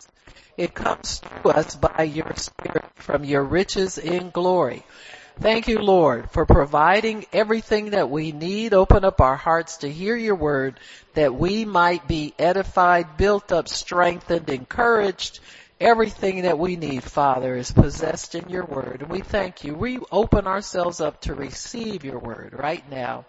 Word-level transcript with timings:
words. 0.00 0.08
It 0.56 0.74
comes 0.74 1.20
to 1.20 1.48
us 1.48 1.76
by 1.76 2.02
your 2.02 2.34
spirit 2.36 2.84
from 2.96 3.24
your 3.24 3.42
riches 3.42 3.98
in 3.98 4.30
glory. 4.30 4.84
Thank 5.40 5.68
you, 5.68 5.78
Lord, 5.78 6.30
for 6.30 6.44
providing 6.44 7.24
everything 7.32 7.90
that 7.90 8.10
we 8.10 8.32
need. 8.32 8.74
Open 8.74 9.04
up 9.04 9.22
our 9.22 9.36
hearts 9.36 9.78
to 9.78 9.90
hear 9.90 10.14
your 10.14 10.34
word 10.34 10.78
that 11.14 11.34
we 11.34 11.64
might 11.64 12.06
be 12.06 12.34
edified, 12.38 13.16
built 13.16 13.50
up, 13.50 13.68
strengthened, 13.68 14.50
encouraged. 14.50 15.40
Everything 15.80 16.42
that 16.42 16.58
we 16.58 16.76
need, 16.76 17.02
Father, 17.02 17.56
is 17.56 17.72
possessed 17.72 18.34
in 18.34 18.50
your 18.50 18.66
word. 18.66 19.00
And 19.00 19.10
we 19.10 19.20
thank 19.20 19.64
you. 19.64 19.74
We 19.74 19.98
open 20.12 20.46
ourselves 20.46 21.00
up 21.00 21.22
to 21.22 21.34
receive 21.34 22.04
your 22.04 22.18
word 22.18 22.52
right 22.52 22.84
now. 22.90 23.24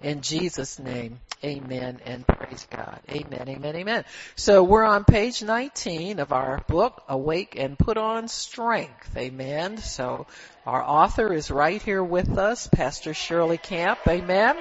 In 0.00 0.20
Jesus' 0.20 0.78
name, 0.78 1.18
amen 1.42 1.98
and 2.06 2.24
praise 2.24 2.64
God. 2.70 3.00
Amen, 3.10 3.48
amen, 3.48 3.74
amen. 3.74 4.04
So 4.36 4.62
we're 4.62 4.84
on 4.84 5.02
page 5.02 5.42
19 5.42 6.20
of 6.20 6.32
our 6.32 6.62
book, 6.68 7.02
Awake 7.08 7.56
and 7.58 7.76
Put 7.76 7.96
on 7.96 8.28
Strength. 8.28 9.16
Amen. 9.16 9.78
So 9.78 10.28
our 10.64 10.84
author 10.84 11.32
is 11.32 11.50
right 11.50 11.82
here 11.82 12.04
with 12.04 12.38
us, 12.38 12.68
Pastor 12.68 13.14
Shirley 13.14 13.58
Camp. 13.58 13.98
Amen. 14.06 14.56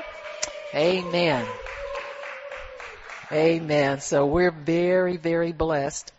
Amen. 0.74 1.46
Amen. 3.32 4.02
So 4.02 4.26
we're 4.26 4.50
very, 4.50 5.18
very 5.18 5.52
blessed 5.52 6.12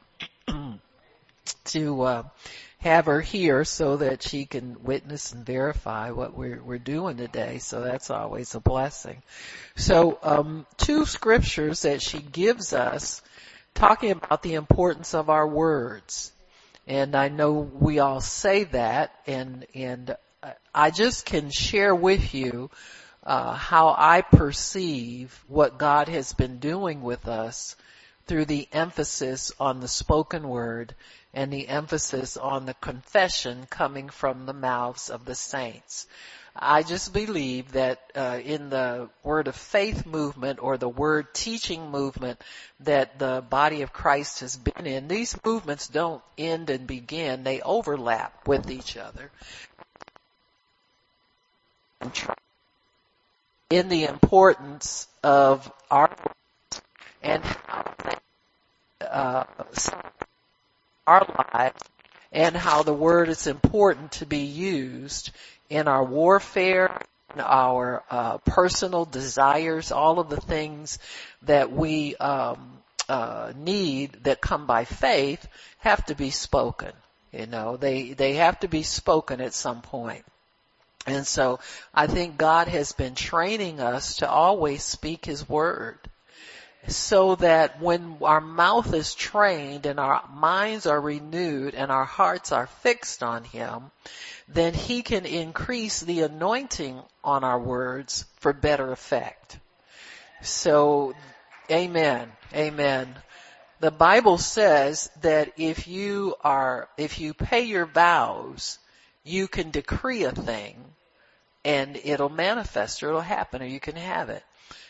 to 1.66 2.02
uh, 2.02 2.22
have 2.78 3.06
her 3.06 3.20
here 3.20 3.64
so 3.64 3.96
that 3.96 4.22
she 4.22 4.44
can 4.44 4.82
witness 4.82 5.32
and 5.32 5.44
verify 5.44 6.10
what 6.10 6.36
we're, 6.36 6.62
we're 6.62 6.78
doing 6.78 7.16
today. 7.16 7.58
So 7.58 7.80
that's 7.80 8.10
always 8.10 8.54
a 8.54 8.60
blessing. 8.60 9.22
So 9.74 10.18
um, 10.22 10.66
two 10.76 11.04
scriptures 11.04 11.82
that 11.82 12.02
she 12.02 12.20
gives 12.20 12.72
us 12.72 13.22
talking 13.74 14.12
about 14.12 14.42
the 14.42 14.54
importance 14.54 15.14
of 15.14 15.30
our 15.30 15.46
words. 15.46 16.32
And 16.86 17.16
I 17.16 17.28
know 17.28 17.52
we 17.52 17.98
all 17.98 18.20
say 18.20 18.64
that 18.64 19.14
and, 19.26 19.66
and 19.74 20.16
I 20.74 20.90
just 20.90 21.26
can 21.26 21.50
share 21.50 21.94
with 21.94 22.34
you 22.34 22.70
uh, 23.24 23.54
how 23.54 23.94
I 23.96 24.20
perceive 24.20 25.44
what 25.48 25.78
God 25.78 26.08
has 26.08 26.32
been 26.32 26.58
doing 26.58 27.02
with 27.02 27.26
us 27.26 27.74
through 28.26 28.44
the 28.44 28.68
emphasis 28.72 29.52
on 29.58 29.80
the 29.80 29.88
spoken 29.88 30.48
word 30.48 30.94
and 31.36 31.52
the 31.52 31.68
emphasis 31.68 32.38
on 32.38 32.64
the 32.64 32.72
confession 32.74 33.66
coming 33.68 34.08
from 34.08 34.46
the 34.46 34.54
mouths 34.54 35.10
of 35.10 35.26
the 35.26 35.34
saints. 35.34 36.06
I 36.58 36.82
just 36.82 37.12
believe 37.12 37.72
that 37.72 38.00
uh, 38.14 38.40
in 38.42 38.70
the 38.70 39.10
word 39.22 39.46
of 39.46 39.54
faith 39.54 40.06
movement 40.06 40.60
or 40.62 40.78
the 40.78 40.88
word 40.88 41.34
teaching 41.34 41.90
movement 41.90 42.42
that 42.80 43.18
the 43.18 43.44
body 43.50 43.82
of 43.82 43.92
Christ 43.92 44.40
has 44.40 44.56
been 44.56 44.86
in, 44.86 45.08
these 45.08 45.38
movements 45.44 45.88
don't 45.88 46.22
end 46.38 46.70
and 46.70 46.86
begin, 46.86 47.44
they 47.44 47.60
overlap 47.60 48.48
with 48.48 48.70
each 48.70 48.96
other. 48.96 49.30
In 53.68 53.90
the 53.90 54.04
importance 54.04 55.06
of 55.22 55.70
our 55.90 56.16
and 57.22 57.44
how 57.44 57.94
they, 58.04 59.06
uh, 59.06 59.44
our 61.06 61.26
lives 61.52 61.80
and 62.32 62.56
how 62.56 62.82
the 62.82 62.92
word 62.92 63.28
is 63.28 63.46
important 63.46 64.12
to 64.12 64.26
be 64.26 64.44
used 64.44 65.30
in 65.70 65.88
our 65.88 66.04
warfare, 66.04 67.00
in 67.34 67.40
our 67.40 68.02
uh, 68.10 68.38
personal 68.38 69.04
desires, 69.04 69.92
all 69.92 70.18
of 70.18 70.28
the 70.28 70.40
things 70.40 70.98
that 71.42 71.72
we 71.72 72.16
um, 72.16 72.78
uh, 73.08 73.52
need 73.56 74.12
that 74.24 74.40
come 74.40 74.66
by 74.66 74.84
faith 74.84 75.46
have 75.78 76.04
to 76.06 76.14
be 76.14 76.30
spoken. 76.30 76.92
You 77.32 77.46
know, 77.46 77.76
they 77.76 78.12
they 78.12 78.34
have 78.34 78.60
to 78.60 78.68
be 78.68 78.82
spoken 78.82 79.40
at 79.40 79.54
some 79.54 79.82
point. 79.82 80.24
And 81.06 81.26
so 81.26 81.60
I 81.94 82.06
think 82.06 82.36
God 82.36 82.66
has 82.68 82.92
been 82.92 83.14
training 83.14 83.78
us 83.80 84.16
to 84.16 84.28
always 84.28 84.82
speak 84.82 85.24
His 85.24 85.48
word 85.48 85.98
so 86.88 87.34
that 87.36 87.80
when 87.80 88.18
our 88.22 88.40
mouth 88.40 88.94
is 88.94 89.14
trained 89.14 89.86
and 89.86 89.98
our 89.98 90.22
minds 90.32 90.86
are 90.86 91.00
renewed 91.00 91.74
and 91.74 91.90
our 91.90 92.04
hearts 92.04 92.52
are 92.52 92.66
fixed 92.66 93.22
on 93.22 93.44
Him, 93.44 93.90
then 94.48 94.74
He 94.74 95.02
can 95.02 95.26
increase 95.26 96.00
the 96.00 96.22
anointing 96.22 97.00
on 97.24 97.44
our 97.44 97.58
words 97.58 98.24
for 98.38 98.52
better 98.52 98.92
effect. 98.92 99.58
So, 100.42 101.14
amen, 101.70 102.30
amen. 102.54 103.14
The 103.80 103.90
Bible 103.90 104.38
says 104.38 105.10
that 105.22 105.52
if 105.56 105.86
you 105.86 106.34
are, 106.42 106.88
if 106.96 107.20
you 107.20 107.34
pay 107.34 107.62
your 107.62 107.86
vows, 107.86 108.78
you 109.22 109.48
can 109.48 109.70
decree 109.70 110.24
a 110.24 110.32
thing 110.32 110.82
and 111.64 111.96
it'll 112.04 112.28
manifest 112.28 113.02
or 113.02 113.08
it'll 113.08 113.20
happen 113.20 113.60
or 113.60 113.66
you 113.66 113.80
can 113.80 113.96
have 113.96 114.30
it. 114.30 114.42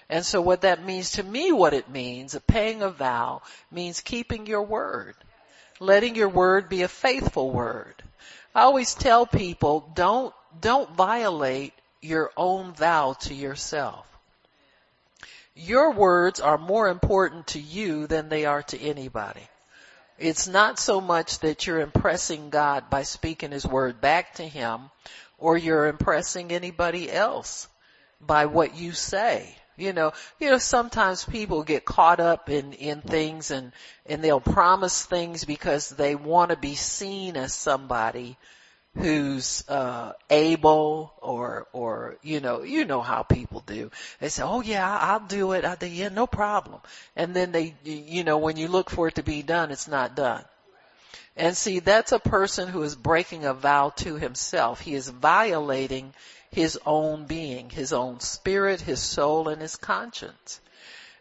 And 0.09 0.25
so 0.25 0.41
what 0.41 0.61
that 0.61 0.85
means 0.85 1.13
to 1.13 1.23
me, 1.23 1.53
what 1.53 1.75
it 1.75 1.91
means, 1.91 2.35
a 2.35 2.41
paying 2.41 2.83
a 2.83 2.91
vow 2.91 3.43
means 3.71 4.01
keeping 4.01 4.47
your 4.47 4.63
word. 4.63 5.15
Letting 5.81 6.15
your 6.15 6.29
word 6.29 6.69
be 6.69 6.83
a 6.83 6.89
faithful 6.89 7.51
word. 7.51 7.95
I 8.55 8.63
always 8.63 8.95
tell 8.95 9.27
people, 9.27 9.91
don't, 9.95 10.35
don't 10.61 10.95
violate 10.95 11.75
your 12.01 12.31
own 12.37 12.73
vow 12.73 13.15
to 13.21 13.35
yourself. 13.35 14.07
Your 15.55 15.93
words 15.93 16.39
are 16.41 16.59
more 16.59 16.89
important 16.89 17.49
to 17.49 17.61
you 17.61 18.07
than 18.07 18.29
they 18.29 18.45
are 18.45 18.63
to 18.63 18.81
anybody. 18.81 19.49
It's 20.19 20.47
not 20.47 20.79
so 20.79 21.01
much 21.01 21.41
that 21.41 21.67
you're 21.67 21.81
impressing 21.81 22.51
God 22.51 22.89
by 22.89 23.03
speaking 23.03 23.51
His 23.51 23.67
word 23.67 24.01
back 24.01 24.35
to 24.35 24.47
Him 24.47 24.91
or 25.39 25.59
you're 25.59 25.89
impressing 25.89 26.53
anybody 26.53 27.11
else 27.11 27.69
by 28.21 28.47
what 28.47 28.77
you 28.77 28.93
say. 28.93 29.55
You 29.77 29.93
know, 29.93 30.13
you 30.41 30.51
know, 30.51 30.59
sometimes 30.59 31.25
people 31.25 31.63
get 31.63 31.85
caught 31.85 32.19
up 32.19 32.49
in, 32.49 32.73
in 32.73 33.03
things 33.03 33.51
and, 33.51 33.73
and 34.07 34.25
they'll 34.25 34.41
promise 34.41 35.05
things 35.05 35.45
because 35.45 35.91
they 35.91 36.15
want 36.15 36.51
to 36.51 36.57
be 36.57 36.75
seen 36.75 37.37
as 37.37 37.53
somebody 37.53 38.39
who's, 38.97 39.63
uh, 39.69 40.13
able 40.31 41.13
or, 41.21 41.67
or, 41.75 42.17
you 42.23 42.41
know, 42.41 42.63
you 42.63 42.87
know 42.87 43.03
how 43.03 43.23
people 43.23 43.63
do. 43.67 43.91
They 44.21 44.31
say, 44.31 44.43
oh 44.43 44.63
yeah, 44.63 44.99
I'll 44.99 45.21
do 45.21 45.53
it. 45.53 45.67
I 45.67 45.75
do, 45.75 45.87
yeah, 45.87 46.09
no 46.09 46.27
problem. 46.27 46.81
And 47.15 47.37
then 47.37 47.53
they, 47.53 47.75
you 47.85 48.25
know, 48.25 48.39
when 48.39 48.57
you 48.57 48.69
look 48.69 48.89
for 48.89 49.09
it 49.09 49.17
to 49.17 49.23
be 49.23 49.43
done, 49.43 49.71
it's 49.71 49.89
not 49.89 50.17
done. 50.17 50.45
And 51.37 51.55
see, 51.55 51.81
that's 51.81 52.13
a 52.13 52.19
person 52.19 52.69
who 52.69 52.83
is 52.83 52.97
breaking 52.97 53.45
a 53.45 53.53
vow 53.53 53.91
to 53.97 54.15
himself. 54.15 54.81
He 54.81 54.95
is 54.95 55.11
violating 55.11 56.15
his 56.57 56.79
own 56.87 57.27
being, 57.27 57.69
his 57.69 57.93
own 57.93 58.19
spirit, 58.19 58.81
his 58.81 58.99
soul, 58.99 59.49
and 59.49 59.61
his 59.61 59.77
conscience. 59.77 60.59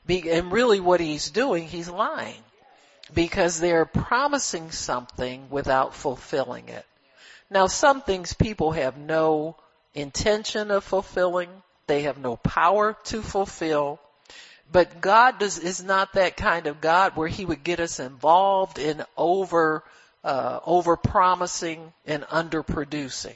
Be, 0.06 0.32
and 0.32 0.50
really 0.50 0.80
what 0.80 1.02
he's 1.02 1.30
doing, 1.30 1.68
he's 1.68 1.90
lying. 1.90 2.42
Because 3.14 3.60
they're 3.60 3.84
promising 3.84 4.72
something 4.72 5.50
without 5.50 5.94
fulfilling 5.94 6.70
it. 6.70 6.86
Now 7.50 7.68
some 7.68 8.02
things 8.02 8.34
people 8.34 8.72
have 8.72 8.98
no 8.98 9.58
intention 9.94 10.72
of 10.72 10.86
fulfilling. 10.86 11.50
They 11.88 12.04
have 12.04 12.18
no 12.18 12.38
power 12.38 12.96
to 13.06 13.22
fulfill. 13.22 14.00
But 14.72 15.02
God 15.02 15.40
does, 15.40 15.60
is 15.60 15.84
not 15.84 16.14
that 16.14 16.38
kind 16.38 16.66
of 16.68 16.80
God 16.80 17.18
where 17.18 17.28
He 17.28 17.44
would 17.44 17.66
get 17.66 17.82
us 17.82 18.00
involved 18.00 18.80
in 18.80 19.04
over, 19.18 19.84
uh, 20.24 20.62
over 20.66 20.96
promising 20.96 21.92
and 22.06 22.26
under 22.32 22.64
producing. 22.64 23.36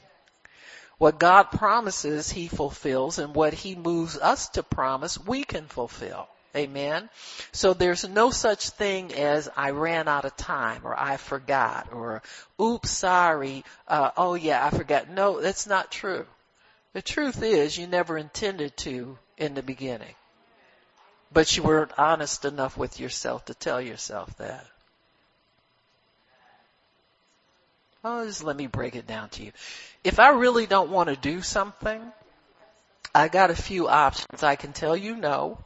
What 0.99 1.17
God 1.17 1.43
promises, 1.45 2.29
He 2.29 2.47
fulfills, 2.47 3.17
and 3.19 3.33
what 3.33 3.53
He 3.53 3.73
moves 3.73 4.17
us 4.17 4.49
to 4.49 4.63
promise, 4.63 5.17
we 5.17 5.43
can 5.43 5.65
fulfill. 5.65 6.27
Amen. 6.55 7.09
So 7.51 7.73
there's 7.73 8.07
no 8.07 8.31
such 8.31 8.69
thing 8.69 9.13
as 9.13 9.47
I 9.55 9.69
ran 9.69 10.07
out 10.07 10.25
of 10.25 10.35
time 10.35 10.81
or 10.83 10.99
I 10.99 11.17
forgot 11.17 11.93
or 11.93 12.21
oops, 12.59 12.89
sorry. 12.89 13.63
Uh, 13.87 14.11
oh 14.17 14.33
yeah, 14.33 14.65
I 14.65 14.71
forgot. 14.71 15.09
No, 15.09 15.39
that's 15.41 15.67
not 15.67 15.91
true. 15.91 16.25
The 16.93 17.01
truth 17.01 17.43
is 17.43 17.77
you 17.77 17.87
never 17.87 18.17
intended 18.17 18.75
to 18.77 19.17
in 19.37 19.53
the 19.53 19.61
beginning, 19.61 20.15
but 21.31 21.55
you 21.55 21.63
weren't 21.63 21.97
honest 21.97 22.45
enough 22.45 22.75
with 22.77 22.99
yourself 22.99 23.45
to 23.45 23.53
tell 23.53 23.79
yourself 23.79 24.35
that. 24.37 24.65
Oh, 28.03 28.25
just 28.25 28.43
let 28.43 28.55
me 28.55 28.67
break 28.67 28.95
it 28.95 29.07
down 29.07 29.29
to 29.29 29.43
you. 29.43 29.51
If 30.03 30.19
I 30.19 30.29
really 30.29 30.65
don't 30.65 30.89
want 30.89 31.09
to 31.09 31.17
do 31.17 31.41
something, 31.41 32.01
I 33.13 33.27
got 33.27 33.51
a 33.51 33.55
few 33.55 33.89
options. 33.89 34.41
I 34.41 34.55
can 34.55 34.71
tell 34.71 34.95
you 34.95 35.17
no, 35.17 35.57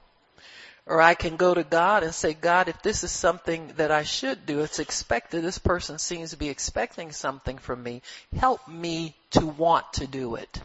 or 0.88 1.00
I 1.00 1.14
can 1.14 1.36
go 1.38 1.54
to 1.54 1.64
God 1.64 2.02
and 2.02 2.14
say, 2.14 2.34
God, 2.34 2.70
if 2.70 2.82
this 2.82 3.04
is 3.04 3.12
something 3.12 3.74
that 3.78 3.92
I 3.92 4.04
should 4.04 4.48
do, 4.48 4.62
it's 4.62 4.80
expected, 4.80 5.44
this 5.44 5.60
person 5.60 6.00
seems 6.00 6.32
to 6.32 6.38
be 6.38 6.50
expecting 6.50 7.12
something 7.12 7.60
from 7.60 7.84
me, 7.84 8.02
help 8.36 8.68
me 8.68 9.16
to 9.32 9.46
want 9.46 9.94
to 9.94 10.08
do 10.08 10.36
it. 10.36 10.60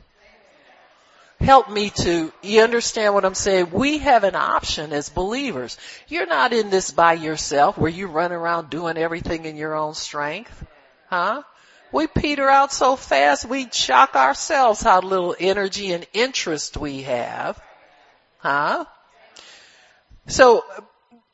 help 1.38 1.70
me 1.70 1.90
to, 1.90 2.32
you 2.42 2.62
understand 2.62 3.12
what 3.12 3.26
I'm 3.26 3.34
saying? 3.34 3.70
We 3.72 3.98
have 3.98 4.24
an 4.24 4.34
option 4.34 4.94
as 4.94 5.10
believers. 5.10 5.76
You're 6.08 6.26
not 6.26 6.54
in 6.54 6.70
this 6.70 6.90
by 6.90 7.12
yourself 7.12 7.76
where 7.76 7.90
you 7.90 8.06
run 8.06 8.32
around 8.32 8.70
doing 8.70 8.96
everything 8.96 9.44
in 9.44 9.56
your 9.56 9.74
own 9.76 9.92
strength. 9.92 10.64
Huh? 11.10 11.42
We 11.90 12.06
peter 12.06 12.48
out 12.48 12.72
so 12.72 12.96
fast 12.96 13.46
we 13.46 13.68
shock 13.70 14.14
ourselves 14.14 14.82
how 14.82 15.00
little 15.00 15.34
energy 15.38 15.92
and 15.92 16.06
interest 16.12 16.76
we 16.76 17.02
have. 17.02 17.60
Huh? 18.38 18.84
So 20.26 20.64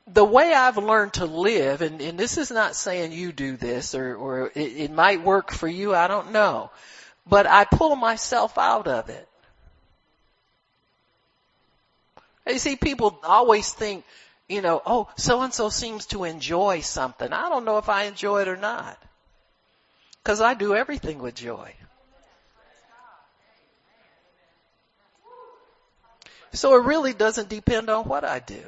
the 0.06 0.25
way 0.25 0.53
I've 0.55 0.79
learned 0.79 1.15
to 1.15 1.27
live, 1.27 1.83
and, 1.83 2.01
and 2.01 2.19
this 2.19 2.39
is 2.39 2.51
not 2.51 2.77
saying 2.77 3.12
you 3.12 3.33
do 3.33 3.56
this 3.56 3.95
or, 3.95 4.15
or 4.15 4.53
it, 4.55 4.59
it 4.59 4.91
might 4.91 5.25
work 5.25 5.51
for 5.51 5.67
you, 5.67 5.95
I 5.95 6.09
don't 6.09 6.33
know. 6.33 6.71
But 7.27 7.47
I 7.47 7.65
pull 7.65 7.97
myself 7.97 8.59
out 8.59 8.87
of 8.87 9.09
it. 9.09 9.29
You 12.47 12.59
see, 12.59 12.77
people 12.77 13.19
always 13.25 13.73
think, 13.73 14.05
you 14.49 14.61
know, 14.61 14.83
oh, 14.85 15.09
so 15.17 15.41
and 15.41 15.53
so 15.53 15.71
seems 15.71 16.06
to 16.06 16.25
enjoy 16.25 16.81
something. 16.81 17.33
I 17.33 17.49
don't 17.49 17.65
know 17.65 17.79
if 17.79 17.89
I 17.89 18.05
enjoy 18.05 18.43
it 18.43 18.49
or 18.49 18.56
not. 18.56 19.03
Cause 20.25 20.41
I 20.41 20.55
do 20.55 20.75
everything 20.75 21.19
with 21.19 21.35
joy. 21.35 21.75
So 26.55 26.75
it 26.76 26.85
really 26.85 27.12
doesn't 27.12 27.49
depend 27.49 27.91
on 27.91 28.05
what 28.05 28.25
I 28.25 28.38
do. 28.38 28.62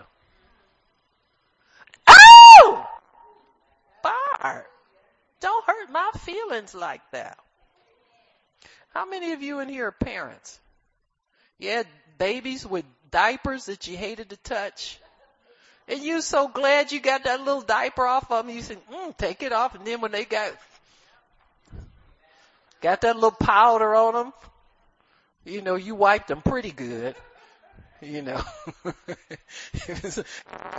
Oh! 2.09 2.87
Bart, 4.03 4.67
don't 5.41 5.65
hurt 5.65 5.91
my 5.91 6.11
feelings 6.19 6.75
like 6.75 7.01
that. 7.13 7.39
How 8.93 9.07
many 9.07 9.33
of 9.33 9.43
you 9.43 9.61
in 9.61 9.69
here 9.69 9.87
are 9.87 9.93
parents? 9.93 10.59
You 11.59 11.71
had 11.71 11.87
babies 12.19 12.67
with 12.67 12.85
diapers 13.11 13.67
that 13.67 13.87
you 13.87 13.97
hated 13.97 14.31
to 14.31 14.37
touch? 14.39 14.99
And 15.89 16.01
you 16.03 16.21
so 16.21 16.49
glad 16.49 16.93
you 16.93 17.01
got 17.01 17.25
that 17.25 17.41
little 17.41 17.63
diaper 17.63 18.05
off 18.05 18.31
of 18.33 18.47
them. 18.47 18.55
You 18.55 18.63
said, 18.63 18.79
mm, 18.93 19.17
take 19.17 19.43
it 19.43 19.53
off. 19.53 19.75
And 19.75 19.87
then 19.87 20.01
when 20.01 20.11
they 20.11 20.25
got, 20.25 20.51
got 22.87 23.01
that 23.01 23.17
little 23.17 23.33
powder 23.33 23.95
on 23.97 24.15
them, 24.15 24.33
you 25.45 25.61
know, 25.61 25.75
you 25.75 25.97
wiped 25.97 26.29
them 26.29 26.41
pretty 26.41 26.71
good 26.71 27.17
you 28.01 28.23
know. 28.23 28.43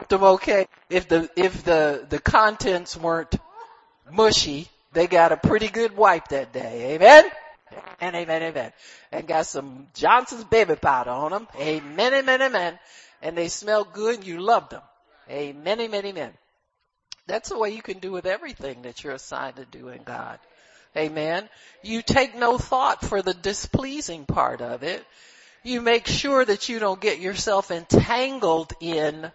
them 0.10 0.24
okay. 0.24 0.68
If 0.90 1.08
the, 1.08 1.30
if 1.36 1.64
the, 1.64 2.06
the 2.08 2.20
contents 2.20 2.96
weren't 2.96 3.36
mushy, 4.12 4.68
they 4.94 5.08
got 5.08 5.32
a 5.32 5.38
pretty 5.38 5.68
good 5.68 5.96
wipe 5.98 6.30
that 6.30 6.54
day. 6.54 6.96
Amen? 6.96 7.26
And 8.00 8.16
amen, 8.16 8.44
amen. 8.44 8.72
And 9.12 9.28
got 9.28 9.46
some 9.46 9.88
Johnson's 9.94 10.46
baby 10.46 10.76
powder 10.76 11.10
on 11.10 11.32
them. 11.32 11.48
Amen, 11.60 12.14
amen, 12.14 12.42
amen. 12.42 12.80
And 13.22 13.38
they 13.38 13.50
smell 13.50 13.84
good 13.84 14.16
and 14.16 14.26
you 14.26 14.40
loved 14.40 14.72
them. 14.72 14.82
Amen, 15.30 15.82
amen, 15.82 16.06
amen. 16.06 16.32
That's 17.26 17.50
the 17.50 17.58
way 17.58 17.72
you 17.72 17.82
can 17.82 18.00
do 18.00 18.14
with 18.14 18.26
everything 18.26 18.84
that 18.84 19.04
you're 19.04 19.14
assigned 19.14 19.58
to 19.58 19.66
do 19.66 19.90
in 19.90 20.04
God. 20.04 20.40
Amen. 20.96 21.48
You 21.84 22.02
take 22.02 22.36
no 22.36 22.58
thought 22.58 23.04
for 23.04 23.22
the 23.22 23.34
displeasing 23.34 24.26
part 24.26 24.62
of 24.62 24.84
it 24.84 25.06
you 25.64 25.82
make 25.82 26.08
sure 26.08 26.46
that 26.46 26.70
you 26.70 26.80
don't 26.80 27.02
get 27.02 27.20
yourself 27.20 27.72
entangled 27.72 28.72
in 28.80 29.30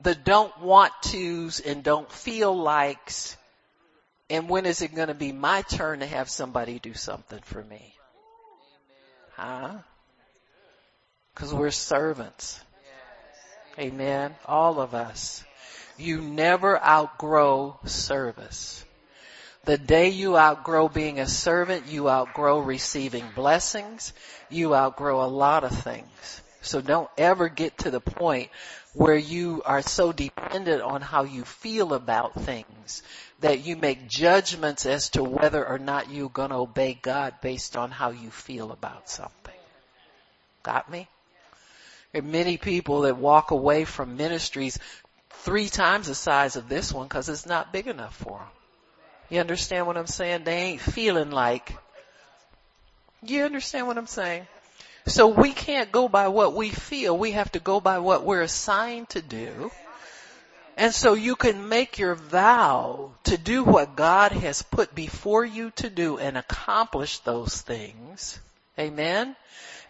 the 0.00 0.14
don't 0.14 0.58
want 0.60 0.92
tos 1.02 1.60
and 1.60 1.82
don't 1.82 2.10
feel 2.10 2.56
likes 2.56 3.36
and 4.30 4.48
when 4.48 4.64
is 4.64 4.80
it 4.80 4.94
going 4.94 5.08
to 5.08 5.14
be 5.14 5.32
my 5.32 5.62
turn 5.62 6.00
to 6.00 6.06
have 6.06 6.30
somebody 6.30 6.78
do 6.78 6.94
something 6.94 7.40
for 7.42 7.64
me? 7.64 7.94
Huh? 9.32 9.78
Cause 11.34 11.52
we're 11.52 11.72
servants. 11.72 12.60
Amen. 13.76 14.34
All 14.46 14.80
of 14.80 14.94
us. 14.94 15.42
You 15.98 16.20
never 16.20 16.80
outgrow 16.82 17.78
service. 17.84 18.84
The 19.64 19.78
day 19.78 20.08
you 20.08 20.38
outgrow 20.38 20.88
being 20.88 21.20
a 21.20 21.26
servant, 21.26 21.86
you 21.86 22.08
outgrow 22.08 22.60
receiving 22.60 23.26
blessings, 23.34 24.12
you 24.48 24.74
outgrow 24.74 25.22
a 25.22 25.28
lot 25.28 25.64
of 25.64 25.72
things. 25.72 26.40
So 26.62 26.80
don't 26.80 27.10
ever 27.18 27.48
get 27.48 27.78
to 27.78 27.90
the 27.90 28.00
point 28.00 28.50
where 28.94 29.16
you 29.16 29.62
are 29.64 29.82
so 29.82 30.12
dependent 30.12 30.82
on 30.82 31.00
how 31.00 31.24
you 31.24 31.44
feel 31.44 31.94
about 31.94 32.34
things 32.34 33.02
that 33.40 33.64
you 33.64 33.76
make 33.76 34.08
judgments 34.08 34.84
as 34.84 35.10
to 35.10 35.22
whether 35.22 35.66
or 35.66 35.78
not 35.78 36.10
you're 36.10 36.28
going 36.28 36.50
to 36.50 36.56
obey 36.56 36.98
God 37.00 37.34
based 37.40 37.76
on 37.76 37.90
how 37.90 38.10
you 38.10 38.30
feel 38.30 38.72
about 38.72 39.08
something. 39.08 39.54
Got 40.62 40.90
me? 40.90 41.08
There 42.12 42.22
are 42.22 42.24
many 42.24 42.56
people 42.56 43.02
that 43.02 43.16
walk 43.16 43.50
away 43.50 43.84
from 43.84 44.16
ministries 44.16 44.78
three 45.30 45.68
times 45.68 46.08
the 46.08 46.14
size 46.14 46.56
of 46.56 46.68
this 46.68 46.92
one 46.92 47.06
because 47.06 47.28
it's 47.28 47.46
not 47.46 47.72
big 47.72 47.86
enough 47.86 48.16
for 48.16 48.38
them. 48.38 48.48
You 49.30 49.40
understand 49.40 49.86
what 49.86 49.96
I'm 49.96 50.08
saying? 50.08 50.44
They 50.44 50.56
ain't 50.56 50.80
feeling 50.80 51.30
like. 51.30 51.72
You 53.22 53.44
understand 53.44 53.86
what 53.86 53.96
I'm 53.96 54.06
saying? 54.06 54.46
So 55.06 55.28
we 55.28 55.52
can't 55.52 55.92
go 55.92 56.08
by 56.08 56.28
what 56.28 56.54
we 56.54 56.70
feel. 56.70 57.16
We 57.16 57.32
have 57.32 57.52
to 57.52 57.60
go 57.60 57.80
by 57.80 58.00
what 58.00 58.24
we're 58.24 58.42
assigned 58.42 59.08
to 59.10 59.22
do. 59.22 59.70
And 60.76 60.94
so 60.94 61.14
you 61.14 61.36
can 61.36 61.68
make 61.68 61.98
your 61.98 62.14
vow 62.14 63.12
to 63.24 63.36
do 63.36 63.62
what 63.62 63.96
God 63.96 64.32
has 64.32 64.62
put 64.62 64.94
before 64.94 65.44
you 65.44 65.70
to 65.76 65.90
do 65.90 66.18
and 66.18 66.36
accomplish 66.36 67.18
those 67.18 67.60
things. 67.60 68.38
Amen. 68.78 69.36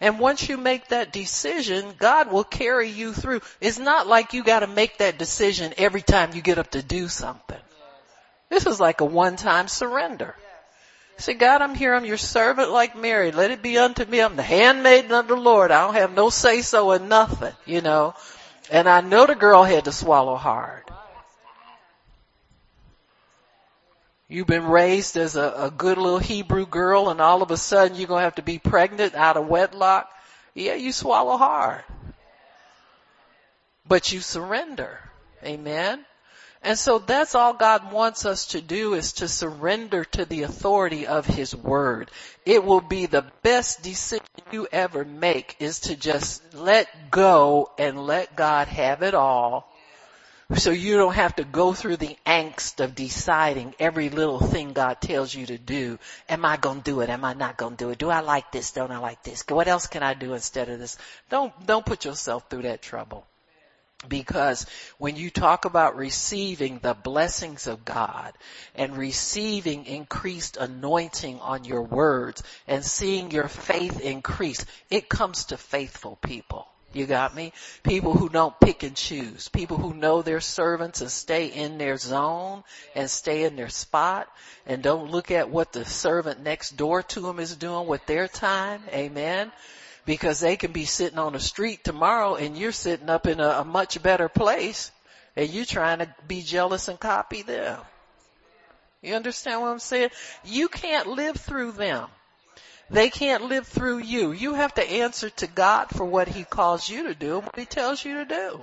And 0.01 0.19
once 0.19 0.49
you 0.49 0.57
make 0.57 0.89
that 0.89 1.13
decision, 1.13 1.93
God 1.97 2.31
will 2.31 2.43
carry 2.43 2.89
you 2.89 3.13
through. 3.13 3.41
It's 3.61 3.79
not 3.79 4.07
like 4.07 4.33
you 4.33 4.43
gotta 4.43 4.67
make 4.67 4.97
that 4.97 5.17
decision 5.17 5.73
every 5.77 6.01
time 6.01 6.33
you 6.33 6.41
get 6.41 6.57
up 6.57 6.71
to 6.71 6.83
do 6.83 7.07
something. 7.07 7.59
This 8.51 8.65
is 8.65 8.81
like 8.81 8.99
a 8.99 9.05
one-time 9.05 9.69
surrender. 9.69 10.35
Say, 11.17 11.35
God, 11.35 11.61
I'm 11.61 11.73
here. 11.73 11.95
I'm 11.95 12.03
your 12.03 12.17
servant 12.17 12.69
like 12.69 12.97
Mary. 12.97 13.31
Let 13.31 13.49
it 13.51 13.61
be 13.61 13.77
unto 13.77 14.03
me. 14.03 14.19
I'm 14.19 14.35
the 14.35 14.43
handmaiden 14.43 15.13
of 15.13 15.29
the 15.29 15.37
Lord. 15.37 15.71
I 15.71 15.85
don't 15.85 15.93
have 15.93 16.13
no 16.13 16.29
say 16.29 16.61
so 16.61 16.91
in 16.91 17.07
nothing, 17.07 17.53
you 17.65 17.79
know. 17.79 18.13
And 18.69 18.89
I 18.89 18.99
know 18.99 19.25
the 19.25 19.35
girl 19.35 19.63
had 19.63 19.85
to 19.85 19.93
swallow 19.93 20.35
hard. 20.35 20.83
You've 24.27 24.47
been 24.47 24.67
raised 24.67 25.15
as 25.15 25.37
a, 25.37 25.53
a 25.55 25.71
good 25.71 25.97
little 25.97 26.19
Hebrew 26.19 26.65
girl 26.65 27.07
and 27.07 27.21
all 27.21 27.43
of 27.43 27.51
a 27.51 27.57
sudden 27.57 27.95
you're 27.95 28.07
going 28.07 28.19
to 28.19 28.25
have 28.25 28.35
to 28.35 28.41
be 28.41 28.59
pregnant 28.59 29.15
out 29.15 29.37
of 29.37 29.47
wedlock. 29.47 30.09
Yeah, 30.55 30.75
you 30.75 30.91
swallow 30.91 31.37
hard. 31.37 31.83
But 33.87 34.11
you 34.11 34.19
surrender. 34.19 34.99
Amen. 35.41 36.05
And 36.63 36.77
so 36.77 36.99
that's 36.99 37.33
all 37.33 37.53
God 37.53 37.91
wants 37.91 38.25
us 38.25 38.47
to 38.47 38.61
do 38.61 38.93
is 38.93 39.13
to 39.13 39.27
surrender 39.27 40.05
to 40.05 40.25
the 40.25 40.43
authority 40.43 41.07
of 41.07 41.25
His 41.25 41.55
Word. 41.55 42.11
It 42.45 42.63
will 42.63 42.81
be 42.81 43.07
the 43.07 43.25
best 43.41 43.81
decision 43.81 44.25
you 44.51 44.67
ever 44.71 45.03
make 45.03 45.55
is 45.59 45.79
to 45.81 45.95
just 45.95 46.53
let 46.53 46.87
go 47.09 47.71
and 47.79 48.05
let 48.05 48.35
God 48.35 48.67
have 48.67 49.01
it 49.01 49.15
all. 49.15 49.67
So 50.55 50.69
you 50.69 50.97
don't 50.97 51.13
have 51.13 51.37
to 51.37 51.45
go 51.45 51.73
through 51.73 51.97
the 51.97 52.17
angst 52.25 52.83
of 52.83 52.93
deciding 52.93 53.73
every 53.79 54.09
little 54.09 54.39
thing 54.39 54.73
God 54.73 54.99
tells 54.99 55.33
you 55.33 55.45
to 55.45 55.57
do. 55.57 55.97
Am 56.27 56.43
I 56.43 56.57
gonna 56.57 56.81
do 56.81 56.99
it? 56.99 57.09
Am 57.09 57.23
I 57.23 57.33
not 57.33 57.57
gonna 57.57 57.77
do 57.77 57.89
it? 57.89 57.97
Do 57.97 58.09
I 58.09 58.19
like 58.19 58.51
this? 58.51 58.73
Don't 58.73 58.91
I 58.91 58.97
like 58.97 59.23
this? 59.23 59.45
What 59.47 59.69
else 59.69 59.87
can 59.87 60.03
I 60.03 60.13
do 60.13 60.33
instead 60.33 60.69
of 60.69 60.77
this? 60.77 60.97
Don't, 61.29 61.53
don't 61.65 61.85
put 61.85 62.05
yourself 62.05 62.49
through 62.49 62.63
that 62.63 62.81
trouble. 62.81 63.25
Because 64.07 64.65
when 64.97 65.15
you 65.15 65.29
talk 65.29 65.65
about 65.65 65.95
receiving 65.95 66.79
the 66.79 66.93
blessings 66.93 67.67
of 67.67 67.85
God 67.85 68.33
and 68.75 68.97
receiving 68.97 69.85
increased 69.85 70.57
anointing 70.57 71.39
on 71.39 71.65
your 71.65 71.83
words 71.83 72.41
and 72.67 72.83
seeing 72.83 73.31
your 73.31 73.47
faith 73.47 73.99
increase, 73.99 74.65
it 74.89 75.09
comes 75.09 75.45
to 75.45 75.57
faithful 75.57 76.17
people. 76.21 76.67
You 76.93 77.05
got 77.05 77.33
me? 77.33 77.53
People 77.83 78.13
who 78.13 78.27
don't 78.27 78.59
pick 78.59 78.83
and 78.83 78.95
choose. 78.95 79.47
People 79.47 79.77
who 79.77 79.93
know 79.93 80.21
they're 80.21 80.41
servants 80.41 80.99
and 80.99 81.09
stay 81.09 81.45
in 81.45 81.77
their 81.77 81.95
zone 81.95 82.63
and 82.95 83.09
stay 83.09 83.43
in 83.43 83.55
their 83.55 83.69
spot 83.69 84.27
and 84.65 84.83
don't 84.83 85.09
look 85.09 85.31
at 85.31 85.49
what 85.49 85.71
the 85.71 85.85
servant 85.85 86.41
next 86.41 86.75
door 86.75 87.01
to 87.03 87.21
them 87.21 87.39
is 87.39 87.55
doing 87.55 87.87
with 87.87 88.05
their 88.07 88.27
time. 88.27 88.81
Amen 88.91 89.51
because 90.05 90.39
they 90.39 90.55
can 90.55 90.71
be 90.71 90.85
sitting 90.85 91.19
on 91.19 91.33
the 91.33 91.39
street 91.39 91.83
tomorrow 91.83 92.35
and 92.35 92.57
you're 92.57 92.71
sitting 92.71 93.09
up 93.09 93.27
in 93.27 93.39
a, 93.39 93.47
a 93.47 93.65
much 93.65 94.01
better 94.01 94.29
place 94.29 94.91
and 95.35 95.49
you're 95.49 95.65
trying 95.65 95.99
to 95.99 96.13
be 96.27 96.41
jealous 96.41 96.87
and 96.87 96.99
copy 96.99 97.41
them. 97.41 97.79
You 99.01 99.15
understand 99.15 99.61
what 99.61 99.69
I'm 99.69 99.79
saying? 99.79 100.09
You 100.43 100.67
can't 100.67 101.07
live 101.07 101.37
through 101.37 101.73
them. 101.73 102.07
They 102.89 103.09
can't 103.09 103.45
live 103.45 103.67
through 103.67 103.99
you. 103.99 104.31
You 104.31 104.53
have 104.53 104.73
to 104.75 104.83
answer 104.83 105.29
to 105.29 105.47
God 105.47 105.87
for 105.89 106.05
what 106.05 106.27
He 106.27 106.43
calls 106.43 106.89
you 106.89 107.03
to 107.03 107.15
do 107.15 107.37
and 107.37 107.45
what 107.45 107.57
He 107.57 107.65
tells 107.65 108.03
you 108.03 108.15
to 108.15 108.25
do. 108.25 108.61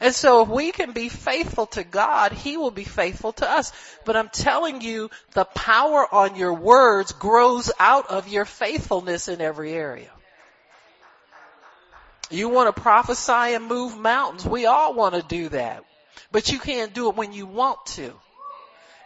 And 0.00 0.12
so 0.12 0.42
if 0.42 0.48
we 0.48 0.72
can 0.72 0.90
be 0.90 1.08
faithful 1.08 1.66
to 1.66 1.84
God, 1.84 2.32
He 2.32 2.56
will 2.56 2.72
be 2.72 2.84
faithful 2.84 3.32
to 3.34 3.48
us. 3.48 3.72
But 4.04 4.16
I'm 4.16 4.28
telling 4.28 4.80
you, 4.80 5.08
the 5.32 5.44
power 5.44 6.12
on 6.12 6.34
your 6.34 6.54
words 6.54 7.12
grows 7.12 7.70
out 7.78 8.10
of 8.10 8.28
your 8.28 8.44
faithfulness 8.44 9.28
in 9.28 9.40
every 9.40 9.72
area. 9.72 10.10
You 12.34 12.48
want 12.48 12.74
to 12.74 12.82
prophesy 12.82 13.54
and 13.54 13.66
move 13.66 13.96
mountains. 13.96 14.44
We 14.44 14.66
all 14.66 14.94
want 14.94 15.14
to 15.14 15.22
do 15.22 15.48
that. 15.50 15.84
But 16.32 16.50
you 16.50 16.58
can't 16.58 16.92
do 16.92 17.08
it 17.08 17.16
when 17.16 17.32
you 17.32 17.46
want 17.46 17.86
to. 17.86 18.12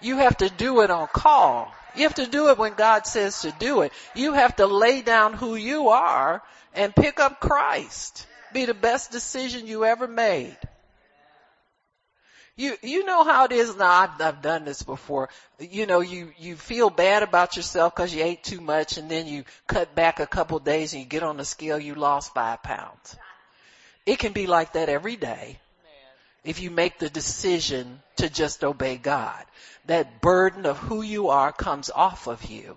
You 0.00 0.16
have 0.16 0.38
to 0.38 0.48
do 0.48 0.80
it 0.80 0.90
on 0.90 1.08
call. 1.08 1.70
You 1.94 2.04
have 2.04 2.14
to 2.14 2.26
do 2.26 2.48
it 2.48 2.58
when 2.58 2.74
God 2.74 3.06
says 3.06 3.42
to 3.42 3.52
do 3.58 3.82
it. 3.82 3.92
You 4.14 4.32
have 4.32 4.56
to 4.56 4.66
lay 4.66 5.02
down 5.02 5.34
who 5.34 5.56
you 5.56 5.90
are 5.90 6.42
and 6.72 6.94
pick 6.94 7.20
up 7.20 7.40
Christ. 7.40 8.26
Be 8.54 8.64
the 8.64 8.74
best 8.74 9.10
decision 9.10 9.66
you 9.66 9.84
ever 9.84 10.08
made. 10.08 10.56
You, 12.58 12.76
you 12.82 13.04
know 13.04 13.22
how 13.22 13.44
it 13.44 13.52
is 13.52 13.76
now, 13.76 13.88
I've, 13.88 14.20
I've 14.20 14.42
done 14.42 14.64
this 14.64 14.82
before. 14.82 15.28
You 15.60 15.86
know, 15.86 16.00
you, 16.00 16.32
you 16.38 16.56
feel 16.56 16.90
bad 16.90 17.22
about 17.22 17.54
yourself 17.54 17.94
cause 17.94 18.12
you 18.12 18.24
ate 18.24 18.42
too 18.42 18.60
much 18.60 18.98
and 18.98 19.08
then 19.08 19.28
you 19.28 19.44
cut 19.68 19.94
back 19.94 20.18
a 20.18 20.26
couple 20.26 20.58
days 20.58 20.92
and 20.92 21.00
you 21.00 21.08
get 21.08 21.22
on 21.22 21.36
the 21.36 21.44
scale, 21.44 21.78
you 21.78 21.94
lost 21.94 22.34
five 22.34 22.60
pounds. 22.64 23.16
It 24.06 24.18
can 24.18 24.32
be 24.32 24.48
like 24.48 24.72
that 24.72 24.88
every 24.88 25.14
day 25.14 25.60
if 26.42 26.60
you 26.60 26.72
make 26.72 26.98
the 26.98 27.08
decision 27.08 28.02
to 28.16 28.28
just 28.28 28.64
obey 28.64 28.96
God. 28.96 29.44
That 29.86 30.20
burden 30.20 30.66
of 30.66 30.78
who 30.78 31.02
you 31.02 31.28
are 31.28 31.52
comes 31.52 31.90
off 31.90 32.26
of 32.26 32.44
you 32.46 32.76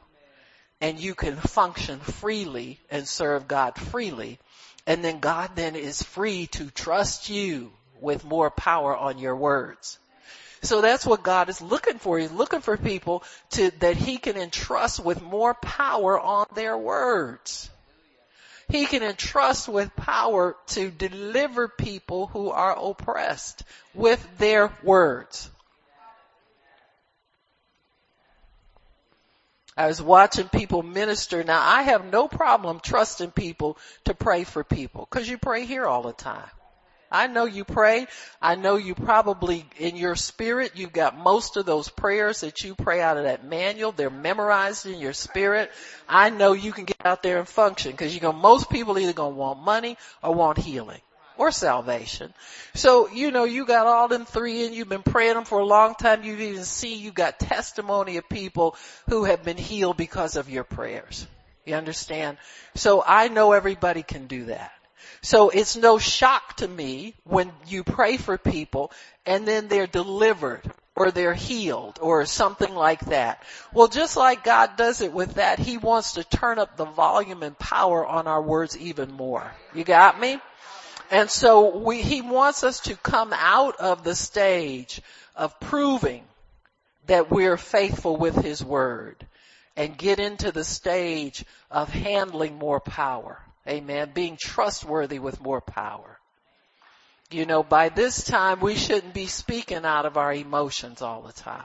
and 0.80 1.00
you 1.00 1.16
can 1.16 1.38
function 1.38 2.00
freely 2.02 2.80
and 2.92 3.08
serve 3.08 3.48
God 3.48 3.80
freely. 3.80 4.38
And 4.86 5.04
then 5.04 5.22
God 5.22 5.56
then 5.56 5.76
is 5.76 6.04
free 6.04 6.46
to 6.52 6.70
trust 6.70 7.32
you 7.32 7.72
with 8.02 8.26
more 8.26 8.50
power 8.50 8.96
on 8.96 9.20
your 9.20 9.36
words. 9.36 10.00
So 10.64 10.82
that's 10.82 11.06
what 11.06 11.24
God 11.24 11.50
is 11.50 11.62
looking 11.62 11.98
for. 11.98 12.20
He's 12.20 12.32
looking 12.32 12.62
for 12.62 12.78
people 12.78 13.24
to, 13.52 13.72
that 13.80 13.96
He 13.96 14.18
can 14.18 14.38
entrust 14.38 15.04
with 15.04 15.22
more 15.22 15.54
power 15.54 16.20
on 16.20 16.46
their 16.54 16.78
words. 16.78 17.70
He 18.70 18.86
can 18.86 19.04
entrust 19.04 19.68
with 19.68 19.96
power 19.96 20.56
to 20.68 20.90
deliver 20.90 21.68
people 21.68 22.28
who 22.28 22.52
are 22.52 22.78
oppressed 22.78 23.64
with 23.94 24.26
their 24.38 24.72
words. 24.84 25.50
I 29.76 29.88
was 29.88 30.02
watching 30.02 30.48
people 30.48 30.84
minister. 30.84 31.44
Now 31.44 31.62
I 31.62 31.84
have 31.84 32.06
no 32.06 32.28
problem 32.28 32.80
trusting 32.82 33.32
people 33.32 33.78
to 34.06 34.14
pray 34.14 34.44
for 34.44 34.64
people 34.64 35.08
because 35.10 35.28
you 35.28 35.38
pray 35.38 35.66
here 35.66 35.86
all 35.86 36.04
the 36.04 36.14
time. 36.14 36.50
I 37.12 37.28
know 37.28 37.46
you 37.46 37.66
pray. 37.66 38.08
I 38.42 38.56
know 38.56 38.78
you 38.78 38.96
probably 38.96 39.66
in 39.78 39.98
your 39.98 40.16
spirit, 40.16 40.72
you've 40.76 40.94
got 40.94 41.18
most 41.18 41.58
of 41.58 41.66
those 41.66 41.90
prayers 41.90 42.42
that 42.42 42.64
you 42.64 42.74
pray 42.74 43.02
out 43.02 43.18
of 43.18 43.26
that 43.26 43.44
manual. 43.44 43.92
They're 43.92 44.10
memorized 44.10 44.86
in 44.86 45.00
your 45.00 45.14
spirit. 45.14 45.72
I 46.08 46.30
know 46.30 46.54
you 46.54 46.72
can 46.72 46.86
get 46.86 47.06
out 47.06 47.22
there 47.22 47.40
and 47.40 47.48
function 47.48 47.92
because 47.92 48.16
you 48.16 48.22
know 48.22 48.32
most 48.32 48.70
people 48.70 48.98
either 48.98 49.14
gonna 49.14 49.36
want 49.36 49.60
money 49.60 49.98
or 50.24 50.34
want 50.34 50.58
healing 50.58 51.02
or 51.38 51.52
salvation. 51.52 52.34
So, 52.76 53.10
you 53.10 53.32
know, 53.32 53.46
you 53.46 53.66
got 53.66 53.88
all 53.88 54.08
them 54.08 54.26
three 54.26 54.66
and 54.66 54.76
you've 54.76 54.90
been 54.90 55.04
praying 55.04 55.34
them 55.34 55.46
for 55.46 55.60
a 55.60 55.66
long 55.66 55.96
time. 55.96 56.24
You've 56.24 56.40
even 56.40 56.64
see 56.64 56.96
you 56.96 57.12
got 57.12 57.40
testimony 57.40 58.18
of 58.18 58.30
people 58.30 58.76
who 59.10 59.24
have 59.26 59.44
been 59.44 59.58
healed 59.58 59.98
because 59.98 60.36
of 60.36 60.50
your 60.50 60.64
prayers. 60.64 61.28
You 61.66 61.76
understand? 61.76 62.38
So 62.76 63.04
I 63.06 63.28
know 63.28 63.54
everybody 63.54 64.04
can 64.04 64.28
do 64.28 64.46
that. 64.46 64.72
So 65.22 65.50
it's 65.50 65.76
no 65.76 65.98
shock 65.98 66.58
to 66.58 66.68
me 66.68 67.16
when 67.24 67.52
you 67.68 67.84
pray 67.84 68.18
for 68.18 68.38
people 68.38 68.92
and 69.26 69.48
then 69.48 69.68
they're 69.68 69.88
delivered 69.88 70.62
or 70.96 71.12
they're 71.12 71.34
healed 71.34 72.00
or 72.02 72.26
something 72.26 72.74
like 72.74 73.00
that. 73.08 73.44
Well, 73.74 73.88
just 73.88 74.18
like 74.18 74.44
God 74.44 74.76
does 74.78 75.02
it 75.02 75.14
with 75.14 75.36
that, 75.36 75.60
He 75.60 75.78
wants 75.78 76.14
to 76.14 76.24
turn 76.24 76.60
up 76.60 76.76
the 76.76 76.86
volume 76.86 77.44
and 77.44 77.58
power 77.58 78.06
on 78.06 78.28
our 78.28 78.42
words 78.42 78.78
even 78.78 79.12
more. 79.12 79.52
You 79.74 79.84
got 79.84 80.20
me? 80.20 80.40
And 81.10 81.30
so 81.30 81.78
we, 81.78 82.02
He 82.02 82.22
wants 82.22 82.64
us 82.64 82.82
to 82.82 82.96
come 82.96 83.34
out 83.34 83.78
of 83.78 84.04
the 84.04 84.16
stage 84.16 85.02
of 85.36 85.60
proving 85.60 86.24
that 87.08 87.32
we're 87.32 87.58
faithful 87.58 88.18
with 88.18 88.36
His 88.36 88.64
Word 88.64 89.26
and 89.76 89.98
get 89.98 90.20
into 90.20 90.52
the 90.52 90.64
stage 90.64 91.46
of 91.70 91.90
handling 91.90 92.58
more 92.58 92.80
power. 92.80 93.40
Amen. 93.68 94.12
Being 94.14 94.38
trustworthy 94.40 95.20
with 95.20 95.42
more 95.42 95.62
power. 95.62 96.18
You 97.30 97.46
know, 97.46 97.64
by 97.64 97.90
this 97.90 98.24
time 98.24 98.60
we 98.60 98.76
shouldn't 98.76 99.14
be 99.14 99.28
speaking 99.28 99.86
out 99.86 100.06
of 100.06 100.18
our 100.18 100.34
emotions 100.34 101.02
all 101.02 101.22
the 101.22 101.34
time. 101.34 101.64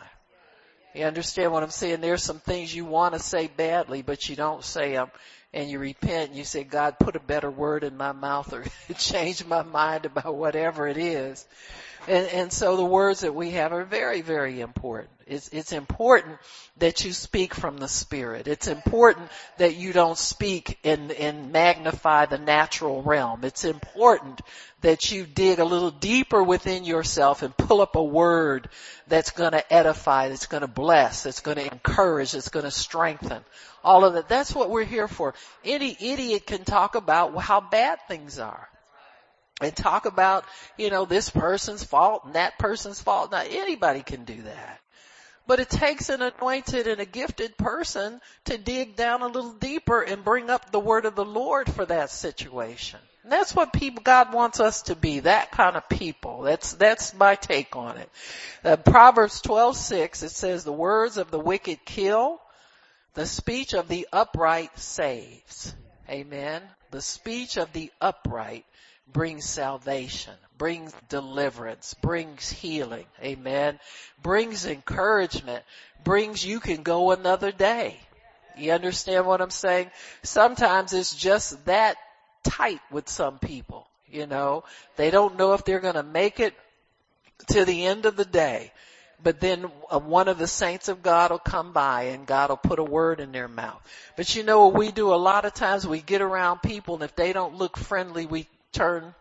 You 0.95 1.05
understand 1.05 1.53
what 1.53 1.63
I'm 1.63 1.71
saying? 1.71 2.01
There's 2.01 2.23
some 2.23 2.39
things 2.39 2.75
you 2.75 2.85
want 2.85 3.15
to 3.15 3.21
say 3.21 3.49
badly, 3.49 4.03
but 4.03 4.29
you 4.29 4.37
don't 4.37 4.65
say 4.65 4.93
them 4.93 5.11
and 5.53 5.69
you 5.69 5.79
repent 5.79 6.31
and 6.31 6.39
you 6.39 6.45
say, 6.45 6.65
God, 6.65 6.99
put 6.99 7.17
a 7.17 7.21
better 7.21 7.51
word 7.51 7.83
in 7.83 7.97
my 7.97 8.13
mouth 8.13 8.53
or 8.53 8.65
change 8.99 9.45
my 9.45 9.63
mind 9.63 10.07
about 10.07 10.37
whatever 10.37 10.87
it 10.87 10.97
is. 10.97 11.47
And, 12.09 12.27
and 12.29 12.53
so 12.53 12.77
the 12.77 12.85
words 12.85 13.21
that 13.21 13.35
we 13.35 13.53
have 13.53 13.73
are 13.73 13.85
very, 13.85 14.21
very 14.21 14.61
important. 14.61 15.11
It's, 15.27 15.49
it's 15.49 15.73
important 15.73 16.39
that 16.79 17.05
you 17.05 17.13
speak 17.13 17.53
from 17.53 17.79
the 17.79 17.89
Spirit. 17.89 18.47
It's 18.47 18.69
important 18.69 19.29
that 19.59 19.75
you 19.75 19.93
don't 19.93 20.17
speak 20.17 20.79
and, 20.85 21.11
and 21.11 21.51
magnify 21.51 22.27
the 22.27 22.39
natural 22.39 23.03
realm. 23.03 23.43
It's 23.43 23.65
important 23.65 24.41
that 24.83 25.11
you 25.11 25.27
dig 25.27 25.59
a 25.59 25.65
little 25.65 25.91
deeper 25.91 26.45
within 26.45 26.85
yourself 26.85 27.43
and 27.43 27.57
pull 27.57 27.81
up 27.81 27.97
a 27.97 28.05
word 28.05 28.69
that's 29.09 29.33
gonna 29.33 29.65
edify, 29.69 30.29
that's 30.29 30.47
gonna 30.47 30.69
bless, 30.69 31.25
that's 31.25 31.41
gonna 31.41 31.63
encourage, 31.63 32.33
that's 32.33 32.51
gonna 32.51 32.71
strengthen. 32.71 33.45
All 33.83 34.05
of 34.05 34.15
that. 34.15 34.29
That's 34.29 34.55
what 34.55 34.71
we're 34.71 34.85
here 34.85 35.09
for. 35.09 35.35
Any 35.65 35.97
idiot 35.99 36.47
can 36.47 36.65
talk 36.65 36.95
about 36.95 37.37
how 37.39 37.61
bad 37.61 37.99
things 38.07 38.39
are 38.39 38.69
and 39.61 39.75
talk 39.75 40.07
about, 40.07 40.45
you 40.77 40.91
know, 40.91 41.05
this 41.05 41.31
person's 41.31 41.85
fault 41.85 42.25
and 42.25 42.35
that 42.35 42.59
person's 42.59 43.01
fault. 43.01 43.33
Now 43.33 43.43
anybody 43.49 44.03
can 44.03 44.25
do 44.25 44.43
that. 44.43 44.81
But 45.47 45.61
it 45.61 45.71
takes 45.71 46.09
an 46.09 46.23
anointed 46.23 46.89
and 46.89 47.01
a 47.01 47.05
gifted 47.05 47.57
person 47.57 48.21
to 48.47 48.59
dig 48.59 48.97
down 48.97 49.23
a 49.23 49.29
little 49.29 49.53
deeper 49.53 50.03
and 50.03 50.25
bring 50.25 50.51
up 50.51 50.73
the 50.73 50.81
word 50.81 51.05
of 51.05 51.15
the 51.15 51.25
Lord 51.25 51.71
for 51.71 51.87
that 51.87 52.11
situation. 52.11 52.99
And 53.23 53.33
that's 53.33 53.55
what 53.55 53.73
people, 53.73 54.03
God 54.03 54.33
wants 54.33 54.61
us 54.61 54.83
to 54.83 54.97
be, 54.97 55.21
that 55.21 55.53
kind 55.53 55.77
of 55.77 55.89
people. 55.89 56.43
That's, 56.43 56.75
that's 56.75 57.15
my 57.15 57.37
take 57.37 57.77
on 57.77 57.97
it. 57.97 58.11
Uh, 58.65 58.77
Proverbs 58.77 59.41
12:6, 59.43 60.23
it 60.25 60.31
says, 60.31 60.65
the 60.65 60.73
words 60.73 61.17
of 61.17 61.31
the 61.31 61.39
wicked 61.39 61.85
kill, 61.85 62.41
the 63.15 63.27
speech 63.27 63.73
of 63.73 63.89
the 63.89 64.07
upright 64.13 64.77
saves. 64.79 65.75
Amen. 66.09 66.63
The 66.91 67.01
speech 67.01 67.57
of 67.57 67.73
the 67.73 67.91
upright 68.01 68.65
brings 69.13 69.45
salvation, 69.45 70.35
brings 70.59 70.93
deliverance, 71.09 71.95
brings 71.95 72.51
healing. 72.51 73.07
Amen. 73.23 73.79
Brings 74.23 74.67
encouragement, 74.67 75.65
brings 76.05 76.45
you 76.45 76.61
can 76.61 76.83
go 76.83 77.13
another 77.13 77.53
day. 77.53 77.99
You 78.57 78.73
understand 78.73 79.27
what 79.27 79.41
I'm 79.41 79.51
saying? 79.51 79.91
Sometimes 80.23 80.93
it's 80.93 81.15
just 81.15 81.65
that 81.67 81.97
tight 82.43 82.81
with 82.91 83.09
some 83.09 83.39
people, 83.39 83.87
you 84.11 84.27
know. 84.27 84.65
They 84.97 85.11
don't 85.11 85.37
know 85.37 85.53
if 85.53 85.65
they're 85.65 85.81
gonna 85.81 86.03
make 86.03 86.41
it 86.41 86.55
to 87.49 87.65
the 87.65 87.87
end 87.87 88.07
of 88.07 88.17
the 88.17 88.25
day. 88.25 88.73
But 89.23 89.41
then 89.41 89.63
one 89.63 90.29
of 90.29 90.39
the 90.39 90.47
saints 90.47 90.89
of 90.89 91.03
God 91.03 91.31
will 91.31 91.39
come 91.39 91.73
by 91.73 92.05
and 92.05 92.27
God 92.27 92.51
will 92.51 92.59
put 92.59 92.79
a 92.79 92.85
word 92.85 93.19
in 93.19 93.33
their 93.33 93.49
mouth. 93.49 93.81
But 94.15 94.35
you 94.37 94.43
know 94.43 94.67
what 94.67 94.79
we 94.79 94.93
do 94.93 95.13
a 95.13 95.17
lot 95.17 95.47
of 95.47 95.55
times? 95.55 95.87
We 95.87 96.03
get 96.03 96.21
around 96.21 96.61
people 96.61 96.95
and 96.95 97.03
if 97.03 97.17
they 97.17 97.33
don't 97.33 97.57
look 97.57 97.79
friendly, 97.79 98.27
we 98.27 98.47
turn 98.77 99.15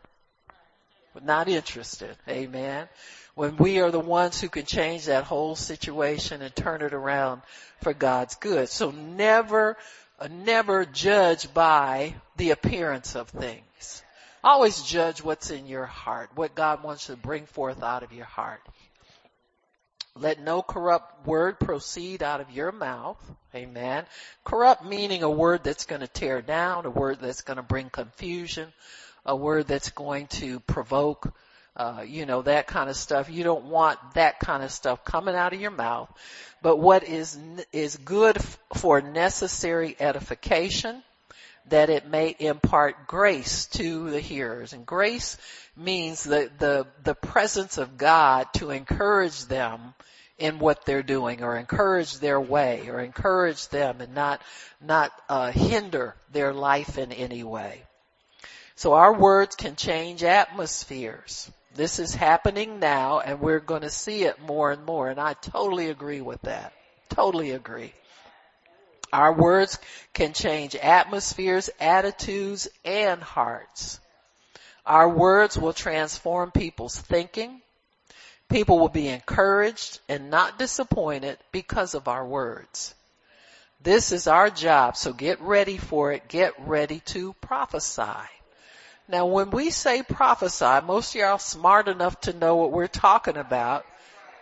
not 1.24 1.48
interested. 1.48 2.16
Amen. 2.28 2.88
When 3.36 3.58
we 3.58 3.80
are 3.80 3.92
the 3.92 4.00
ones 4.00 4.40
who 4.40 4.50
can 4.50 4.66
change 4.66 5.06
that 5.06 5.24
whole 5.24 5.56
situation 5.56 6.42
and 6.42 6.56
turn 6.56 6.82
it 6.82 6.94
around 6.94 7.42
for 7.82 7.94
God's 7.94 8.36
good. 8.36 8.70
So 8.70 8.92
never, 8.92 9.78
uh, 10.20 10.28
never 10.30 10.86
judge 10.86 11.54
by 11.54 12.16
the 12.38 12.52
appearance 12.52 13.16
of 13.16 13.30
things. 13.30 14.04
Always 14.44 14.82
judge 14.82 15.24
what's 15.24 15.52
in 15.52 15.68
your 15.68 15.86
heart, 15.86 16.30
what 16.36 16.54
God 16.54 16.84
wants 16.84 17.08
to 17.08 17.16
bring 17.16 17.46
forth 17.46 17.82
out 17.82 18.04
of 18.04 18.14
your 18.14 18.26
heart. 18.26 18.62
Let 20.18 20.40
no 20.40 20.62
corrupt 20.62 21.28
word 21.28 21.60
proceed 21.60 22.24
out 22.24 22.40
of 22.40 22.52
your 22.52 22.72
mouth. 22.72 23.18
Amen. 23.54 24.06
Corrupt 24.46 24.86
meaning 24.86 25.24
a 25.24 25.30
word 25.30 25.64
that's 25.64 25.86
going 25.86 26.02
to 26.02 26.08
tear 26.08 26.42
down, 26.42 26.86
a 26.86 26.90
word 26.90 27.20
that's 27.20 27.42
going 27.42 27.58
to 27.58 27.64
bring 27.64 27.90
confusion, 27.90 28.72
a 29.25 29.36
word 29.36 29.67
that's 29.67 29.89
going 29.89 30.27
to 30.27 30.60
provoke, 30.62 31.34
uh, 31.75 32.03
you 32.05 32.25
know, 32.25 32.41
that 32.44 32.67
kind 32.67 32.89
of 32.89 32.96
stuff. 32.96 33.29
You 33.29 33.44
don't 33.44 33.65
want 33.65 34.00
that 34.13 34.39
kind 34.39 34.63
of 34.63 34.72
stuff 34.72 35.03
coming 35.03 35.36
out 35.36 35.53
of 35.53 35.60
your 35.60 35.72
mouth. 35.72 36.10
But 36.62 36.77
what 36.77 37.03
is, 37.03 37.38
is 37.72 37.98
good 37.98 38.38
for 38.75 39.01
necessary 39.01 39.96
edification, 40.00 41.03
that 41.70 41.89
it 41.89 42.08
may 42.08 42.36
impart 42.38 43.08
grace 43.08 43.65
to 43.67 44.10
the 44.12 44.20
hearers. 44.20 44.74
And 44.74 44.86
grace 44.86 45.38
means 45.75 46.24
the, 46.24 46.51
the, 46.60 46.88
the 47.03 47.15
presence 47.15 47.77
of 47.77 47.98
God 47.98 48.48
to 48.55 48.70
encourage 48.70 49.46
them 49.46 49.94
in 50.38 50.60
what 50.60 50.86
they're 50.86 51.03
doing 51.03 51.44
or 51.44 51.58
encourage 51.58 52.20
their 52.20 52.39
way 52.39 52.89
or 52.89 53.00
encourage 53.00 53.67
them 53.70 54.01
and 54.01 54.13
not, 54.13 54.41
not, 54.82 55.12
uh, 55.29 55.51
hinder 55.51 56.15
their 56.32 56.53
life 56.53 56.98
in 56.98 57.12
any 57.12 57.44
way. 57.44 57.84
So 58.75 58.94
our 58.94 59.13
words 59.13 59.55
can 59.55 59.75
change 59.75 60.24
atmospheres. 60.24 61.50
This 61.75 62.00
is 62.00 62.13
happening 62.13 62.79
now 62.79 63.20
and 63.20 63.39
we're 63.39 63.60
going 63.60 63.82
to 63.82 63.89
see 63.89 64.24
it 64.24 64.41
more 64.41 64.72
and 64.72 64.86
more 64.86 65.10
and 65.10 65.20
I 65.20 65.34
totally 65.34 65.89
agree 65.89 66.22
with 66.22 66.41
that. 66.41 66.74
Totally 67.10 67.51
agree. 67.51 67.94
Our 69.13 69.34
words 69.34 69.79
can 70.13 70.34
change 70.34 70.75
atmospheres, 70.75 71.70
attitudes, 71.79 72.67
and 72.84 73.22
hearts. 73.22 74.00
Our 74.86 75.08
words 75.08 75.58
will 75.58 75.74
transform 75.74 76.51
people's 76.51 76.98
thinking. 76.98 77.62
People 78.50 78.77
will 78.77 78.89
be 78.89 79.08
encouraged 79.08 80.00
and 80.10 80.29
not 80.29 80.60
disappointed 80.60 81.38
because 81.51 81.96
of 81.96 82.08
our 82.08 82.25
words. 82.25 82.94
This 83.82 84.12
is 84.12 84.27
our 84.27 84.50
job, 84.50 84.98
so 84.98 85.13
get 85.13 85.39
ready 85.41 85.77
for 85.77 86.12
it. 86.12 86.27
Get 86.27 86.53
ready 86.60 87.00
to 87.05 87.34
prophesy. 87.41 88.29
Now 89.08 89.28
when 89.28 89.52
we 89.52 89.70
say 89.70 90.02
prophesy, 90.02 90.80
most 90.86 91.14
of 91.14 91.22
y'all 91.22 91.38
smart 91.38 91.88
enough 91.88 92.20
to 92.22 92.34
know 92.34 92.56
what 92.56 92.72
we're 92.72 92.88
talking 92.88 93.38
about. 93.38 93.86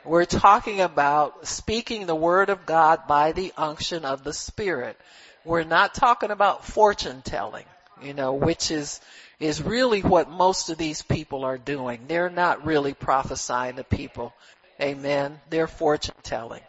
We're 0.06 0.26
talking 0.26 0.82
about 0.82 1.48
speaking 1.48 2.06
the 2.06 2.16
word 2.16 2.50
of 2.50 2.66
God 2.66 3.08
by 3.08 3.32
the 3.32 3.54
unction 3.58 4.06
of 4.06 4.24
the 4.24 4.34
Spirit. 4.34 4.98
We're 5.46 5.64
not 5.64 5.94
talking 5.94 6.32
about 6.32 6.66
fortune 6.66 7.22
telling, 7.22 7.66
you 8.02 8.14
know, 8.14 8.34
which 8.34 8.72
is, 8.72 9.02
is 9.40 9.62
really 9.62 10.02
what 10.02 10.30
most 10.30 10.70
of 10.70 10.78
these 10.78 11.02
people 11.02 11.44
are 11.44 11.58
doing. 11.58 12.06
They're 12.08 12.30
not 12.30 12.66
really 12.66 12.94
prophesying 12.94 13.76
to 13.78 13.84
people. 13.84 14.34
Amen. 14.82 15.40
They're 15.50 15.68
fortune 15.68 16.16
telling. 16.24 16.62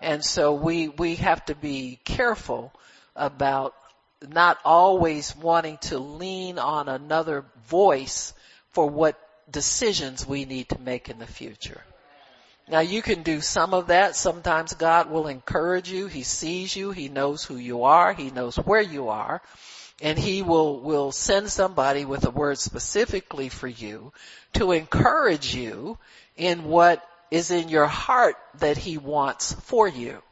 And 0.00 0.24
so 0.24 0.54
we, 0.54 0.88
we 0.88 1.16
have 1.16 1.44
to 1.46 1.54
be 1.54 1.98
careful 2.04 2.72
about 3.14 3.74
not 4.28 4.58
always 4.64 5.34
wanting 5.36 5.78
to 5.78 5.98
lean 5.98 6.58
on 6.58 6.88
another 6.88 7.44
voice 7.66 8.34
for 8.70 8.88
what 8.88 9.18
decisions 9.50 10.26
we 10.26 10.44
need 10.44 10.68
to 10.70 10.80
make 10.80 11.08
in 11.08 11.18
the 11.18 11.26
future. 11.26 11.82
Now 12.68 12.80
you 12.80 13.02
can 13.02 13.22
do 13.22 13.40
some 13.40 13.74
of 13.74 13.88
that. 13.88 14.16
Sometimes 14.16 14.74
God 14.74 15.10
will 15.10 15.26
encourage 15.26 15.90
you. 15.90 16.06
He 16.06 16.22
sees 16.22 16.74
you. 16.74 16.90
He 16.90 17.08
knows 17.08 17.44
who 17.44 17.56
you 17.56 17.84
are. 17.84 18.12
He 18.12 18.30
knows 18.30 18.56
where 18.56 18.80
you 18.80 19.08
are. 19.08 19.42
And 20.00 20.18
he 20.18 20.42
will, 20.42 20.80
will 20.80 21.12
send 21.12 21.50
somebody 21.50 22.04
with 22.04 22.24
a 22.24 22.30
word 22.30 22.58
specifically 22.58 23.48
for 23.48 23.68
you 23.68 24.12
to 24.54 24.72
encourage 24.72 25.54
you 25.54 25.98
in 26.36 26.64
what 26.64 27.06
is 27.30 27.50
in 27.50 27.68
your 27.68 27.86
heart 27.86 28.36
that 28.58 28.76
he 28.78 28.98
wants 28.98 29.52
for 29.52 29.86
you. 29.88 30.22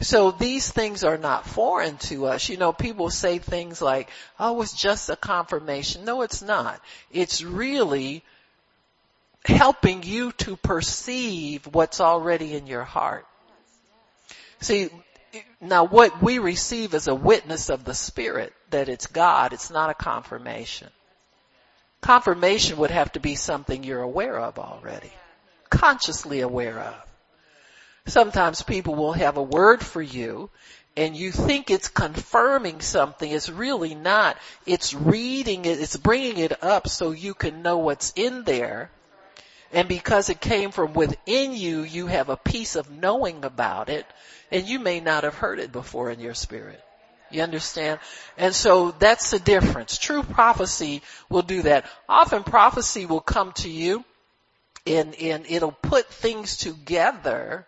So 0.00 0.32
these 0.32 0.70
things 0.70 1.04
are 1.04 1.16
not 1.16 1.46
foreign 1.46 1.96
to 1.98 2.26
us. 2.26 2.48
You 2.48 2.56
know, 2.56 2.72
people 2.72 3.10
say 3.10 3.38
things 3.38 3.80
like, 3.80 4.10
oh, 4.38 4.60
it's 4.62 4.74
just 4.74 5.08
a 5.08 5.16
confirmation. 5.16 6.04
No, 6.04 6.22
it's 6.22 6.42
not. 6.42 6.80
It's 7.10 7.42
really 7.42 8.22
helping 9.44 10.02
you 10.02 10.32
to 10.32 10.56
perceive 10.56 11.66
what's 11.66 12.00
already 12.00 12.54
in 12.54 12.66
your 12.66 12.84
heart. 12.84 13.26
See, 14.60 14.88
now 15.60 15.84
what 15.84 16.22
we 16.22 16.38
receive 16.38 16.94
is 16.94 17.06
a 17.06 17.14
witness 17.14 17.68
of 17.68 17.84
the 17.84 17.94
Spirit 17.94 18.52
that 18.70 18.88
it's 18.88 19.06
God. 19.06 19.52
It's 19.52 19.70
not 19.70 19.90
a 19.90 19.94
confirmation. 19.94 20.88
Confirmation 22.00 22.78
would 22.78 22.90
have 22.90 23.12
to 23.12 23.20
be 23.20 23.34
something 23.34 23.84
you're 23.84 24.02
aware 24.02 24.38
of 24.38 24.58
already. 24.58 25.12
Consciously 25.70 26.40
aware 26.40 26.78
of. 26.78 27.13
Sometimes 28.06 28.62
people 28.62 28.94
will 28.94 29.14
have 29.14 29.38
a 29.38 29.42
word 29.42 29.82
for 29.82 30.02
you 30.02 30.50
and 30.96 31.16
you 31.16 31.32
think 31.32 31.70
it's 31.70 31.88
confirming 31.88 32.80
something. 32.80 33.30
It's 33.30 33.48
really 33.48 33.94
not. 33.94 34.36
It's 34.66 34.92
reading 34.92 35.64
it. 35.64 35.80
It's 35.80 35.96
bringing 35.96 36.38
it 36.38 36.62
up 36.62 36.86
so 36.86 37.12
you 37.12 37.32
can 37.32 37.62
know 37.62 37.78
what's 37.78 38.12
in 38.14 38.44
there. 38.44 38.90
And 39.72 39.88
because 39.88 40.28
it 40.28 40.40
came 40.40 40.70
from 40.70 40.92
within 40.92 41.54
you, 41.54 41.80
you 41.80 42.06
have 42.06 42.28
a 42.28 42.36
piece 42.36 42.76
of 42.76 42.90
knowing 42.90 43.44
about 43.44 43.88
it 43.88 44.06
and 44.52 44.68
you 44.68 44.78
may 44.78 45.00
not 45.00 45.24
have 45.24 45.34
heard 45.34 45.58
it 45.58 45.72
before 45.72 46.10
in 46.10 46.20
your 46.20 46.34
spirit. 46.34 46.80
You 47.30 47.42
understand? 47.42 48.00
And 48.36 48.54
so 48.54 48.90
that's 48.90 49.30
the 49.30 49.38
difference. 49.38 49.96
True 49.96 50.22
prophecy 50.22 51.00
will 51.30 51.42
do 51.42 51.62
that. 51.62 51.86
Often 52.06 52.44
prophecy 52.44 53.06
will 53.06 53.20
come 53.22 53.52
to 53.52 53.70
you 53.70 54.04
and, 54.86 55.14
and 55.14 55.46
it'll 55.48 55.72
put 55.72 56.06
things 56.06 56.58
together 56.58 57.66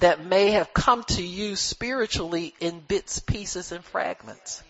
that 0.00 0.24
may 0.24 0.52
have 0.52 0.72
come 0.74 1.04
to 1.04 1.22
you 1.22 1.56
spiritually 1.56 2.54
in 2.60 2.80
bits, 2.80 3.20
pieces, 3.20 3.72
and 3.72 3.84
fragments. 3.84 4.62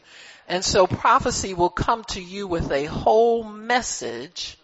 And 0.48 0.64
so 0.64 0.86
prophecy 0.86 1.54
will 1.54 1.70
come 1.70 2.04
to 2.08 2.20
you 2.20 2.46
with 2.46 2.70
a 2.72 2.86
whole 2.86 3.44
message 3.44 4.57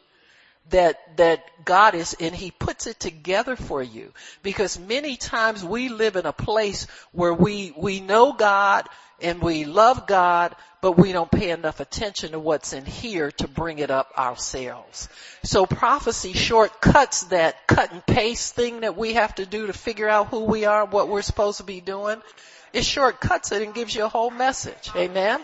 that, 0.71 1.17
that 1.17 1.45
God 1.65 1.95
is, 1.95 2.17
and 2.19 2.35
He 2.35 2.51
puts 2.51 2.87
it 2.87 2.99
together 2.99 3.57
for 3.57 3.83
you. 3.83 4.13
Because 4.43 4.79
many 4.79 5.17
times 5.17 5.65
we 5.65 5.89
live 5.89 6.17
in 6.17 6.27
a 6.27 6.33
place 6.33 6.87
where 7.13 7.35
we, 7.35 7.73
we 7.77 8.01
know 8.01 8.33
God 8.33 8.89
and 9.21 9.41
we 9.41 9.65
love 9.65 10.07
God, 10.07 10.55
but 10.81 10.99
we 10.99 11.13
don't 11.13 11.31
pay 11.31 11.51
enough 11.51 11.81
attention 11.81 12.33
to 12.33 12.39
what's 12.39 12.73
in 12.73 12.85
here 12.85 13.31
to 13.31 13.49
bring 13.49 13.79
it 13.79 13.91
up 13.91 14.13
ourselves. 14.19 15.09
So 15.43 15.67
prophecy 15.67 16.33
shortcuts 16.33 17.25
that 17.25 17.67
cut 17.67 17.93
and 17.93 18.05
paste 18.05 18.55
thing 18.55 18.81
that 18.81 18.97
we 18.97 19.15
have 19.15 19.35
to 19.37 19.47
do 19.47 19.67
to 19.67 19.73
figure 19.73 20.09
out 20.09 20.29
who 20.29 20.45
we 20.45 20.65
are, 20.65 20.85
what 20.85 21.09
we're 21.09 21.23
supposed 21.23 21.59
to 21.59 21.65
be 21.65 21.81
doing. 21.81 22.21
It 22.73 22.85
shortcuts 22.85 23.53
it 23.53 23.63
and 23.63 23.73
gives 23.73 23.95
you 23.95 24.05
a 24.05 24.09
whole 24.09 24.31
message. 24.31 24.91
Amen. 24.97 25.41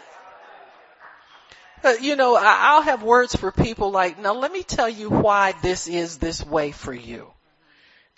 But, 1.83 2.03
you 2.03 2.17
know, 2.17 2.37
I'll 2.39 2.83
have 2.83 3.03
words 3.03 3.35
for 3.35 3.53
people 3.53 3.91
like, 3.91 4.19
now 4.19 4.35
let 4.35 4.53
me 4.53 4.63
tell 4.63 4.89
you 4.89 5.09
why 5.09 5.55
this 5.63 5.89
is 5.89 6.19
this 6.19 6.45
way 6.45 6.73
for 6.73 6.93
you. 6.93 7.27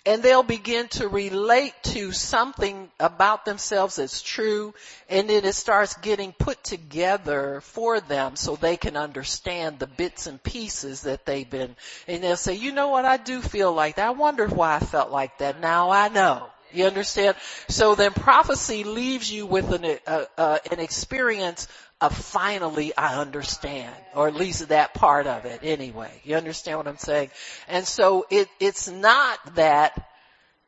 And 0.05 0.21
they'll 0.21 0.43
begin 0.43 0.89
to 0.89 1.07
relate 1.07 1.73
to 1.83 2.11
something 2.11 2.91
about 2.99 3.45
themselves 3.45 3.95
that's 3.95 4.21
true 4.21 4.73
and 5.07 5.29
then 5.29 5.45
it 5.45 5.55
starts 5.55 5.93
getting 5.95 6.33
put 6.33 6.61
together 6.61 7.61
for 7.61 8.01
them 8.01 8.35
so 8.35 8.57
they 8.57 8.75
can 8.75 8.97
understand 8.97 9.79
the 9.79 9.87
bits 9.87 10.27
and 10.27 10.43
pieces 10.43 11.03
that 11.03 11.25
they've 11.25 11.49
been 11.49 11.77
and 12.05 12.21
they'll 12.21 12.35
say 12.35 12.55
you 12.55 12.73
know 12.73 12.89
what? 12.89 13.05
I 13.05 13.15
do 13.15 13.41
feel 13.41 13.71
like 13.71 13.95
that. 13.95 14.07
I 14.07 14.11
wonder 14.11 14.45
why 14.45 14.75
i 14.75 14.79
felt 14.79 15.09
like 15.09 15.37
that. 15.37 15.61
Now 15.61 15.89
i 15.91 16.09
know. 16.09 16.49
You 16.73 16.85
understand? 16.85 17.37
So 17.69 17.95
then 17.95 18.11
prophecy 18.13 18.83
leaves 18.83 19.31
you 19.31 19.45
with 19.45 19.71
an 19.71 19.99
uh, 20.07 20.25
uh, 20.37 20.57
an 20.71 20.79
experience 20.79 21.67
of 22.03 22.13
finally 22.13 22.91
I 22.97 23.15
understand, 23.15 23.95
or 24.13 24.27
at 24.27 24.35
least 24.35 24.67
that 24.67 24.93
part 24.93 25.25
of 25.25 25.45
it 25.45 25.61
anyway. 25.63 26.11
You 26.25 26.35
understand 26.35 26.77
what 26.77 26.87
I'm 26.87 26.97
saying? 26.97 27.31
And 27.69 27.87
so 27.87 28.25
it, 28.29 28.49
it's 28.59 28.89
not 28.89 29.39
that 29.55 30.09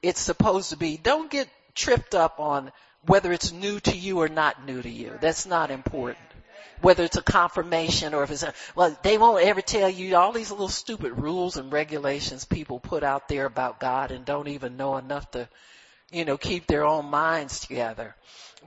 it's 0.01 0.21
supposed 0.21 0.69
to 0.69 0.77
be, 0.77 0.95
don't 0.95 1.29
get 1.29 1.49
tripped 1.73 2.15
up 2.15 2.39
on 2.39 2.71
whether 3.05 3.33
it's 3.33 3.51
new 3.51 3.81
to 3.81 3.95
you 3.95 4.21
or 4.21 4.29
not 4.29 4.65
new 4.65 4.81
to 4.81 4.89
you. 4.89 5.11
That's 5.19 5.45
not 5.45 5.71
important. 5.71 6.25
Whether 6.81 7.03
it's 7.03 7.17
a 7.17 7.21
confirmation 7.21 8.13
or 8.13 8.23
if 8.23 8.31
it's 8.31 8.43
a, 8.43 8.53
well, 8.73 8.97
they 9.03 9.17
won't 9.17 9.43
ever 9.43 9.61
tell 9.61 9.89
you 9.89 10.15
all 10.15 10.31
these 10.31 10.51
little 10.51 10.69
stupid 10.69 11.19
rules 11.19 11.57
and 11.57 11.69
regulations 11.69 12.45
people 12.45 12.79
put 12.79 13.03
out 13.03 13.27
there 13.27 13.45
about 13.45 13.81
God 13.81 14.11
and 14.11 14.23
don't 14.23 14.47
even 14.47 14.77
know 14.77 14.95
enough 14.95 15.29
to, 15.31 15.49
you 16.15 16.23
know, 16.25 16.37
keep 16.37 16.65
their 16.65 16.85
own 16.85 17.05
minds 17.05 17.59
together. 17.59 18.15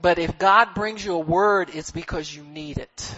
But 0.01 0.19
if 0.19 0.37
God 0.37 0.75
brings 0.75 1.03
you 1.03 1.15
a 1.15 1.19
word, 1.19 1.71
it's 1.73 1.91
because 1.91 2.33
you 2.33 2.43
need 2.43 2.77
it. 2.77 3.15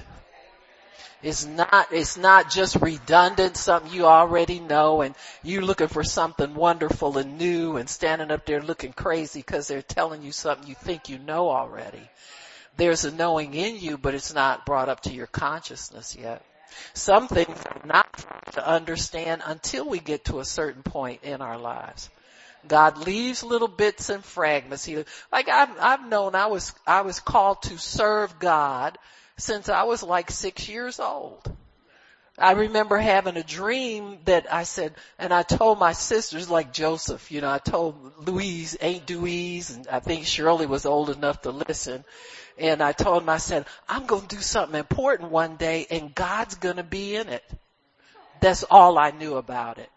It's 1.22 1.46
not, 1.46 1.90
it's 1.92 2.18
not 2.18 2.50
just 2.50 2.78
redundant, 2.78 3.56
something 3.56 3.94
you 3.94 4.06
already 4.06 4.60
know 4.60 5.02
and 5.02 5.14
you're 5.44 5.62
looking 5.62 5.90
for 5.90 6.04
something 6.04 6.56
wonderful 6.56 7.18
and 7.20 7.38
new 7.38 7.78
and 7.78 7.88
standing 7.88 8.32
up 8.32 8.46
there 8.46 8.62
looking 8.62 8.94
crazy 8.94 9.40
because 9.40 9.68
they're 9.68 9.84
telling 9.84 10.24
you 10.24 10.32
something 10.32 10.68
you 10.68 10.76
think 10.76 11.10
you 11.10 11.20
know 11.20 11.50
already. 11.50 12.02
There's 12.78 13.06
a 13.06 13.12
knowing 13.12 13.54
in 13.54 13.78
you, 13.78 13.98
but 13.98 14.16
it's 14.16 14.34
not 14.34 14.66
brought 14.66 14.90
up 14.90 15.02
to 15.02 15.14
your 15.14 15.28
consciousness 15.28 16.16
yet. 16.20 16.42
Some 16.94 17.28
things 17.28 17.56
are 17.66 17.82
not 17.86 18.26
to 18.54 18.68
understand 18.68 19.44
until 19.46 19.88
we 19.88 20.00
get 20.00 20.26
to 20.26 20.40
a 20.40 20.46
certain 20.46 20.84
point 20.84 21.22
in 21.24 21.42
our 21.42 21.58
lives. 21.58 22.10
God 22.68 23.06
leaves 23.06 23.44
little 23.44 23.68
bits 23.68 24.10
and 24.10 24.24
fragments. 24.24 24.86
He, 24.86 25.04
like 25.32 25.50
I've, 25.50 25.78
I've 25.80 26.08
known 26.08 26.36
I 26.36 26.48
was, 26.48 26.74
I 26.86 27.02
was 27.02 27.20
called 27.20 27.64
to 27.64 27.78
serve 27.78 28.40
God 28.40 28.98
since 29.38 29.70
I 29.70 29.84
was 29.84 30.04
like 30.04 30.32
six 30.32 30.70
years 30.70 31.00
old. 31.00 31.56
I 32.38 32.54
remember 32.54 32.98
having 32.98 33.38
a 33.38 33.44
dream 33.44 34.20
that 34.26 34.52
I 34.52 34.64
said, 34.64 34.96
and 35.20 35.34
I 35.34 35.44
told 35.44 35.80
my 35.80 35.92
sisters 35.92 36.50
like 36.50 36.74
Joseph, 36.74 37.32
you 37.32 37.42
know, 37.42 37.52
I 37.52 37.60
told 37.60 38.28
Louise, 38.28 38.76
Aunt 38.76 39.10
Louise, 39.10 39.70
and 39.70 39.88
I 39.88 40.00
think 40.00 40.26
Shirley 40.26 40.66
was 40.66 40.86
old 40.86 41.10
enough 41.10 41.42
to 41.42 41.52
listen. 41.52 42.04
And 42.58 42.82
I 42.82 42.94
told 42.94 43.22
them, 43.22 43.30
I 43.30 43.38
said, 43.38 43.66
I'm 43.88 44.06
going 44.06 44.28
to 44.28 44.36
do 44.36 44.42
something 44.42 44.80
important 44.80 45.32
one 45.32 45.56
day 45.58 45.88
and 45.92 46.16
God's 46.16 46.56
going 46.56 46.78
to 46.78 46.84
be 46.84 47.16
in 47.16 47.30
it. 47.30 47.44
That's 48.40 48.64
all 48.64 48.98
I 48.98 49.12
knew 49.12 49.36
about 49.36 49.78
it. 49.78 49.90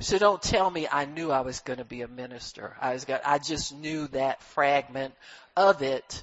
So 0.00 0.16
don't 0.16 0.40
tell 0.40 0.70
me 0.70 0.86
I 0.90 1.06
knew 1.06 1.32
I 1.32 1.40
was 1.40 1.58
going 1.58 1.80
to 1.80 1.84
be 1.84 2.02
a 2.02 2.08
minister. 2.08 2.76
I 2.80 2.92
was 2.92 3.04
got, 3.04 3.22
I 3.24 3.38
just 3.38 3.74
knew 3.74 4.06
that 4.08 4.40
fragment 4.42 5.12
of 5.56 5.82
it 5.82 6.22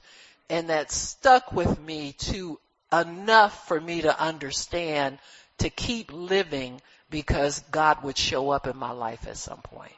and 0.49 0.69
that 0.69 0.91
stuck 0.91 1.51
with 1.51 1.77
me 1.81 2.13
to 2.13 2.57
enough 2.93 3.67
for 3.67 3.79
me 3.79 4.03
to 4.03 4.17
understand 4.17 5.19
to 5.57 5.69
keep 5.69 6.13
living 6.13 6.81
because 7.09 7.59
God 7.71 8.01
would 8.03 8.17
show 8.17 8.49
up 8.49 8.65
in 8.65 8.77
my 8.77 8.91
life 8.91 9.27
at 9.27 9.35
some 9.35 9.61
point. 9.61 9.91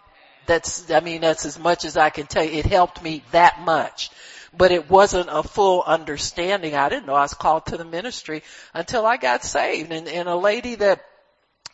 That's, 0.47 0.89
I 0.89 1.01
mean, 1.01 1.21
that's 1.21 1.45
as 1.45 1.59
much 1.59 1.85
as 1.85 1.97
I 1.97 2.09
can 2.09 2.25
tell 2.25 2.43
you. 2.43 2.57
It 2.57 2.65
helped 2.65 3.03
me 3.03 3.23
that 3.31 3.61
much. 3.61 4.09
But 4.57 4.71
it 4.71 4.89
wasn't 4.89 5.29
a 5.29 5.43
full 5.43 5.83
understanding. 5.83 6.73
I 6.73 6.89
didn't 6.89 7.05
know 7.05 7.13
I 7.13 7.21
was 7.21 7.35
called 7.35 7.67
to 7.67 7.77
the 7.77 7.85
ministry 7.85 8.41
until 8.73 9.05
I 9.05 9.17
got 9.17 9.43
saved. 9.43 9.91
And, 9.91 10.07
and 10.07 10.27
a 10.27 10.35
lady 10.35 10.75
that 10.75 11.05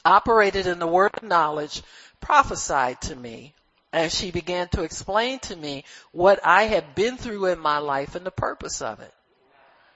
operated 0.06 0.68
in 0.68 0.80
the 0.80 0.88
word 0.88 1.12
of 1.16 1.24
knowledge 1.24 1.82
prophesied 2.20 3.02
to 3.02 3.16
me 3.16 3.54
and 3.94 4.12
she 4.12 4.32
began 4.32 4.68
to 4.70 4.82
explain 4.82 5.40
to 5.40 5.56
me 5.56 5.86
what 6.12 6.40
I 6.44 6.64
had 6.64 6.96
been 6.96 7.16
through 7.16 7.46
in 7.46 7.60
my 7.60 7.78
life 7.78 8.16
and 8.16 8.26
the 8.26 8.32
purpose 8.32 8.82
of 8.82 9.00
it. 9.00 9.14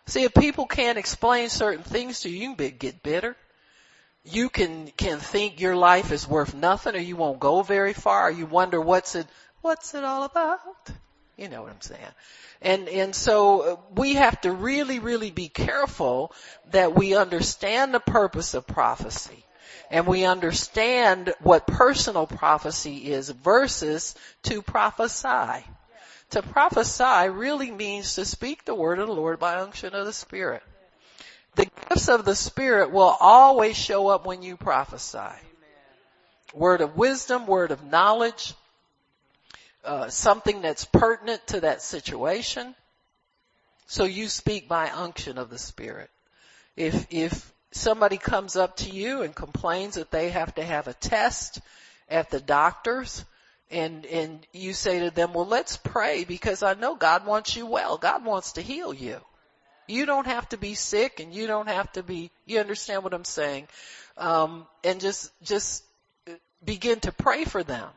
See, 0.05 0.23
if 0.23 0.33
people 0.35 0.67
can't 0.67 0.99
explain 0.99 1.49
certain 1.49 1.83
things 1.83 2.21
to 2.21 2.29
you, 2.29 2.51
you 2.51 2.55
can 2.55 2.77
get 2.77 3.01
bitter. 3.01 3.35
You 4.23 4.49
can, 4.49 4.87
can 4.91 5.17
think 5.17 5.59
your 5.59 5.75
life 5.75 6.11
is 6.11 6.27
worth 6.27 6.53
nothing 6.53 6.95
or 6.95 6.99
you 6.99 7.15
won't 7.15 7.39
go 7.39 7.63
very 7.63 7.93
far 7.93 8.27
or 8.27 8.31
you 8.31 8.45
wonder 8.45 8.79
what's 8.79 9.15
it, 9.15 9.25
what's 9.61 9.95
it 9.95 10.03
all 10.03 10.23
about? 10.23 10.59
You 11.35 11.49
know 11.49 11.63
what 11.63 11.71
I'm 11.71 11.81
saying. 11.81 12.01
And, 12.61 12.89
and 12.89 13.15
so 13.15 13.61
uh, 13.61 13.75
we 13.95 14.13
have 14.15 14.39
to 14.41 14.51
really, 14.51 14.99
really 14.99 15.31
be 15.31 15.49
careful 15.49 16.33
that 16.71 16.95
we 16.95 17.15
understand 17.15 17.93
the 17.93 17.99
purpose 17.99 18.53
of 18.53 18.67
prophecy 18.67 19.43
and 19.89 20.05
we 20.05 20.25
understand 20.25 21.33
what 21.41 21.67
personal 21.67 22.27
prophecy 22.27 23.11
is 23.11 23.29
versus 23.29 24.15
to 24.43 24.61
prophesy. 24.61 25.63
To 26.31 26.41
prophesy 26.41 27.29
really 27.29 27.71
means 27.71 28.15
to 28.15 28.25
speak 28.25 28.65
the 28.65 28.75
word 28.75 28.99
of 28.99 29.07
the 29.07 29.13
Lord 29.13 29.39
by 29.39 29.55
unction 29.55 29.95
of 29.95 30.05
the 30.05 30.13
Spirit. 30.13 30.61
The 31.55 31.69
gifts 31.89 32.09
of 32.09 32.25
the 32.25 32.35
Spirit 32.35 32.91
will 32.91 33.15
always 33.19 33.77
show 33.77 34.09
up 34.09 34.25
when 34.25 34.41
you 34.41 34.57
prophesy. 34.57 35.35
Word 36.53 36.81
of 36.81 36.97
wisdom, 36.97 37.47
word 37.47 37.71
of 37.71 37.83
knowledge, 37.83 38.53
uh, 39.85 40.09
something 40.09 40.61
that's 40.61 40.85
pertinent 40.85 41.45
to 41.47 41.61
that 41.61 41.81
situation. 41.81 42.75
So 43.85 44.03
you 44.03 44.27
speak 44.27 44.67
by 44.67 44.89
unction 44.89 45.37
of 45.37 45.49
the 45.49 45.57
Spirit. 45.57 46.09
If, 46.75 47.07
if 47.09 47.53
somebody 47.77 48.17
comes 48.17 48.55
up 48.55 48.77
to 48.77 48.89
you 48.89 49.21
and 49.21 49.33
complains 49.33 49.95
that 49.95 50.11
they 50.11 50.29
have 50.29 50.53
to 50.55 50.63
have 50.63 50.87
a 50.87 50.93
test 50.93 51.59
at 52.09 52.29
the 52.29 52.39
doctor's 52.39 53.23
and, 53.69 54.05
and 54.05 54.47
you 54.53 54.73
say 54.73 54.99
to 55.01 55.11
them, 55.11 55.33
well, 55.33 55.45
let's 55.45 55.75
pray 55.77 56.23
because 56.23 56.63
I 56.63 56.73
know 56.75 56.95
God 56.95 57.25
wants 57.25 57.55
you 57.55 57.65
well. 57.65 57.97
God 57.97 58.23
wants 58.23 58.53
to 58.53 58.61
heal 58.61 58.93
you. 58.93 59.19
You 59.87 60.05
don't 60.05 60.27
have 60.27 60.47
to 60.49 60.57
be 60.57 60.73
sick 60.73 61.19
and 61.19 61.33
you 61.33 61.47
don't 61.47 61.67
have 61.67 61.91
to 61.93 62.03
be, 62.03 62.31
you 62.45 62.59
understand 62.59 63.03
what 63.03 63.13
I'm 63.13 63.25
saying? 63.25 63.67
Um, 64.17 64.65
and 64.83 65.01
just, 65.01 65.31
just 65.43 65.83
begin 66.63 66.99
to 67.01 67.11
pray 67.11 67.45
for 67.45 67.63
them. 67.63 67.89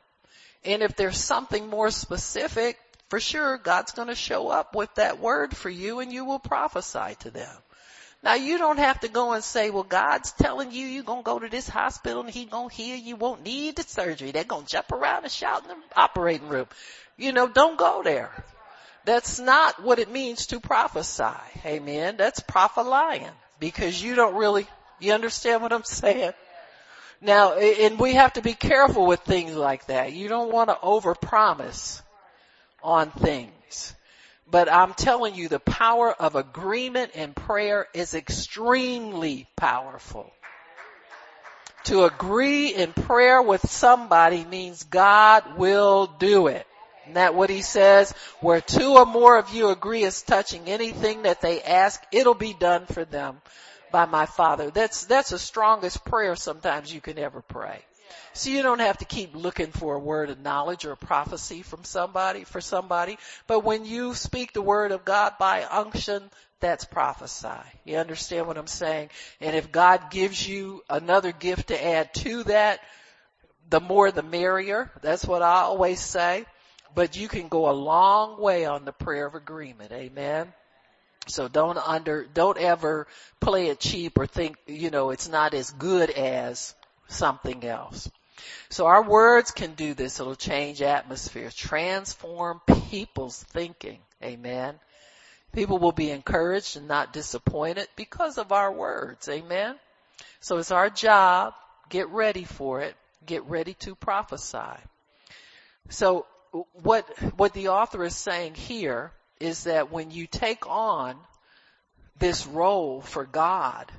And 0.65 0.83
if 0.83 0.97
there's 0.97 1.19
something 1.19 1.69
more 1.69 1.91
specific, 1.91 2.79
for 3.09 3.21
sure 3.21 3.57
God's 3.57 3.93
going 3.93 4.09
to 4.09 4.15
show 4.15 4.49
up 4.49 4.75
with 4.75 4.93
that 4.97 5.19
word 5.21 5.57
for 5.57 5.71
you 5.71 6.01
and 6.01 6.13
you 6.13 6.25
will 6.25 6.39
prophesy 6.39 7.17
to 7.21 7.31
them. 7.31 7.57
Now 8.23 8.35
you 8.35 8.59
don't 8.59 8.79
have 8.79 9.01
to 9.01 9.09
go 9.09 9.33
and 9.33 9.43
say, 9.43 9.71
well 9.71 9.83
God's 9.83 10.33
telling 10.33 10.73
you 10.73 10.87
you're 10.87 11.03
gonna 11.03 11.23
go 11.23 11.39
to 11.39 11.49
this 11.49 11.69
hospital 11.69 12.23
and 12.23 12.31
He 12.31 12.45
gonna 12.45 12.73
heal 12.73 12.97
you, 12.97 13.17
won't 13.17 13.45
need 13.45 13.77
the 13.77 13.83
surgery. 13.83 14.31
They're 14.31 14.45
gonna 14.45 14.67
jump 14.67 14.93
around 14.93 15.25
and 15.25 15.33
shout 15.33 15.63
in 15.63 15.69
the 15.69 15.77
operating 15.97 16.49
room. 16.49 16.67
You 17.17 17.33
know, 17.33 17.49
don't 17.49 17.79
go 17.79 18.03
there. 18.03 18.31
That's 19.05 19.41
not 19.41 19.83
what 19.83 19.99
it 19.99 20.11
means 20.11 20.47
to 20.49 20.61
prophesy. 20.61 21.25
Amen. 21.65 22.17
That's 22.17 22.41
prophesying 22.41 23.27
because 23.59 24.03
you 24.03 24.15
don't 24.15 24.35
really, 24.35 24.67
you 24.99 25.13
understand 25.13 25.63
what 25.63 25.73
I'm 25.73 25.85
saying? 25.85 26.33
Now, 27.23 27.55
and 27.55 27.99
we 27.99 28.15
have 28.15 28.35
to 28.35 28.43
be 28.43 28.55
careful 28.55 29.07
with 29.07 29.21
things 29.21 29.55
like 29.55 29.87
that. 29.87 30.13
You 30.13 30.29
don't 30.29 30.53
want 30.53 30.71
to 30.71 30.77
overpromise 30.77 32.01
on 32.83 33.11
things. 33.11 33.95
But 34.51 34.73
I'm 34.73 34.95
telling 34.95 35.35
you, 35.35 35.49
the 35.49 35.61
power 35.61 36.13
of 36.13 36.35
agreement 36.35 37.13
and 37.15 37.37
prayer 37.37 37.87
is 37.95 38.15
extremely 38.15 39.47
powerful. 39.57 40.33
To 41.85 42.05
agree 42.05 42.75
in 42.75 42.93
prayer 42.93 43.41
with 43.41 43.71
somebody 43.71 44.45
means 44.45 44.85
God 44.85 45.57
will 45.57 46.07
do 46.07 46.49
it. 46.49 46.67
Isn't 47.05 47.15
that 47.15 47.35
what 47.35 47.49
he 47.49 47.63
says? 47.63 48.13
Where 48.41 48.61
two 48.61 48.97
or 48.97 49.07
more 49.07 49.39
of 49.39 49.55
you 49.55 49.71
agree 49.71 50.03
is 50.03 50.23
touching 50.23 50.69
anything 50.69 51.23
that 51.23 51.41
they 51.41 51.63
ask, 51.63 52.03
it'll 52.13 52.35
be 52.35 52.53
done 52.53 52.87
for 52.87 53.05
them 53.05 53.41
by 53.91 54.05
my 54.07 54.27
Father. 54.27 54.71
That's, 54.71 55.05
that's 55.07 55.31
the 55.31 55.39
strongest 55.39 56.05
prayer 56.05 56.37
sometimes 56.37 56.93
you 56.93 57.01
can 57.01 57.19
ever 57.19 57.41
pray. 57.41 57.83
So 58.33 58.51
you 58.51 58.63
don't 58.63 58.81
have 58.81 58.99
to 58.99 59.05
keep 59.05 59.35
looking 59.35 59.73
for 59.73 59.95
a 59.95 60.01
word 60.01 60.31
of 60.31 60.41
knowledge 60.41 60.85
or 60.85 60.93
a 60.93 60.97
prophecy 60.97 61.63
from 61.63 61.85
somebody, 61.85 62.45
for 62.45 62.61
somebody. 62.61 63.19
But 63.47 63.61
when 63.61 63.85
you 63.85 64.15
speak 64.15 64.53
the 64.53 64.63
word 64.63 64.93
of 64.93 65.05
God 65.05 65.35
by 65.39 65.65
unction, 65.65 66.23
that's 66.61 66.85
prophesy. 66.85 67.49
You 67.85 67.97
understand 67.97 68.47
what 68.47 68.59
I'm 68.59 68.67
saying? 68.67 69.11
And 69.41 69.57
if 69.57 69.73
God 69.73 70.11
gives 70.11 70.47
you 70.47 70.83
another 70.91 71.33
gift 71.33 71.69
to 71.69 71.85
add 71.85 72.13
to 72.15 72.45
that, 72.45 72.81
the 73.71 73.81
more 73.81 74.11
the 74.11 74.23
merrier. 74.23 74.91
That's 75.01 75.25
what 75.25 75.43
I 75.43 75.61
always 75.63 76.01
say. 76.01 76.45
But 76.95 77.17
you 77.17 77.29
can 77.29 77.49
go 77.49 77.71
a 77.71 77.73
long 77.73 78.41
way 78.41 78.65
on 78.67 78.85
the 78.85 78.93
prayer 78.93 79.27
of 79.27 79.35
agreement. 79.35 79.93
Amen. 79.93 80.53
So 81.29 81.49
don't 81.49 81.79
under, 81.79 82.25
don't 82.25 82.59
ever 82.59 83.07
play 83.41 83.69
it 83.69 83.79
cheap 83.79 84.19
or 84.19 84.27
think, 84.27 84.57
you 84.67 84.91
know, 84.91 85.11
it's 85.11 85.29
not 85.29 85.55
as 85.55 85.71
good 85.71 86.11
as 86.11 86.75
something 87.11 87.65
else. 87.65 88.11
So 88.69 88.87
our 88.87 89.03
words 89.03 89.51
can 89.51 89.75
do 89.75 89.95
this. 89.95 90.21
It'll 90.21 90.35
change 90.35 90.81
atmosphere, 90.83 91.51
transform 91.55 92.61
people's 92.91 93.43
thinking. 93.43 93.99
Amen. 94.23 94.79
People 95.53 95.79
will 95.79 95.93
be 95.93 96.11
encouraged 96.11 96.77
and 96.77 96.87
not 96.87 97.13
disappointed 97.13 97.89
because 97.97 98.39
of 98.39 98.53
our 98.53 98.73
words. 98.73 99.29
Amen. 99.29 99.75
So 100.41 100.59
it's 100.59 100.71
our 100.71 100.89
job. 100.89 101.55
Get 101.89 102.09
ready 102.11 102.45
for 102.45 102.81
it. 102.83 102.95
Get 103.27 103.45
ready 103.47 103.75
to 103.81 103.95
prophesy. 103.95 104.79
So 105.89 106.27
what, 106.83 107.05
what 107.37 107.53
the 107.53 107.69
author 107.69 108.05
is 108.05 108.17
saying 108.17 108.55
here 108.55 109.13
is 109.41 109.65
that 109.65 109.91
when 109.91 110.11
you 110.11 110.27
take 110.27 110.69
on 110.69 111.17
this 112.19 112.47
role 112.47 113.01
for 113.01 113.25
God, 113.25 113.91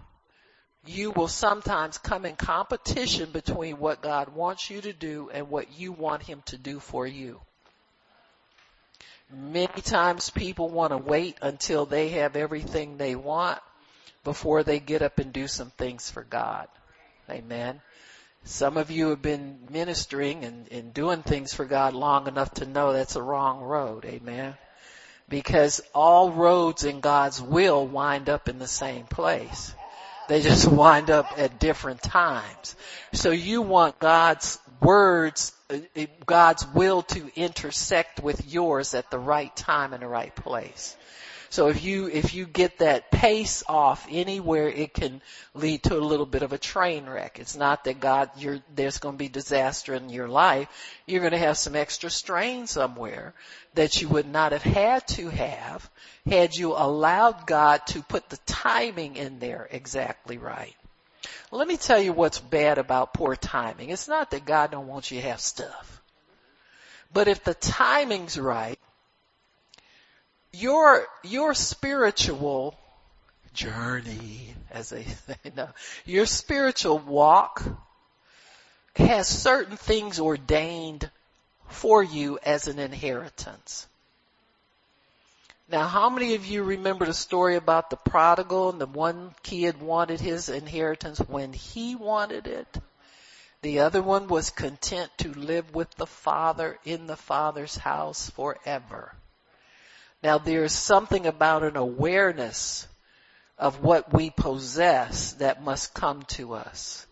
you 0.85 1.11
will 1.11 1.27
sometimes 1.27 1.97
come 1.97 2.25
in 2.25 2.35
competition 2.35 3.29
between 3.31 3.77
what 3.77 4.01
God 4.01 4.29
wants 4.29 4.69
you 4.69 4.81
to 4.81 4.93
do 4.93 5.29
and 5.31 5.49
what 5.49 5.79
you 5.79 5.91
want 5.91 6.23
Him 6.23 6.41
to 6.47 6.57
do 6.57 6.79
for 6.79 7.05
you. 7.05 7.39
Many 9.31 9.81
times 9.81 10.29
people 10.29 10.69
want 10.69 10.91
to 10.91 10.97
wait 10.97 11.37
until 11.41 11.85
they 11.85 12.09
have 12.09 12.35
everything 12.35 12.97
they 12.97 13.15
want 13.15 13.59
before 14.23 14.63
they 14.63 14.79
get 14.79 15.01
up 15.01 15.19
and 15.19 15.31
do 15.31 15.47
some 15.47 15.69
things 15.71 16.09
for 16.09 16.23
God. 16.23 16.67
Amen. 17.29 17.79
Some 18.43 18.75
of 18.75 18.89
you 18.89 19.09
have 19.09 19.21
been 19.21 19.67
ministering 19.69 20.43
and, 20.43 20.67
and 20.71 20.93
doing 20.93 21.21
things 21.21 21.53
for 21.53 21.65
God 21.65 21.93
long 21.93 22.27
enough 22.27 22.55
to 22.55 22.65
know 22.65 22.91
that's 22.91 23.15
a 23.15 23.21
wrong 23.21 23.61
road. 23.61 24.03
Amen. 24.03 24.55
Because 25.29 25.79
all 25.93 26.31
roads 26.31 26.83
in 26.83 26.99
God's 26.99 27.41
will 27.41 27.85
wind 27.85 28.29
up 28.29 28.49
in 28.49 28.59
the 28.59 28.67
same 28.67 29.05
place. 29.05 29.73
They 30.27 30.41
just 30.41 30.67
wind 30.71 31.09
up 31.09 31.33
at 31.37 31.59
different 31.59 32.01
times. 32.01 32.75
So 33.13 33.31
you 33.31 33.61
want 33.61 33.99
God's 33.99 34.59
words, 34.81 35.53
uh, 35.69 35.77
God's 36.25 36.65
will 36.67 37.03
to 37.03 37.29
intersect 37.35 38.21
with 38.21 38.51
yours 38.51 38.93
at 38.93 39.11
the 39.11 39.19
right 39.19 39.55
time 39.55 39.93
and 39.93 40.01
the 40.01 40.07
right 40.07 40.35
place. 40.35 40.95
So 41.51 41.67
if 41.67 41.83
you, 41.83 42.07
if 42.07 42.33
you 42.33 42.45
get 42.45 42.77
that 42.77 43.11
pace 43.11 43.61
off 43.67 44.07
anywhere, 44.09 44.69
it 44.69 44.93
can 44.93 45.21
lead 45.53 45.83
to 45.83 45.97
a 45.97 45.99
little 45.99 46.25
bit 46.25 46.43
of 46.43 46.53
a 46.53 46.57
train 46.57 47.07
wreck. 47.07 47.39
It's 47.39 47.57
not 47.57 47.83
that 47.83 47.99
God, 47.99 48.29
there's 48.73 48.99
going 48.99 49.15
to 49.15 49.19
be 49.19 49.27
disaster 49.27 49.93
in 49.93 50.07
your 50.07 50.29
life. 50.29 50.69
You're 51.05 51.19
going 51.19 51.33
to 51.33 51.37
have 51.37 51.57
some 51.57 51.75
extra 51.75 52.09
strain 52.09 52.67
somewhere 52.67 53.33
that 53.73 54.01
you 54.01 54.07
would 54.07 54.27
not 54.27 54.53
have 54.53 54.63
had 54.63 55.05
to 55.09 55.27
have 55.27 55.89
had 56.25 56.55
you 56.55 56.71
allowed 56.71 57.45
God 57.45 57.85
to 57.87 58.01
put 58.01 58.29
the 58.29 58.39
timing 58.45 59.17
in 59.17 59.39
there 59.39 59.67
exactly 59.71 60.37
right. 60.37 60.75
Let 61.51 61.67
me 61.67 61.75
tell 61.75 62.01
you 62.01 62.13
what's 62.13 62.39
bad 62.39 62.77
about 62.77 63.13
poor 63.13 63.35
timing. 63.35 63.89
It's 63.89 64.07
not 64.07 64.31
that 64.31 64.45
God 64.45 64.71
don't 64.71 64.87
want 64.87 65.11
you 65.11 65.19
to 65.19 65.27
have 65.27 65.41
stuff. 65.41 66.01
But 67.11 67.27
if 67.27 67.43
the 67.43 67.55
timing's 67.55 68.39
right, 68.39 68.79
your, 70.53 71.05
your 71.23 71.53
spiritual 71.53 72.77
journey, 73.53 74.53
as 74.69 74.89
they 74.89 75.03
say, 75.27 75.35
no, 75.55 75.69
your 76.05 76.25
spiritual 76.25 76.99
walk 76.99 77.63
has 78.95 79.27
certain 79.27 79.77
things 79.77 80.19
ordained 80.19 81.09
for 81.67 82.03
you 82.03 82.37
as 82.43 82.67
an 82.67 82.79
inheritance. 82.79 83.87
Now 85.69 85.87
how 85.87 86.09
many 86.09 86.35
of 86.35 86.45
you 86.45 86.63
remember 86.63 87.05
the 87.05 87.13
story 87.13 87.55
about 87.55 87.89
the 87.89 87.95
prodigal 87.95 88.71
and 88.71 88.81
the 88.81 88.85
one 88.85 89.33
kid 89.41 89.81
wanted 89.81 90.19
his 90.19 90.49
inheritance 90.49 91.19
when 91.19 91.53
he 91.53 91.95
wanted 91.95 92.45
it? 92.47 92.67
The 93.61 93.79
other 93.79 94.01
one 94.01 94.27
was 94.27 94.49
content 94.49 95.09
to 95.19 95.33
live 95.33 95.73
with 95.73 95.89
the 95.91 96.07
father 96.07 96.77
in 96.83 97.07
the 97.07 97.15
father's 97.15 97.77
house 97.77 98.29
forever. 98.31 99.13
Now 100.23 100.37
there's 100.37 100.73
something 100.73 101.25
about 101.25 101.63
an 101.63 101.77
awareness 101.77 102.87
of 103.57 103.81
what 103.81 104.13
we 104.13 104.29
possess 104.29 105.33
that 105.33 105.63
must 105.63 105.93
come 105.93 106.23
to 106.23 106.53
us. 106.53 107.05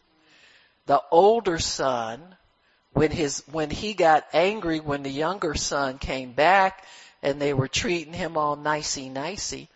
The 0.86 1.02
older 1.12 1.60
son, 1.60 2.36
when 2.94 3.12
his, 3.12 3.44
when 3.52 3.70
he 3.70 3.94
got 3.94 4.26
angry 4.34 4.80
when 4.80 5.04
the 5.04 5.12
younger 5.12 5.54
son 5.54 6.00
came 6.00 6.34
back 6.34 6.84
and 7.22 7.40
they 7.40 7.54
were 7.54 7.68
treating 7.68 8.14
him 8.14 8.38
all 8.38 8.56
nicey 8.56 9.10
nicey, 9.10 9.70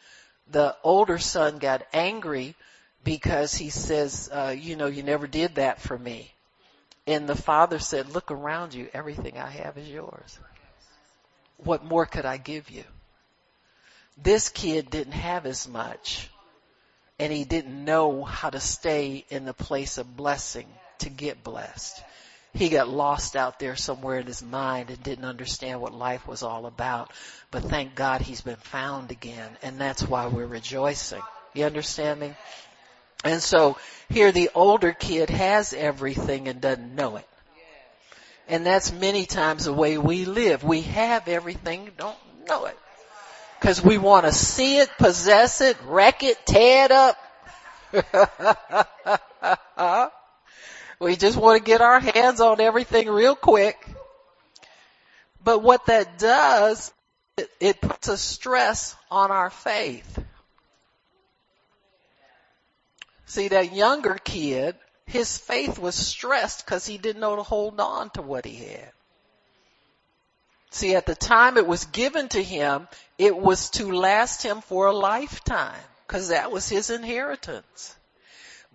the 0.49 0.75
older 0.83 1.17
son 1.19 1.59
got 1.59 1.85
angry 1.93 2.55
because 3.03 3.53
he 3.53 3.69
says, 3.69 4.29
uh, 4.31 4.55
you 4.57 4.75
know, 4.75 4.87
you 4.87 5.03
never 5.03 5.27
did 5.27 5.55
that 5.55 5.81
for 5.81 5.97
me. 5.97 6.31
And 7.05 7.27
the 7.27 7.35
father 7.35 7.79
said, 7.79 8.09
look 8.09 8.31
around 8.31 8.73
you, 8.73 8.87
everything 8.93 9.37
I 9.37 9.49
have 9.49 9.77
is 9.77 9.89
yours. 9.89 10.39
What 11.57 11.83
more 11.83 12.05
could 12.05 12.25
I 12.25 12.37
give 12.37 12.69
you? 12.69 12.83
This 14.21 14.49
kid 14.49 14.89
didn't 14.89 15.13
have 15.13 15.45
as 15.45 15.67
much 15.67 16.29
and 17.19 17.31
he 17.31 17.43
didn't 17.43 17.85
know 17.85 18.23
how 18.23 18.49
to 18.49 18.59
stay 18.59 19.25
in 19.29 19.45
the 19.45 19.53
place 19.53 19.97
of 19.97 20.17
blessing 20.17 20.67
to 20.99 21.09
get 21.09 21.43
blessed. 21.43 22.01
He 22.53 22.69
got 22.69 22.87
lost 22.87 23.35
out 23.35 23.59
there 23.59 23.75
somewhere 23.75 24.19
in 24.19 24.27
his 24.27 24.43
mind 24.43 24.89
and 24.89 25.01
didn't 25.01 25.25
understand 25.25 25.81
what 25.81 25.93
life 25.93 26.27
was 26.27 26.43
all 26.43 26.67
about. 26.67 27.11
But 27.49 27.63
thank 27.63 27.95
God 27.95 28.21
he's 28.21 28.41
been 28.41 28.55
found 28.57 29.11
again 29.11 29.49
and 29.63 29.79
that's 29.79 30.03
why 30.03 30.27
we're 30.27 30.45
rejoicing. 30.45 31.21
You 31.53 31.65
understand 31.65 32.19
me? 32.19 32.35
And 33.23 33.41
so 33.41 33.77
here 34.09 34.31
the 34.31 34.49
older 34.53 34.91
kid 34.91 35.29
has 35.29 35.73
everything 35.73 36.47
and 36.47 36.61
doesn't 36.61 36.93
know 36.93 37.15
it. 37.17 37.27
And 38.47 38.65
that's 38.65 38.91
many 38.91 39.25
times 39.25 39.65
the 39.65 39.73
way 39.73 39.97
we 39.97 40.25
live. 40.25 40.63
We 40.63 40.81
have 40.81 41.27
everything, 41.27 41.89
don't 41.97 42.17
know 42.47 42.65
it. 42.65 42.77
Cause 43.63 43.81
we 43.81 43.97
want 43.97 44.25
to 44.25 44.33
see 44.33 44.79
it, 44.79 44.89
possess 44.97 45.61
it, 45.61 45.77
wreck 45.85 46.21
it, 46.21 46.37
tear 46.45 46.83
it 46.83 46.91
up. 46.91 47.17
we 50.99 51.15
just 51.15 51.37
want 51.37 51.57
to 51.57 51.63
get 51.63 51.79
our 51.79 52.01
hands 52.01 52.41
on 52.41 52.59
everything 52.59 53.07
real 53.07 53.37
quick. 53.37 53.77
But 55.41 55.63
what 55.63 55.85
that 55.85 56.19
does, 56.19 56.91
it, 57.37 57.49
it 57.61 57.79
puts 57.79 58.09
a 58.09 58.17
stress 58.17 58.97
on 59.09 59.31
our 59.31 59.49
faith. 59.49 60.21
See, 63.27 63.47
that 63.47 63.73
younger 63.73 64.17
kid, 64.21 64.75
his 65.05 65.37
faith 65.37 65.79
was 65.79 65.95
stressed 65.95 66.65
because 66.65 66.85
he 66.85 66.97
didn't 66.97 67.21
know 67.21 67.37
to 67.37 67.43
hold 67.43 67.79
on 67.79 68.09
to 68.11 68.21
what 68.21 68.43
he 68.43 68.55
had. 68.55 68.91
See, 70.73 70.95
at 70.95 71.05
the 71.05 71.15
time 71.15 71.57
it 71.57 71.67
was 71.67 71.85
given 71.85 72.29
to 72.29 72.43
him, 72.43 72.87
it 73.17 73.37
was 73.37 73.69
to 73.71 73.91
last 73.91 74.43
him 74.43 74.61
for 74.61 74.87
a 74.87 74.93
lifetime 74.93 75.79
because 76.05 76.29
that 76.29 76.51
was 76.51 76.67
his 76.67 76.89
inheritance 76.89 77.95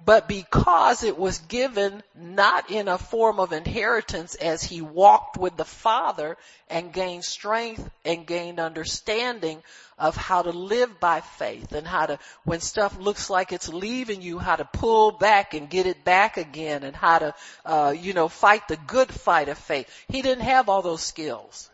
but 0.05 0.29
because 0.29 1.03
it 1.03 1.19
was 1.19 1.39
given 1.39 2.03
not 2.15 2.71
in 2.71 2.89
a 2.89 2.99
form 2.99 3.41
of 3.41 3.53
inheritance 3.53 4.35
as 4.37 4.63
he 4.63 4.81
walked 4.81 5.37
with 5.37 5.57
the 5.57 5.65
Father 5.65 6.37
and 6.69 6.93
gained 6.93 7.25
strength 7.25 7.89
and 8.05 8.27
gained 8.27 8.61
understanding 8.61 9.63
of 9.99 10.17
how 10.17 10.43
to 10.43 10.51
live 10.51 11.01
by 11.01 11.21
faith 11.21 11.73
and 11.73 11.87
how 11.87 12.07
to, 12.07 12.19
when 12.45 12.61
stuff 12.61 12.97
looks 12.99 13.29
like 13.29 13.53
it's 13.53 13.69
leaving 13.69 14.23
you, 14.23 14.39
how 14.39 14.55
to 14.55 14.65
pull 14.65 15.11
back 15.11 15.55
and 15.55 15.69
get 15.69 15.87
it 15.87 16.05
back 16.05 16.37
again 16.37 16.85
and 16.85 16.95
how 16.95 17.19
to, 17.19 17.35
uh, 17.65 17.95
you 17.97 18.13
know, 18.13 18.29
fight 18.29 18.69
the 18.69 18.77
good 18.77 19.11
fight 19.11 19.49
of 19.49 19.59
faith. 19.59 19.93
He 20.09 20.23
didn't 20.23 20.45
have 20.45 20.69
all 20.69 20.83
those 20.83 21.03
skills. 21.03 21.69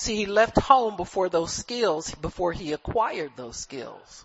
See, 0.00 0.16
he 0.16 0.24
left 0.24 0.58
home 0.58 0.96
before 0.96 1.28
those 1.28 1.52
skills, 1.52 2.14
before 2.14 2.54
he 2.54 2.72
acquired 2.72 3.32
those 3.36 3.58
skills. 3.58 4.24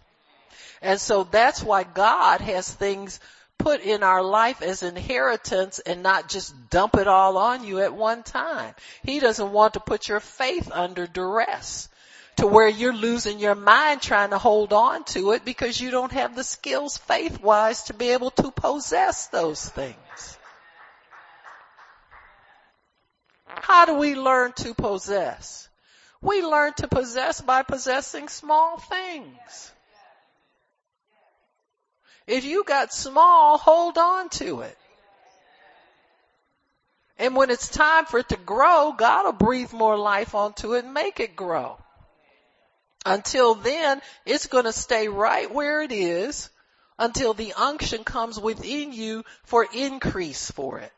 And 0.82 1.02
so 1.02 1.26
that's 1.26 1.62
why 1.62 1.84
God 1.84 2.40
has 2.40 2.74
things 2.74 3.20
put 3.58 3.82
in 3.82 4.02
our 4.02 4.24
life 4.24 4.62
as 4.62 4.84
inheritance 4.84 5.80
and 5.80 6.02
not 6.02 6.30
just 6.30 6.70
dump 6.70 6.96
it 6.96 7.10
all 7.10 7.38
on 7.38 7.66
you 7.66 7.82
at 7.82 7.94
one 7.94 8.24
time. 8.24 8.74
He 9.04 9.20
doesn't 9.20 9.52
want 9.52 9.74
to 9.74 9.82
put 9.82 10.08
your 10.08 10.22
faith 10.22 10.72
under 10.72 11.08
duress 11.08 11.90
to 12.38 12.48
where 12.48 12.70
you're 12.70 12.94
losing 12.96 13.40
your 13.40 13.56
mind 13.56 14.02
trying 14.02 14.30
to 14.30 14.38
hold 14.38 14.72
on 14.72 15.04
to 15.16 15.34
it 15.34 15.44
because 15.44 15.82
you 15.82 15.92
don't 15.92 16.14
have 16.14 16.38
the 16.38 16.46
skills 16.46 16.98
faith 16.98 17.42
wise 17.42 17.84
to 17.84 17.94
be 17.94 18.12
able 18.12 18.32
to 18.32 18.50
possess 18.50 19.28
those 19.28 19.68
things. 19.68 20.38
How 23.62 23.86
do 23.86 23.96
we 23.96 24.16
learn 24.16 24.54
to 24.54 24.74
possess? 24.74 25.68
We 26.22 26.42
learn 26.42 26.74
to 26.78 26.88
possess 26.88 27.42
by 27.42 27.64
possessing 27.64 28.30
small 28.30 28.78
things. 28.78 29.72
If 32.28 32.46
you 32.46 32.64
got 32.64 32.94
small, 32.94 33.58
hold 33.58 33.98
on 33.98 34.30
to 34.30 34.62
it. 34.62 34.78
And 37.18 37.36
when 37.36 37.50
it's 37.50 37.70
time 37.70 38.06
for 38.06 38.20
it 38.20 38.30
to 38.30 38.38
grow, 38.38 38.94
God 38.98 39.26
will 39.26 39.32
breathe 39.34 39.72
more 39.72 39.98
life 39.98 40.36
onto 40.36 40.74
it 40.74 40.84
and 40.84 40.94
make 40.94 41.20
it 41.20 41.36
grow. 41.36 41.78
Until 43.06 43.56
then, 43.56 44.02
it's 44.26 44.48
going 44.48 44.66
to 44.66 44.74
stay 44.74 45.08
right 45.08 45.50
where 45.54 45.82
it 45.82 45.92
is 45.92 46.50
until 46.98 47.34
the 47.34 47.54
unction 47.54 48.04
comes 48.04 48.40
within 48.40 48.92
you 48.92 49.24
for 49.44 49.68
increase 49.72 50.50
for 50.50 50.80
it. 50.80 50.92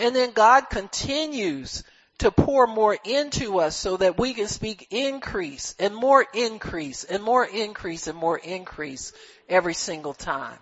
And 0.00 0.16
then 0.16 0.32
God 0.32 0.70
continues 0.70 1.84
to 2.18 2.30
pour 2.30 2.66
more 2.66 2.96
into 3.04 3.60
us 3.60 3.76
so 3.76 3.98
that 3.98 4.18
we 4.18 4.32
can 4.32 4.48
speak 4.48 4.88
increase 4.90 5.74
and 5.78 5.94
more 5.94 6.26
increase 6.34 7.04
and 7.04 7.22
more 7.22 7.44
increase 7.44 8.06
and 8.06 8.16
more 8.16 8.38
increase 8.38 9.12
every 9.46 9.74
single 9.74 10.14
time. 10.14 10.58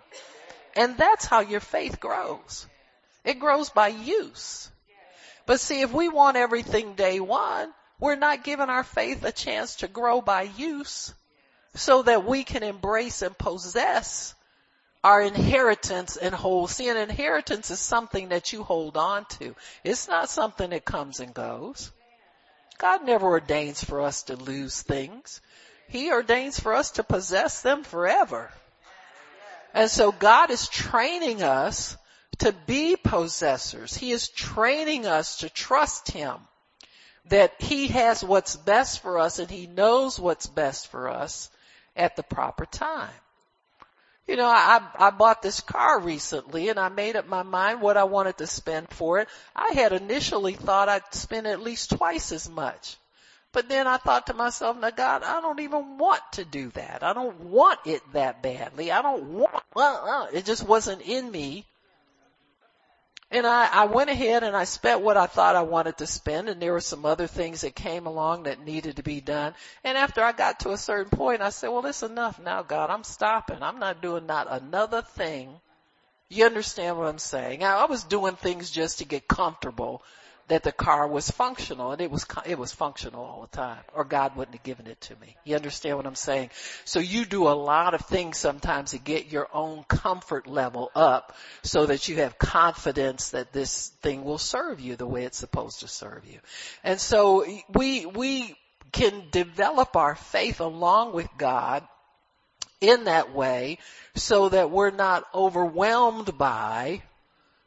And 0.75 0.97
that's 0.97 1.25
how 1.25 1.39
your 1.39 1.61
faith 1.61 2.01
grows. 2.01 2.67
It 3.23 3.39
grows 3.39 3.69
by 3.69 3.87
use. 3.87 4.69
But 5.45 5.61
see, 5.61 5.81
if 5.81 5.93
we 5.93 6.09
want 6.09 6.35
everything 6.35 6.95
day 6.95 7.21
one, 7.21 7.73
we're 7.97 8.15
not 8.15 8.43
giving 8.43 8.69
our 8.69 8.83
faith 8.83 9.23
a 9.23 9.31
chance 9.31 9.77
to 9.77 9.87
grow 9.87 10.21
by 10.21 10.43
use 10.43 11.13
so 11.75 12.03
that 12.03 12.25
we 12.25 12.43
can 12.43 12.63
embrace 12.63 13.21
and 13.21 13.37
possess 13.37 14.35
our 15.03 15.21
inheritance 15.21 16.17
and 16.17 16.35
hold. 16.35 16.69
See, 16.69 16.89
an 16.89 16.97
inheritance 16.97 17.71
is 17.71 17.79
something 17.79 18.29
that 18.29 18.51
you 18.53 18.63
hold 18.63 18.97
on 18.97 19.25
to. 19.39 19.55
It's 19.83 20.07
not 20.07 20.29
something 20.29 20.71
that 20.71 20.85
comes 20.85 21.19
and 21.19 21.33
goes. 21.33 21.91
God 22.77 23.05
never 23.05 23.27
ordains 23.27 23.83
for 23.83 24.01
us 24.01 24.23
to 24.23 24.35
lose 24.35 24.81
things. 24.81 25.41
He 25.87 26.11
ordains 26.11 26.59
for 26.59 26.73
us 26.73 26.91
to 26.91 27.03
possess 27.03 27.61
them 27.61 27.83
forever. 27.83 28.51
And 29.73 29.89
so 29.89 30.11
God 30.11 30.49
is 30.49 30.67
training 30.67 31.43
us 31.43 31.97
to 32.39 32.53
be 32.65 32.95
possessors. 32.95 33.95
He 33.95 34.11
is 34.11 34.29
training 34.29 35.05
us 35.05 35.37
to 35.37 35.49
trust 35.49 36.11
Him 36.11 36.35
that 37.25 37.53
He 37.59 37.87
has 37.87 38.23
what's 38.23 38.55
best 38.55 39.01
for 39.01 39.19
us 39.19 39.39
and 39.39 39.49
He 39.49 39.67
knows 39.67 40.19
what's 40.19 40.47
best 40.47 40.87
for 40.87 41.09
us 41.09 41.49
at 41.95 42.15
the 42.15 42.23
proper 42.23 42.65
time. 42.65 43.09
You 44.29 44.35
know, 44.35 44.45
I, 44.45 44.79
I 44.99 45.09
bought 45.09 45.41
this 45.41 45.59
car 45.59 45.99
recently 45.99 46.69
and 46.69 46.79
I 46.79 46.89
made 46.89 47.15
up 47.15 47.27
my 47.27 47.41
mind 47.41 47.81
what 47.81 47.97
I 47.97 48.03
wanted 48.03 48.37
to 48.37 48.45
spend 48.45 48.91
for 48.91 49.17
it. 49.17 49.27
I 49.55 49.71
had 49.73 49.91
initially 49.91 50.53
thought 50.53 50.87
I'd 50.87 51.15
spend 51.15 51.47
at 51.47 51.63
least 51.63 51.97
twice 51.97 52.31
as 52.31 52.47
much. 52.47 52.97
But 53.53 53.69
then 53.69 53.87
I 53.87 53.97
thought 53.97 54.27
to 54.27 54.35
myself, 54.35 54.77
now 54.77 54.91
God, 54.91 55.23
I 55.23 55.41
don't 55.41 55.61
even 55.61 55.97
want 55.97 56.21
to 56.33 56.45
do 56.45 56.69
that. 56.75 57.01
I 57.01 57.13
don't 57.13 57.39
want 57.45 57.79
it 57.85 58.03
that 58.13 58.43
badly. 58.43 58.91
I 58.91 59.01
don't 59.01 59.33
want, 59.33 59.63
well, 59.73 60.05
uh, 60.07 60.27
it 60.31 60.45
just 60.45 60.63
wasn't 60.63 61.01
in 61.01 61.31
me 61.31 61.65
and 63.31 63.45
I, 63.45 63.67
I 63.71 63.85
went 63.85 64.09
ahead 64.09 64.43
and 64.43 64.55
I 64.55 64.63
spent 64.63 65.01
what 65.01 65.15
I 65.15 65.27
thought 65.27 65.55
I 65.55 65.61
wanted 65.61 65.97
to 65.97 66.07
spend 66.07 66.49
and 66.49 66.59
there 66.59 66.73
were 66.73 66.81
some 66.81 67.05
other 67.05 67.27
things 67.27 67.61
that 67.61 67.75
came 67.75 68.07
along 68.07 68.43
that 68.43 68.65
needed 68.65 68.95
to 68.95 69.03
be 69.03 69.21
done. 69.21 69.53
And 69.83 69.97
after 69.97 70.23
I 70.23 70.31
got 70.31 70.61
to 70.61 70.71
a 70.71 70.77
certain 70.77 71.15
point, 71.15 71.41
I 71.41 71.49
said, 71.49 71.69
well, 71.69 71.85
it's 71.85 72.01
enough 72.01 72.39
now, 72.39 72.63
God. 72.63 72.89
I'm 72.89 73.03
stopping. 73.03 73.61
I'm 73.61 73.79
not 73.79 74.01
doing 74.01 74.25
not 74.25 74.47
another 74.49 75.03
thing. 75.03 75.49
You 76.29 76.45
understand 76.45 76.97
what 76.97 77.07
I'm 77.07 77.19
saying? 77.19 77.63
I, 77.63 77.77
I 77.77 77.85
was 77.85 78.03
doing 78.03 78.35
things 78.35 78.71
just 78.71 78.99
to 78.99 79.05
get 79.05 79.27
comfortable 79.27 80.01
that 80.49 80.63
the 80.63 80.71
car 80.71 81.07
was 81.07 81.29
functional 81.31 81.91
and 81.91 82.01
it 82.01 82.11
was, 82.11 82.25
it 82.45 82.57
was 82.57 82.71
functional 82.71 83.23
all 83.23 83.41
the 83.41 83.55
time 83.55 83.79
or 83.93 84.03
God 84.03 84.35
wouldn't 84.35 84.55
have 84.55 84.63
given 84.63 84.87
it 84.87 84.99
to 85.01 85.15
me. 85.19 85.35
You 85.45 85.55
understand 85.55 85.97
what 85.97 86.05
I'm 86.05 86.15
saying? 86.15 86.49
So 86.85 86.99
you 86.99 87.25
do 87.25 87.47
a 87.47 87.55
lot 87.55 87.93
of 87.93 88.01
things 88.01 88.37
sometimes 88.37 88.91
to 88.91 88.97
get 88.97 89.31
your 89.31 89.47
own 89.53 89.83
comfort 89.87 90.47
level 90.47 90.91
up 90.95 91.35
so 91.63 91.85
that 91.85 92.07
you 92.07 92.17
have 92.17 92.37
confidence 92.37 93.29
that 93.29 93.53
this 93.53 93.89
thing 94.01 94.23
will 94.23 94.37
serve 94.37 94.79
you 94.79 94.95
the 94.95 95.07
way 95.07 95.23
it's 95.23 95.37
supposed 95.37 95.81
to 95.81 95.87
serve 95.87 96.25
you. 96.25 96.39
And 96.83 96.99
so 96.99 97.45
we, 97.73 98.05
we 98.05 98.55
can 98.91 99.23
develop 99.31 99.95
our 99.95 100.15
faith 100.15 100.59
along 100.59 101.13
with 101.13 101.29
God 101.37 101.87
in 102.81 103.05
that 103.05 103.33
way 103.33 103.77
so 104.15 104.49
that 104.49 104.71
we're 104.71 104.91
not 104.91 105.25
overwhelmed 105.33 106.37
by 106.37 107.01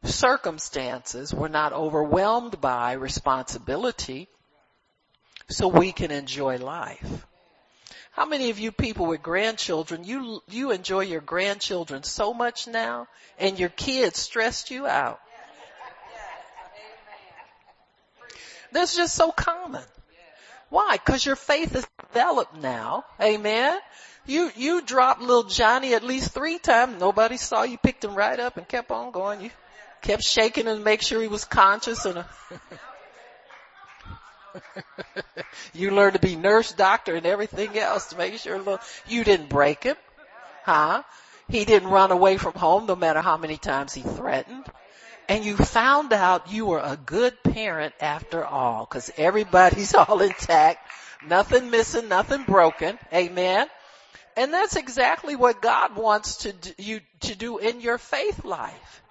circumstances. 0.05 1.33
We're 1.33 1.49
not 1.49 1.73
overwhelmed 1.73 2.61
by 2.61 2.93
responsibility 2.93 4.29
so 5.49 5.69
we 5.69 5.93
can 5.93 6.11
enjoy 6.11 6.59
life. 6.59 7.27
How 8.13 8.27
many 8.27 8.51
of 8.51 8.59
you 8.59 8.73
people 8.73 9.07
with 9.07 9.23
grandchildren, 9.23 10.05
you, 10.05 10.43
you 10.49 10.71
enjoy 10.71 11.01
your 11.01 11.23
grandchildren 11.23 12.03
so 12.03 12.35
much 12.35 12.69
now 12.69 13.09
and 13.39 13.59
your 13.59 13.71
kids 13.71 14.19
stressed 14.19 14.71
you 14.71 14.87
out? 14.87 15.19
That's 18.71 18.97
just 18.97 19.15
so 19.15 19.31
common. 19.31 19.83
Why? 20.69 20.97
Cause 20.99 21.25
your 21.25 21.37
faith 21.37 21.75
is 21.75 21.87
developed 22.09 22.57
now. 22.57 23.05
Amen. 23.21 23.79
You, 24.27 24.51
you 24.57 24.83
dropped 24.83 25.21
little 25.21 25.45
Johnny 25.45 25.95
at 25.95 26.03
least 26.03 26.33
three 26.33 26.59
times. 26.59 26.99
Nobody 27.01 27.37
saw 27.37 27.63
you 27.63 27.77
picked 27.77 28.05
him 28.05 28.15
right 28.15 28.39
up 28.39 28.57
and 28.57 28.67
kept 28.67 28.91
on 28.91 29.11
going. 29.11 29.41
You 29.41 29.51
kept 30.03 30.25
shaking 30.25 30.67
him 30.67 30.79
to 30.79 30.85
make 30.85 31.01
sure 31.01 31.23
he 31.23 31.29
was 31.29 31.45
conscious 31.45 32.05
and 32.05 32.25
you 35.73 35.91
learned 35.91 36.15
to 36.15 36.21
be 36.21 36.37
nurse, 36.37 36.73
doctor, 36.73 37.15
and 37.15 37.27
everything 37.27 37.79
else 37.79 38.09
to 38.09 38.19
make 38.19 38.37
sure 38.39 38.59
little, 38.59 38.81
you 39.09 39.25
didn't 39.25 39.49
break 39.49 39.85
him. 39.85 39.97
Huh? 40.65 41.03
He 41.49 41.65
didn't 41.65 41.89
run 41.89 42.11
away 42.11 42.37
from 42.37 42.55
home 42.55 42.87
no 42.87 42.97
matter 42.97 43.21
how 43.21 43.37
many 43.37 43.57
times 43.57 43.95
he 43.95 44.03
threatened. 44.03 44.67
And 45.29 45.45
you 45.45 45.57
found 45.57 46.13
out 46.13 46.53
you 46.53 46.67
were 46.67 46.81
a 46.81 46.97
good 46.97 47.43
parent 47.43 47.95
after 48.01 48.45
all, 48.45 48.87
cause 48.87 49.11
everybody's 49.17 49.95
all 49.95 50.21
intact, 50.21 50.87
nothing 51.27 51.71
missing, 51.71 52.09
nothing 52.09 52.43
broken. 52.43 52.99
Amen. 53.13 53.69
And 54.37 54.53
that's 54.53 54.77
exactly 54.77 55.37
what 55.37 55.61
God 55.61 55.95
wants 55.95 56.39
to 56.39 56.53
do, 56.53 56.71
you 56.79 57.01
to 57.21 57.35
do 57.35 57.59
in 57.59 57.81
your 57.81 57.99
faith 57.99 58.45
life 58.45 59.02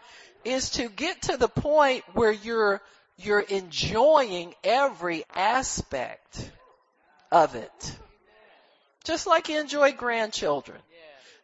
is 0.43 0.71
to 0.71 0.89
get 0.89 1.23
to 1.23 1.37
the 1.37 1.47
point 1.47 2.03
where 2.13 2.31
you're 2.31 2.81
you're 3.17 3.39
enjoying 3.39 4.53
every 4.63 5.23
aspect 5.35 6.51
of 7.31 7.55
it. 7.55 7.97
Just 9.03 9.27
like 9.27 9.49
you 9.49 9.59
enjoy 9.59 9.93
grandchildren. 9.93 10.79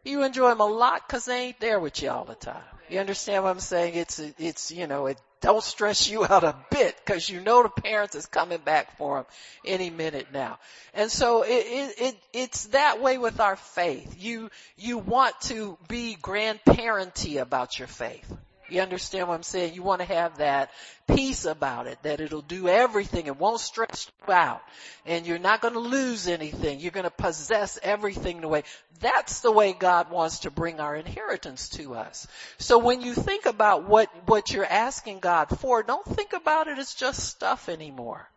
You 0.03 0.23
enjoy 0.23 0.49
them 0.49 0.61
a 0.61 0.65
lot 0.65 1.07
cause 1.09 1.25
they 1.25 1.47
ain't 1.47 1.59
there 1.59 1.79
with 1.79 2.01
you 2.01 2.09
all 2.09 2.23
the 2.23 2.35
time. 2.35 2.63
You 2.89 2.99
understand 2.99 3.43
what 3.43 3.49
I'm 3.49 3.59
saying? 3.59 3.95
It's, 3.95 4.19
it's, 4.19 4.71
you 4.71 4.87
know, 4.87 5.07
it 5.07 5.19
don't 5.41 5.63
stress 5.63 6.09
you 6.09 6.23
out 6.23 6.43
a 6.43 6.55
bit 6.71 6.95
cause 7.05 7.29
you 7.29 7.41
know 7.41 7.63
the 7.63 7.69
parents 7.69 8.15
is 8.15 8.25
coming 8.25 8.59
back 8.59 8.97
for 8.97 9.17
them 9.17 9.25
any 9.65 9.89
minute 9.89 10.27
now. 10.31 10.59
And 10.93 11.11
so 11.11 11.43
it, 11.43 11.49
it, 11.49 11.95
it, 11.99 12.17
it's 12.31 12.67
that 12.67 13.01
way 13.01 13.17
with 13.17 13.39
our 13.39 13.55
faith. 13.55 14.15
You, 14.17 14.49
you 14.77 14.97
want 14.97 15.39
to 15.41 15.77
be 15.87 16.17
grandparenty 16.21 17.41
about 17.41 17.77
your 17.77 17.87
faith. 17.87 18.31
You 18.69 18.81
understand 18.81 19.27
what 19.27 19.35
I'm 19.35 19.43
saying? 19.43 19.73
You 19.73 19.83
want 19.83 20.01
to 20.01 20.07
have 20.07 20.37
that 20.37 20.71
peace 21.07 21.45
about 21.45 21.87
it, 21.87 21.97
that 22.03 22.19
it'll 22.19 22.41
do 22.41 22.67
everything. 22.67 23.27
It 23.27 23.37
won't 23.37 23.61
stress 23.61 24.09
you 24.27 24.33
out. 24.33 24.61
And 25.05 25.25
you're 25.25 25.39
not 25.39 25.61
going 25.61 25.73
to 25.73 25.79
lose 25.79 26.27
anything. 26.27 26.79
You're 26.79 26.91
going 26.91 27.05
to 27.05 27.09
possess 27.09 27.79
everything 27.81 28.41
the 28.41 28.47
way. 28.47 28.63
That's 28.99 29.39
the 29.39 29.51
way 29.51 29.73
God 29.73 30.11
wants 30.11 30.39
to 30.39 30.51
bring 30.51 30.79
our 30.79 30.95
inheritance 30.95 31.69
to 31.69 31.95
us. 31.95 32.27
So 32.57 32.77
when 32.79 33.01
you 33.01 33.13
think 33.13 33.45
about 33.45 33.87
what, 33.87 34.09
what 34.27 34.51
you're 34.51 34.65
asking 34.65 35.19
God 35.19 35.47
for, 35.59 35.83
don't 35.83 36.05
think 36.05 36.33
about 36.33 36.67
it 36.67 36.77
as 36.77 36.93
just 36.93 37.23
stuff 37.23 37.69
anymore. 37.69 38.29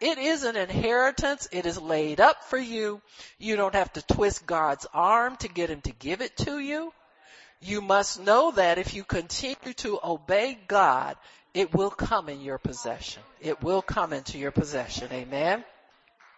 It 0.00 0.16
is 0.16 0.44
an 0.44 0.56
inheritance. 0.56 1.48
It 1.52 1.66
is 1.66 1.78
laid 1.78 2.20
up 2.20 2.44
for 2.44 2.58
you. 2.58 3.02
You 3.38 3.56
don't 3.56 3.74
have 3.74 3.92
to 3.92 4.14
twist 4.14 4.46
God's 4.46 4.86
arm 4.94 5.36
to 5.36 5.48
get 5.48 5.70
him 5.70 5.82
to 5.82 5.92
give 5.92 6.22
it 6.22 6.36
to 6.38 6.58
you 6.58 6.92
you 7.60 7.80
must 7.80 8.22
know 8.22 8.52
that 8.52 8.78
if 8.78 8.94
you 8.94 9.04
continue 9.04 9.74
to 9.74 10.00
obey 10.02 10.58
God, 10.66 11.16
it 11.52 11.74
will 11.74 11.90
come 11.90 12.28
in 12.28 12.40
your 12.40 12.58
possession. 12.58 13.22
It 13.40 13.62
will 13.62 13.82
come 13.82 14.12
into 14.12 14.38
your 14.38 14.50
possession. 14.50 15.08
Amen. 15.12 15.64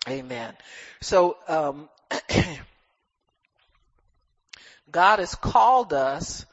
Amen. 0.09 0.55
So, 1.01 1.37
um, 1.47 1.89
God 4.91 5.21
has 5.21 5.35
called 5.35 5.93
us 5.93 6.45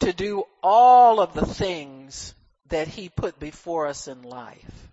to 0.00 0.12
do 0.12 0.44
all 0.62 1.20
of 1.20 1.34
the 1.34 1.46
things 1.46 2.34
that 2.68 2.88
he 2.88 3.08
put 3.08 3.38
before 3.38 3.86
us 3.86 4.08
in 4.08 4.22
life. 4.22 4.88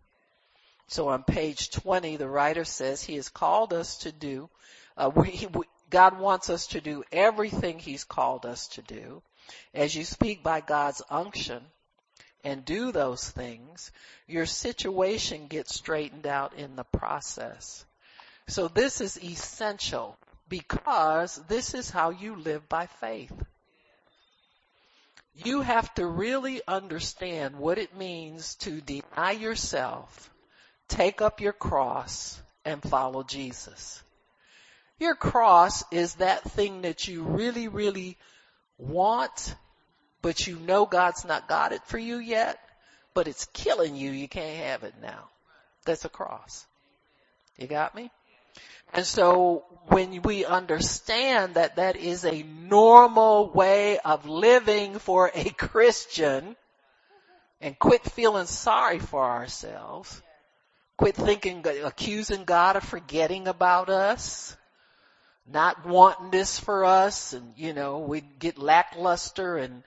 So 0.87 1.09
on 1.09 1.23
page 1.23 1.71
20, 1.71 2.17
the 2.17 2.29
writer 2.29 2.63
says 2.63 3.03
he 3.03 3.15
has 3.15 3.29
called 3.29 3.73
us 3.73 3.99
to 3.99 4.11
do, 4.11 4.49
uh, 4.95 5.11
we, 5.13 5.47
we, 5.53 5.65
God 5.89 6.19
wants 6.19 6.49
us 6.49 6.67
to 6.67 6.81
do 6.81 7.03
everything 7.11 7.79
He's 7.79 8.03
called 8.03 8.45
us 8.45 8.67
to 8.69 8.81
do. 8.81 9.21
As 9.73 9.95
you 9.95 10.03
speak 10.03 10.43
by 10.43 10.61
God's 10.61 11.01
unction 11.09 11.63
and 12.43 12.65
do 12.65 12.91
those 12.91 13.29
things, 13.29 13.91
your 14.27 14.45
situation 14.45 15.47
gets 15.47 15.75
straightened 15.75 16.27
out 16.27 16.53
in 16.55 16.75
the 16.75 16.83
process. 16.83 17.85
So 18.47 18.67
this 18.67 19.01
is 19.01 19.21
essential 19.23 20.17
because 20.49 21.41
this 21.47 21.73
is 21.73 21.89
how 21.89 22.09
you 22.09 22.35
live 22.35 22.67
by 22.69 22.87
faith. 22.87 23.33
You 25.35 25.61
have 25.61 25.93
to 25.95 26.05
really 26.05 26.61
understand 26.67 27.57
what 27.57 27.77
it 27.77 27.95
means 27.95 28.55
to 28.55 28.81
deny 28.81 29.31
yourself, 29.31 30.31
take 30.87 31.21
up 31.21 31.41
your 31.41 31.53
cross, 31.53 32.41
and 32.65 32.81
follow 32.81 33.23
Jesus. 33.23 34.01
Your 34.99 35.15
cross 35.15 35.83
is 35.91 36.15
that 36.15 36.43
thing 36.43 36.81
that 36.81 37.07
you 37.07 37.23
really, 37.23 37.67
really 37.67 38.17
want, 38.77 39.55
but 40.21 40.47
you 40.47 40.57
know 40.57 40.85
God's 40.85 41.23
not 41.23 41.47
got 41.47 41.71
it 41.71 41.83
for 41.85 41.99
you 41.99 42.17
yet, 42.17 42.59
but 43.13 43.27
it's 43.27 43.45
killing 43.53 43.95
you. 43.95 44.11
You 44.11 44.27
can't 44.27 44.57
have 44.65 44.83
it 44.83 44.95
now. 45.01 45.29
That's 45.85 46.05
a 46.05 46.09
cross. 46.09 46.65
You 47.57 47.67
got 47.67 47.95
me? 47.95 48.11
And 48.93 49.05
so 49.05 49.63
when 49.87 50.21
we 50.21 50.45
understand 50.45 51.55
that 51.55 51.75
that 51.75 51.95
is 51.95 52.25
a 52.25 52.43
normal 52.43 53.49
way 53.49 53.99
of 53.99 54.27
living 54.27 54.99
for 54.99 55.31
a 55.33 55.49
Christian 55.49 56.55
and 57.61 57.77
quit 57.77 58.03
feeling 58.03 58.47
sorry 58.47 58.99
for 58.99 59.23
ourselves, 59.23 60.21
quit 60.97 61.15
thinking, 61.15 61.63
accusing 61.83 62.43
God 62.43 62.75
of 62.75 62.83
forgetting 62.83 63.47
about 63.47 63.89
us, 63.89 64.56
not 65.51 65.85
wanting 65.85 66.31
this 66.31 66.59
for 66.59 66.83
us 66.83 67.33
and, 67.33 67.53
you 67.55 67.73
know, 67.73 67.99
we 67.99 68.21
get 68.21 68.57
lackluster 68.57 69.57
and 69.57 69.83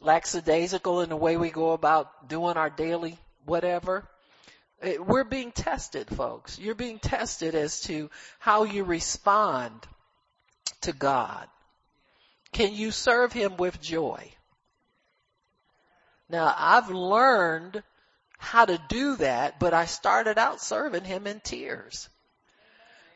lackadaisical 0.00 1.00
in 1.00 1.08
the 1.08 1.16
way 1.16 1.36
we 1.36 1.50
go 1.50 1.72
about 1.72 2.28
doing 2.28 2.56
our 2.56 2.70
daily 2.70 3.18
whatever. 3.44 4.08
Eh, 4.82 4.98
we're 4.98 5.24
being 5.24 5.50
tested, 5.50 6.08
folks. 6.08 6.58
You're 6.58 6.74
being 6.74 6.98
tested 6.98 7.54
as 7.54 7.80
to 7.82 8.10
how 8.38 8.64
you 8.64 8.84
respond 8.84 9.74
to 10.82 10.92
God. 10.92 11.48
Can 12.52 12.74
you 12.74 12.90
serve 12.90 13.32
Him 13.32 13.56
with 13.56 13.80
joy? 13.80 14.30
Now 16.28 16.54
I've 16.56 16.90
learned 16.90 17.82
how 18.38 18.66
to 18.66 18.80
do 18.88 19.16
that, 19.16 19.58
but 19.58 19.74
I 19.74 19.86
started 19.86 20.38
out 20.38 20.60
serving 20.60 21.04
Him 21.04 21.26
in 21.26 21.40
tears 21.40 22.08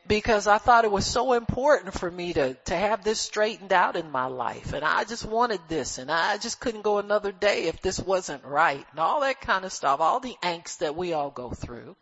because 0.07 0.47
I 0.47 0.57
thought 0.57 0.85
it 0.85 0.91
was 0.91 1.05
so 1.05 1.33
important 1.33 1.93
for 1.93 2.11
me 2.11 2.33
to, 2.33 2.55
to 2.65 2.75
have 2.75 3.03
this 3.03 3.19
straightened 3.19 3.71
out 3.71 3.95
in 3.95 4.11
my 4.11 4.25
life. 4.25 4.73
And 4.73 4.83
I 4.83 5.05
just 5.05 5.25
wanted 5.25 5.61
this 5.67 5.97
and 5.97 6.11
I 6.11 6.37
just 6.37 6.59
couldn't 6.59 6.81
go 6.81 6.97
another 6.97 7.31
day 7.31 7.65
if 7.65 7.81
this 7.81 7.99
wasn't 7.99 8.43
right 8.43 8.85
and 8.91 8.99
all 8.99 9.21
that 9.21 9.41
kind 9.41 9.63
of 9.63 9.71
stuff, 9.71 10.01
all 10.01 10.19
the 10.19 10.35
angst 10.43 10.79
that 10.79 10.95
we 10.95 11.13
all 11.13 11.29
go 11.29 11.51
through. 11.51 11.95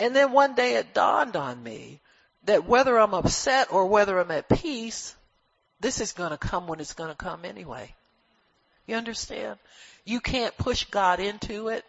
And 0.00 0.16
then 0.16 0.32
one 0.32 0.54
day 0.54 0.74
it 0.74 0.94
dawned 0.94 1.36
on 1.36 1.62
me 1.62 2.00
that 2.44 2.66
whether 2.66 2.98
I'm 2.98 3.14
upset 3.14 3.72
or 3.72 3.86
whether 3.86 4.18
I'm 4.18 4.32
at 4.32 4.48
peace, 4.48 5.14
this 5.78 6.00
is 6.00 6.12
going 6.12 6.30
to 6.30 6.38
come 6.38 6.66
when 6.66 6.80
it's 6.80 6.94
going 6.94 7.10
to 7.10 7.16
come 7.16 7.44
anyway. 7.44 7.94
You 8.86 8.96
understand? 8.96 9.58
You 10.04 10.20
can't 10.20 10.56
push 10.56 10.84
God 10.86 11.20
into 11.20 11.68
it. 11.68 11.84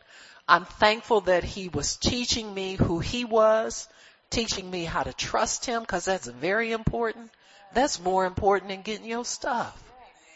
I'm 0.48 0.66
thankful 0.66 1.22
that 1.22 1.44
he 1.44 1.70
was 1.70 1.96
teaching 1.96 2.54
me 2.54 2.76
who 2.76 3.00
he 3.00 3.26
was 3.26 3.88
teaching 4.34 4.70
me 4.70 4.84
how 4.84 5.04
to 5.04 5.14
trust 5.14 5.66
him 5.66 5.82
because 5.82 6.06
that's 6.06 6.28
very 6.28 6.72
important. 6.72 7.30
That's 7.74 8.02
more 8.02 8.26
important 8.26 8.70
than 8.70 8.82
getting 8.82 9.06
your 9.06 9.26
stuff. 9.26 9.82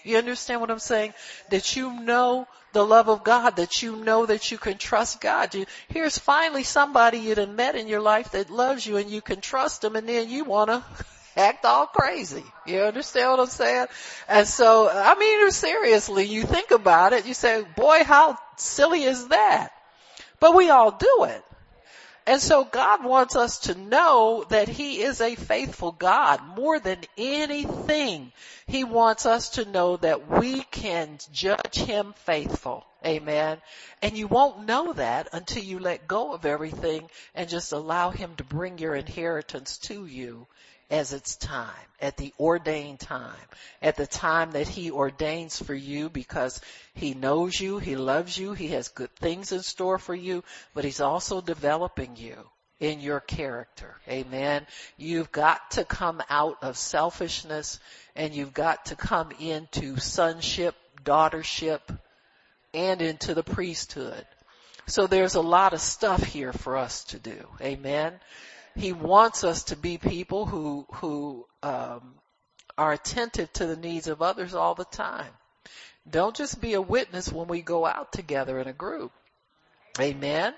You 0.04 0.18
understand 0.18 0.62
what 0.62 0.72
I'm 0.72 0.80
saying? 0.80 1.14
That 1.50 1.76
you 1.76 1.92
know 1.92 2.48
the 2.72 2.86
love 2.86 3.10
of 3.10 3.24
God, 3.24 3.58
that 3.58 3.82
you 3.82 3.96
know 3.96 4.26
that 4.26 4.52
you 4.52 4.58
can 4.58 4.78
trust 4.78 5.20
God. 5.20 5.54
You, 5.54 5.66
here's 5.90 6.18
finally 6.18 6.64
somebody 6.64 7.18
you 7.18 7.36
have 7.36 7.50
met 7.50 7.76
in 7.76 7.88
your 7.88 8.02
life 8.02 8.32
that 8.32 8.50
loves 8.50 8.86
you 8.86 8.98
and 8.98 9.10
you 9.10 9.22
can 9.22 9.42
trust 9.42 9.82
them 9.82 9.96
and 9.96 10.08
then 10.08 10.30
you 10.30 10.44
want 10.44 10.70
to 10.70 10.84
act 11.36 11.66
all 11.66 11.88
crazy. 11.88 12.44
You 12.66 12.82
understand 12.82 13.32
what 13.32 13.40
I'm 13.42 13.48
saying? 13.48 13.88
And 14.30 14.48
so, 14.48 14.90
I 14.90 15.16
mean, 15.16 15.52
seriously, 15.52 16.26
you 16.26 16.44
think 16.44 16.72
about 16.72 17.14
it, 17.14 17.26
you 17.26 17.34
say, 17.34 17.66
boy, 17.76 18.04
how 18.04 18.38
silly 18.58 19.04
is 19.04 19.28
that? 19.30 19.72
But 20.40 20.56
we 20.56 20.70
all 20.70 20.92
do 20.92 21.26
it. 21.30 21.44
And 22.28 22.42
so 22.42 22.66
God 22.66 23.06
wants 23.06 23.38
us 23.38 23.60
to 23.60 23.74
know 23.74 24.46
that 24.50 24.68
He 24.68 25.02
is 25.02 25.22
a 25.22 25.36
faithful 25.36 25.94
God 25.94 26.42
more 26.46 26.78
than 26.78 27.00
anything. 27.18 28.34
He 28.66 28.84
wants 28.84 29.26
us 29.26 29.52
to 29.52 29.64
know 29.64 29.96
that 29.96 30.28
we 30.28 30.64
can 30.64 31.20
judge 31.32 31.76
Him 31.76 32.14
faithful. 32.26 32.86
Amen. 33.06 33.62
And 34.02 34.18
you 34.18 34.28
won't 34.28 34.66
know 34.66 34.92
that 34.92 35.30
until 35.32 35.64
you 35.64 35.80
let 35.80 36.06
go 36.06 36.34
of 36.34 36.46
everything 36.46 37.10
and 37.34 37.48
just 37.48 37.72
allow 37.72 38.10
Him 38.10 38.36
to 38.36 38.44
bring 38.44 38.78
your 38.78 38.94
inheritance 38.94 39.78
to 39.84 40.06
you 40.06 40.48
as 40.90 41.14
its 41.14 41.36
time, 41.36 41.74
at 42.00 42.18
the 42.18 42.34
ordained 42.40 43.00
time, 43.00 43.36
at 43.82 43.98
the 43.98 44.08
time 44.08 44.52
that 44.52 44.68
He 44.68 44.92
ordains 44.92 45.62
for 45.62 45.74
you 45.74 46.10
because 46.10 46.62
He 46.94 47.14
knows 47.14 47.60
you, 47.60 47.80
He 47.80 47.96
loves 47.96 48.38
you, 48.38 48.54
He 48.54 48.70
has 48.70 48.88
good 48.90 49.14
things 49.16 49.52
in 49.52 49.62
store 49.64 49.98
for 49.98 50.16
you, 50.16 50.44
but 50.74 50.86
He's 50.86 51.02
also 51.02 51.42
developing 51.42 52.16
you 52.16 52.36
in 52.80 53.00
your 53.00 53.20
character. 53.20 53.96
Amen. 54.08 54.66
You've 54.98 55.32
got 55.32 55.72
to 55.72 55.84
come 55.84 56.22
out 56.30 56.58
of 56.62 56.78
selfishness 56.78 57.80
and 58.16 58.34
you've 58.34 58.54
got 58.54 58.86
to 58.88 58.96
come 58.96 59.32
into 59.40 59.98
sonship, 59.98 60.76
daughtership, 61.04 61.82
and 62.74 63.02
into 63.02 63.34
the 63.34 63.44
priesthood. 63.44 64.26
So 64.86 65.08
there's 65.08 65.36
a 65.36 65.42
lot 65.42 65.74
of 65.74 65.82
stuff 65.82 66.24
here 66.24 66.54
for 66.54 66.78
us 66.78 67.04
to 67.06 67.20
do. 67.20 67.46
Amen. 67.62 68.14
He 68.78 68.94
wants 68.94 69.44
us 69.44 69.66
to 69.66 69.76
be 69.76 69.98
people 69.98 70.46
who, 70.46 70.86
who, 70.94 71.46
um, 71.64 72.14
are 72.78 72.94
attentive 72.94 73.52
to 73.54 73.66
the 73.66 73.76
needs 73.76 74.08
of 74.08 74.22
others 74.22 74.54
all 74.54 74.76
the 74.76 74.86
time. 74.86 75.32
Don't 76.10 76.36
just 76.36 76.62
be 76.62 76.74
a 76.74 76.82
witness 76.82 77.32
when 77.32 77.48
we 77.48 77.62
go 77.62 77.86
out 77.86 78.14
together 78.14 78.60
in 78.60 78.68
a 78.68 78.74
group. 78.74 79.12
Amen. 80.00 80.54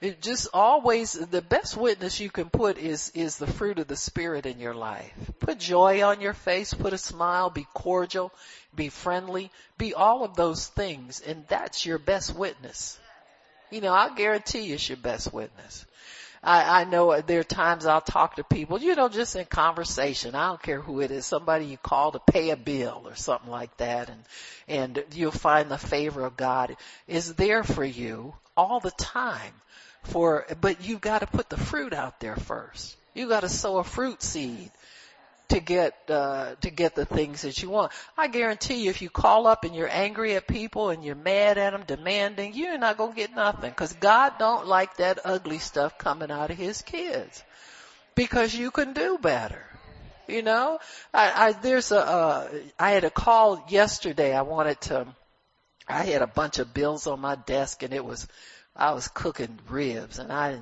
It 0.00 0.20
just 0.20 0.48
always, 0.52 1.12
the 1.12 1.42
best 1.42 1.76
witness 1.76 2.20
you 2.20 2.30
can 2.30 2.50
put 2.50 2.78
is, 2.78 3.10
is 3.14 3.38
the 3.38 3.46
fruit 3.46 3.78
of 3.78 3.86
the 3.86 3.96
spirit 3.96 4.44
in 4.46 4.60
your 4.60 4.74
life. 4.74 5.12
Put 5.40 5.58
joy 5.58 6.04
on 6.04 6.20
your 6.20 6.34
face, 6.34 6.74
put 6.74 6.92
a 6.92 6.98
smile, 6.98 7.50
be 7.50 7.66
cordial, 7.74 8.32
be 8.74 8.88
friendly, 8.88 9.50
be 9.78 9.94
all 9.94 10.24
of 10.24 10.36
those 10.36 10.66
things, 10.66 11.20
and 11.20 11.44
that's 11.48 11.86
your 11.86 11.98
best 11.98 12.34
witness. 12.34 12.98
You 13.70 13.80
know, 13.80 13.92
I 13.92 14.14
guarantee 14.14 14.62
you 14.62 14.74
it's 14.74 14.88
your 14.88 14.98
best 14.98 15.32
witness. 15.32 15.86
I, 16.44 16.82
I 16.82 16.84
know 16.84 17.20
there 17.22 17.40
are 17.40 17.44
times 17.44 17.86
I'll 17.86 18.02
talk 18.02 18.36
to 18.36 18.44
people, 18.44 18.78
you 18.78 18.94
know, 18.94 19.08
just 19.08 19.34
in 19.34 19.46
conversation. 19.46 20.34
I 20.34 20.48
don't 20.48 20.62
care 20.62 20.80
who 20.80 21.00
it 21.00 21.10
is, 21.10 21.24
somebody 21.24 21.64
you 21.64 21.78
call 21.78 22.12
to 22.12 22.18
pay 22.18 22.50
a 22.50 22.56
bill 22.56 23.02
or 23.06 23.14
something 23.14 23.50
like 23.50 23.74
that 23.78 24.10
and, 24.10 24.24
and 24.68 25.04
you'll 25.14 25.30
find 25.30 25.70
the 25.70 25.78
favor 25.78 26.24
of 26.24 26.36
God 26.36 26.76
is 27.08 27.34
there 27.34 27.64
for 27.64 27.84
you 27.84 28.34
all 28.56 28.80
the 28.80 28.90
time 28.92 29.54
for, 30.02 30.46
but 30.60 30.84
you've 30.84 31.00
got 31.00 31.20
to 31.20 31.26
put 31.26 31.48
the 31.48 31.56
fruit 31.56 31.94
out 31.94 32.20
there 32.20 32.36
first. 32.36 32.96
You 33.14 33.28
got 33.28 33.40
to 33.40 33.48
sow 33.48 33.78
a 33.78 33.84
fruit 33.84 34.22
seed 34.22 34.70
to 35.48 35.60
get 35.60 35.94
uh, 36.08 36.54
to 36.60 36.70
get 36.70 36.94
the 36.94 37.04
things 37.04 37.42
that 37.42 37.62
you 37.62 37.70
want. 37.70 37.92
I 38.16 38.28
guarantee 38.28 38.84
you, 38.84 38.90
if 38.90 39.02
you 39.02 39.10
call 39.10 39.46
up 39.46 39.64
and 39.64 39.74
you're 39.74 39.90
angry 39.90 40.34
at 40.36 40.46
people 40.46 40.90
and 40.90 41.04
you're 41.04 41.14
mad 41.14 41.58
at 41.58 41.72
them, 41.72 41.84
demanding, 41.86 42.54
you're 42.54 42.78
not 42.78 42.96
gonna 42.96 43.14
get 43.14 43.34
nothing 43.34 43.70
because 43.70 43.92
God 43.94 44.34
don't 44.38 44.66
like 44.66 44.96
that 44.96 45.18
ugly 45.24 45.58
stuff 45.58 45.98
coming 45.98 46.30
out 46.30 46.50
of 46.50 46.56
His 46.56 46.82
kids 46.82 47.42
because 48.14 48.54
you 48.54 48.70
can 48.70 48.92
do 48.92 49.18
better. 49.18 49.64
You 50.26 50.42
know, 50.42 50.78
I, 51.12 51.48
I 51.48 51.52
there's 51.52 51.92
a 51.92 51.98
uh, 51.98 52.48
I 52.78 52.90
had 52.92 53.04
a 53.04 53.10
call 53.10 53.64
yesterday. 53.68 54.34
I 54.34 54.42
wanted 54.42 54.80
to. 54.82 55.06
I 55.86 56.04
had 56.04 56.22
a 56.22 56.26
bunch 56.26 56.58
of 56.58 56.72
bills 56.72 57.06
on 57.06 57.20
my 57.20 57.34
desk 57.34 57.82
and 57.82 57.92
it 57.92 58.02
was 58.02 58.26
I 58.74 58.92
was 58.92 59.08
cooking 59.08 59.58
ribs 59.68 60.18
and 60.18 60.32
I 60.32 60.58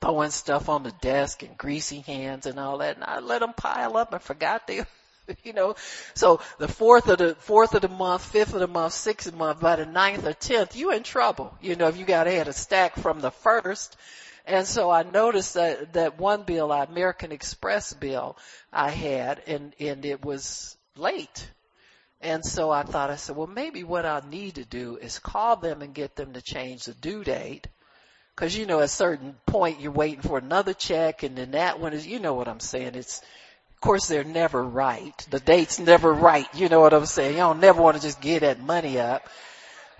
throwing 0.00 0.30
stuff 0.30 0.68
on 0.68 0.82
the 0.82 0.92
desk 1.00 1.42
and 1.42 1.56
greasy 1.56 2.00
hands 2.00 2.46
and 2.46 2.58
all 2.58 2.78
that. 2.78 2.96
And 2.96 3.04
I 3.04 3.20
let 3.20 3.40
them 3.40 3.52
pile 3.54 3.96
up 3.96 4.12
and 4.12 4.22
forgot 4.22 4.66
they, 4.66 4.84
you 5.44 5.52
know, 5.52 5.74
so 6.14 6.40
the 6.58 6.68
fourth 6.68 7.08
of 7.08 7.18
the, 7.18 7.34
fourth 7.34 7.74
of 7.74 7.82
the 7.82 7.88
month, 7.88 8.24
fifth 8.24 8.54
of 8.54 8.60
the 8.60 8.68
month, 8.68 8.92
sixth 8.92 9.26
of 9.26 9.32
the 9.32 9.38
month, 9.38 9.60
by 9.60 9.76
the 9.76 9.86
ninth 9.86 10.26
or 10.26 10.32
tenth, 10.32 10.76
you 10.76 10.92
in 10.92 11.02
trouble. 11.02 11.56
You 11.60 11.76
know, 11.76 11.88
if 11.88 11.96
you 11.96 12.04
got 12.04 12.26
had 12.26 12.48
a 12.48 12.52
stack 12.52 12.96
from 12.96 13.20
the 13.20 13.30
first. 13.30 13.96
And 14.46 14.66
so 14.66 14.90
I 14.90 15.02
noticed 15.02 15.54
that, 15.54 15.94
that 15.94 16.18
one 16.18 16.44
bill, 16.44 16.70
American 16.70 17.32
Express 17.32 17.92
bill 17.92 18.36
I 18.72 18.90
had 18.90 19.42
and, 19.46 19.74
and 19.80 20.04
it 20.04 20.24
was 20.24 20.76
late. 20.96 21.50
And 22.20 22.44
so 22.44 22.70
I 22.70 22.82
thought, 22.82 23.10
I 23.10 23.16
said, 23.16 23.36
well, 23.36 23.46
maybe 23.46 23.84
what 23.84 24.06
I 24.06 24.22
need 24.30 24.54
to 24.54 24.64
do 24.64 24.96
is 24.96 25.18
call 25.18 25.56
them 25.56 25.82
and 25.82 25.94
get 25.94 26.16
them 26.16 26.32
to 26.32 26.40
change 26.40 26.84
the 26.84 26.94
due 26.94 27.24
date 27.24 27.66
Cause 28.36 28.54
you 28.54 28.66
know, 28.66 28.80
at 28.80 28.84
a 28.84 28.88
certain 28.88 29.34
point 29.46 29.80
you're 29.80 29.90
waiting 29.90 30.20
for 30.20 30.36
another 30.36 30.74
check 30.74 31.22
and 31.22 31.36
then 31.36 31.52
that 31.52 31.80
one 31.80 31.94
is, 31.94 32.06
you 32.06 32.20
know 32.20 32.34
what 32.34 32.48
I'm 32.48 32.60
saying. 32.60 32.94
It's, 32.94 33.22
of 33.74 33.80
course 33.80 34.08
they're 34.08 34.24
never 34.24 34.62
right. 34.62 35.16
The 35.30 35.40
date's 35.40 35.78
never 35.78 36.12
right. 36.12 36.46
You 36.54 36.68
know 36.68 36.80
what 36.80 36.92
I'm 36.92 37.06
saying? 37.06 37.32
You 37.32 37.38
don't 37.38 37.60
never 37.60 37.80
want 37.80 37.96
to 37.96 38.02
just 38.02 38.20
get 38.20 38.40
that 38.40 38.60
money 38.60 38.98
up. 38.98 39.26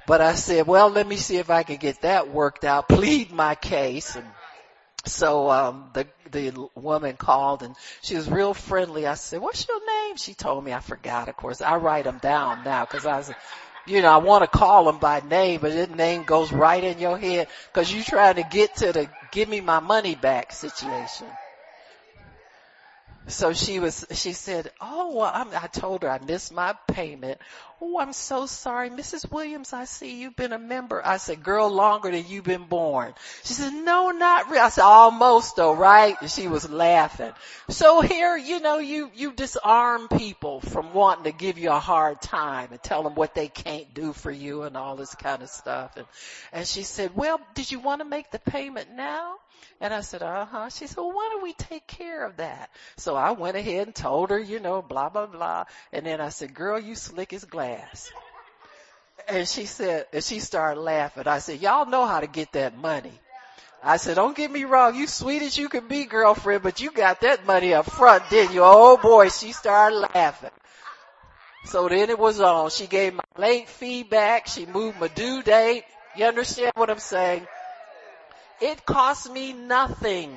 But 0.07 0.21
I 0.21 0.35
said, 0.35 0.67
well, 0.67 0.89
let 0.91 1.07
me 1.07 1.17
see 1.17 1.39
if 1.39 1.51
I 1.51 1.63
can 1.63 1.77
get 1.77 2.03
that 2.03 2.29
worked 2.29 2.65
out, 2.65 2.89
plead 2.91 3.33
my 3.33 3.55
case. 3.55 4.17
And 4.17 4.27
so, 5.05 5.51
um, 5.51 5.91
the, 5.95 6.07
the 6.31 6.69
woman 6.75 7.17
called 7.17 7.63
and 7.63 7.75
she 8.03 8.17
was 8.17 8.29
real 8.31 8.55
friendly. 8.55 9.07
I 9.07 9.15
said, 9.15 9.41
what's 9.41 9.67
your 9.67 9.85
name? 9.87 10.17
She 10.17 10.35
told 10.35 10.63
me, 10.63 10.73
I 10.73 10.81
forgot, 10.81 11.29
of 11.29 11.37
course. 11.37 11.61
I 11.61 11.77
write 11.77 12.05
them 12.05 12.19
down 12.19 12.65
now 12.65 12.85
cause 12.85 13.07
I 13.07 13.17
was, 13.17 13.33
you 13.87 14.03
know, 14.03 14.09
I 14.11 14.19
want 14.19 14.43
to 14.45 14.59
call 14.59 14.85
them 14.87 14.99
by 14.99 15.21
name, 15.21 15.61
but 15.61 15.73
his 15.73 15.89
name 15.91 16.25
goes 16.25 16.53
right 16.53 16.83
in 16.83 16.99
your 16.99 17.19
head 17.19 17.49
because 17.73 17.93
you 17.93 18.03
trying 18.03 18.37
to 18.37 18.45
get 18.45 18.77
to 18.77 18.93
the 18.93 19.09
give 19.31 19.49
me 19.49 19.61
my 19.61 19.81
money 19.81 20.15
back 20.15 20.53
situation. 20.53 21.27
So 23.29 23.53
she 23.53 23.81
was, 23.81 24.07
she 24.13 24.33
said, 24.33 24.71
oh, 24.81 25.17
well, 25.17 25.31
I'm, 25.33 25.49
I 25.49 25.67
told 25.67 26.03
her 26.03 26.11
I 26.11 26.21
missed 26.21 26.53
my 26.53 26.75
payment. 26.87 27.41
Oh, 27.81 27.99
I'm 27.99 28.13
so 28.13 28.47
sorry. 28.47 28.89
Mrs. 28.89 29.31
Williams, 29.31 29.73
I 29.73 29.85
see 29.85 30.21
you've 30.21 30.37
been 30.37 30.53
a 30.53 30.59
member. 30.59 31.05
I 31.05 31.17
said, 31.17 31.43
girl, 31.43 31.69
longer 31.69 32.11
than 32.11 32.25
you've 32.29 32.45
been 32.45 32.67
born. 32.67 33.15
She 33.43 33.55
said, 33.55 33.73
no, 33.73 34.13
not 34.13 34.47
really. 34.47 34.61
I 34.61 34.69
said, 34.69 34.85
almost 34.85 35.57
though, 35.57 35.75
right? 35.75 36.17
And 36.21 36.31
she 36.31 36.47
was 36.47 36.71
laughing. 36.71 37.33
So 37.69 38.01
here, 38.01 38.37
you 38.37 38.61
know, 38.61 38.79
you, 38.79 39.11
you 39.15 39.33
disarm 39.33 40.07
people 40.07 40.61
from 40.61 40.95
wanting 40.95 41.25
to 41.25 41.33
give 41.33 41.59
you 41.59 41.71
a 41.71 41.81
hard 41.81 42.23
time 42.23 42.69
and 42.71 42.83
tell 42.83 43.03
them 43.03 43.17
what 43.17 43.35
they 43.35 43.49
can't 43.49 43.93
do 43.93 44.13
for 44.13 44.31
you 44.31 44.63
and 44.63 44.77
all 44.77 44.95
this 44.95 45.17
kind 45.17 45.43
of 45.43 45.51
stuff. 45.51 45.97
And, 45.97 46.07
and 46.53 46.67
she 46.67 46.85
said, 46.85 47.17
well, 47.17 47.41
did 47.55 47.73
you 47.73 47.81
want 47.81 48.01
to 48.03 48.05
make 48.05 48.31
the 48.31 48.39
payment 48.39 48.91
now? 48.95 49.35
And 49.81 49.93
I 49.93 50.01
said, 50.01 50.23
uh 50.23 50.47
huh. 50.47 50.71
She 50.71 50.87
said, 50.87 50.97
well, 50.97 51.13
why 51.13 51.29
don't 51.33 51.43
we 51.43 51.53
take 51.53 51.87
care 51.87 52.25
of 52.25 52.39
that? 52.39 52.71
So 52.97 53.16
I 53.17 53.33
went 53.33 53.57
ahead 53.57 53.87
and 53.87 53.95
told 53.95 54.31
her, 54.31 54.39
you 54.39 54.61
know, 54.61 54.83
blah, 54.83 55.09
blah, 55.09 55.27
blah. 55.27 55.65
And 55.93 56.07
then 56.07 56.21
I 56.21 56.29
said, 56.31 56.55
girl, 56.55 56.79
you 56.79 56.95
slick 56.95 57.33
as 57.33 57.45
glass. 57.45 58.13
And 59.29 59.49
she 59.49 59.67
said, 59.67 60.07
and 60.13 60.23
she 60.23 60.41
started 60.41 60.81
laughing. 60.81 61.27
I 61.27 61.39
said, 61.39 61.61
y'all 61.61 61.87
know 61.87 62.07
how 62.07 62.21
to 62.21 62.27
get 62.27 62.53
that 62.53 62.79
money. 62.79 63.13
I 63.83 63.99
said, 63.99 64.17
don't 64.17 64.37
get 64.37 64.51
me 64.51 64.65
wrong, 64.65 64.95
you 64.97 65.07
sweet 65.07 65.43
as 65.43 65.57
you 65.57 65.69
can 65.69 65.87
be, 65.87 66.07
girlfriend, 66.07 66.63
but 66.63 66.81
you 66.81 66.91
got 66.91 67.21
that 67.21 67.47
money 67.47 67.75
up 67.75 67.87
front, 67.87 68.29
didn't 68.31 68.55
you? 68.55 68.63
Oh 68.65 68.97
boy, 68.97 69.29
she 69.29 69.53
started 69.53 70.09
laughing. 70.15 70.51
So 71.65 71.89
then 71.89 72.11
it 72.11 72.19
was 72.19 72.41
on. 72.41 72.71
She 72.71 72.87
gave 72.87 73.15
my 73.15 73.25
late 73.37 73.69
feedback. 73.69 74.47
She 74.47 74.67
moved 74.67 74.99
my 75.01 75.09
due 75.09 75.43
date. 75.43 75.85
You 76.17 76.27
understand 76.27 76.73
what 76.75 76.91
I'm 76.91 76.99
saying? 76.99 77.47
It 78.61 78.87
cost 78.87 79.31
me 79.31 79.53
nothing 79.53 80.37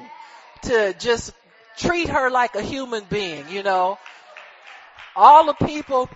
to 0.64 0.94
just 0.94 1.34
treat 1.80 2.10
her 2.10 2.30
like 2.30 2.56
a 2.56 2.62
human 2.62 3.04
being, 3.10 3.50
you 3.50 3.64
know. 3.64 3.98
All 5.16 5.46
the 5.46 5.66
people, 5.66 6.10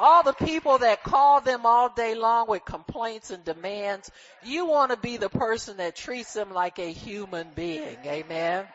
all 0.00 0.22
the 0.22 0.32
people 0.32 0.78
that 0.78 1.02
call 1.02 1.40
them 1.40 1.64
all 1.64 1.88
day 1.88 2.14
long 2.14 2.48
with 2.48 2.64
complaints 2.64 3.30
and 3.30 3.44
demands, 3.44 4.10
you 4.44 4.66
want 4.66 4.90
to 4.90 4.96
be 4.96 5.16
the 5.16 5.28
person 5.28 5.76
that 5.76 5.96
treats 5.96 6.32
them 6.32 6.52
like 6.52 6.78
a 6.78 6.92
human 6.92 7.46
being. 7.54 7.96
Amen. 8.04 8.66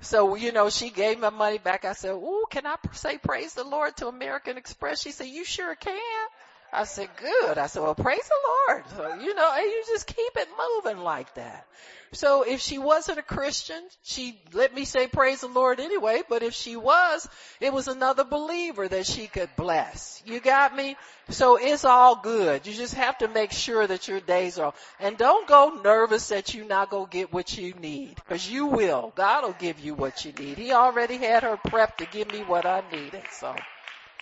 So, 0.00 0.34
you 0.34 0.52
know, 0.52 0.68
she 0.70 0.90
gave 0.90 1.18
my 1.18 1.30
money 1.30 1.58
back. 1.58 1.84
I 1.84 1.92
said, 1.92 2.12
ooh, 2.12 2.44
can 2.50 2.66
I 2.66 2.76
say 2.92 3.16
praise 3.16 3.54
the 3.54 3.64
Lord 3.64 3.96
to 3.98 4.08
American 4.08 4.58
Express? 4.58 5.00
She 5.00 5.12
said, 5.12 5.28
you 5.28 5.44
sure 5.44 5.74
can. 5.76 6.26
I 6.74 6.84
said, 6.84 7.08
good. 7.16 7.58
I 7.58 7.66
said, 7.66 7.82
well, 7.82 7.94
praise 7.94 8.28
the 8.28 8.72
Lord. 8.72 8.84
So, 8.96 9.22
you 9.22 9.34
know, 9.34 9.52
and 9.54 9.64
you 9.64 9.84
just 9.86 10.06
keep 10.06 10.36
it 10.36 10.48
moving 10.58 10.98
like 11.02 11.32
that. 11.34 11.66
So 12.14 12.42
if 12.42 12.60
she 12.60 12.78
wasn't 12.78 13.18
a 13.18 13.22
Christian, 13.22 13.82
she 14.02 14.38
let 14.52 14.74
me 14.74 14.84
say 14.84 15.06
praise 15.08 15.40
the 15.40 15.48
Lord 15.48 15.80
anyway, 15.80 16.22
but 16.28 16.42
if 16.42 16.54
she 16.54 16.76
was, 16.76 17.28
it 17.60 17.72
was 17.72 17.88
another 17.88 18.24
believer 18.24 18.86
that 18.86 19.06
she 19.06 19.26
could 19.26 19.50
bless. 19.56 20.22
You 20.24 20.40
got 20.40 20.76
me? 20.76 20.96
So 21.30 21.56
it's 21.56 21.84
all 21.84 22.16
good. 22.16 22.66
You 22.66 22.74
just 22.74 22.94
have 22.94 23.18
to 23.18 23.28
make 23.28 23.50
sure 23.50 23.86
that 23.86 24.06
your 24.06 24.20
days 24.20 24.58
are, 24.58 24.74
and 25.00 25.18
don't 25.18 25.48
go 25.48 25.80
nervous 25.82 26.28
that 26.28 26.54
you're 26.54 26.66
not 26.66 26.90
going 26.90 27.06
to 27.06 27.12
get 27.12 27.32
what 27.32 27.56
you 27.58 27.74
need, 27.74 28.14
cause 28.28 28.48
you 28.48 28.66
will. 28.66 29.12
God 29.16 29.44
will 29.44 29.56
give 29.58 29.80
you 29.80 29.94
what 29.94 30.24
you 30.24 30.32
need. 30.32 30.58
He 30.58 30.72
already 30.72 31.16
had 31.16 31.42
her 31.42 31.56
prepped 31.56 31.96
to 31.96 32.06
give 32.06 32.30
me 32.30 32.40
what 32.40 32.64
I 32.64 32.82
needed, 32.92 33.24
so 33.32 33.56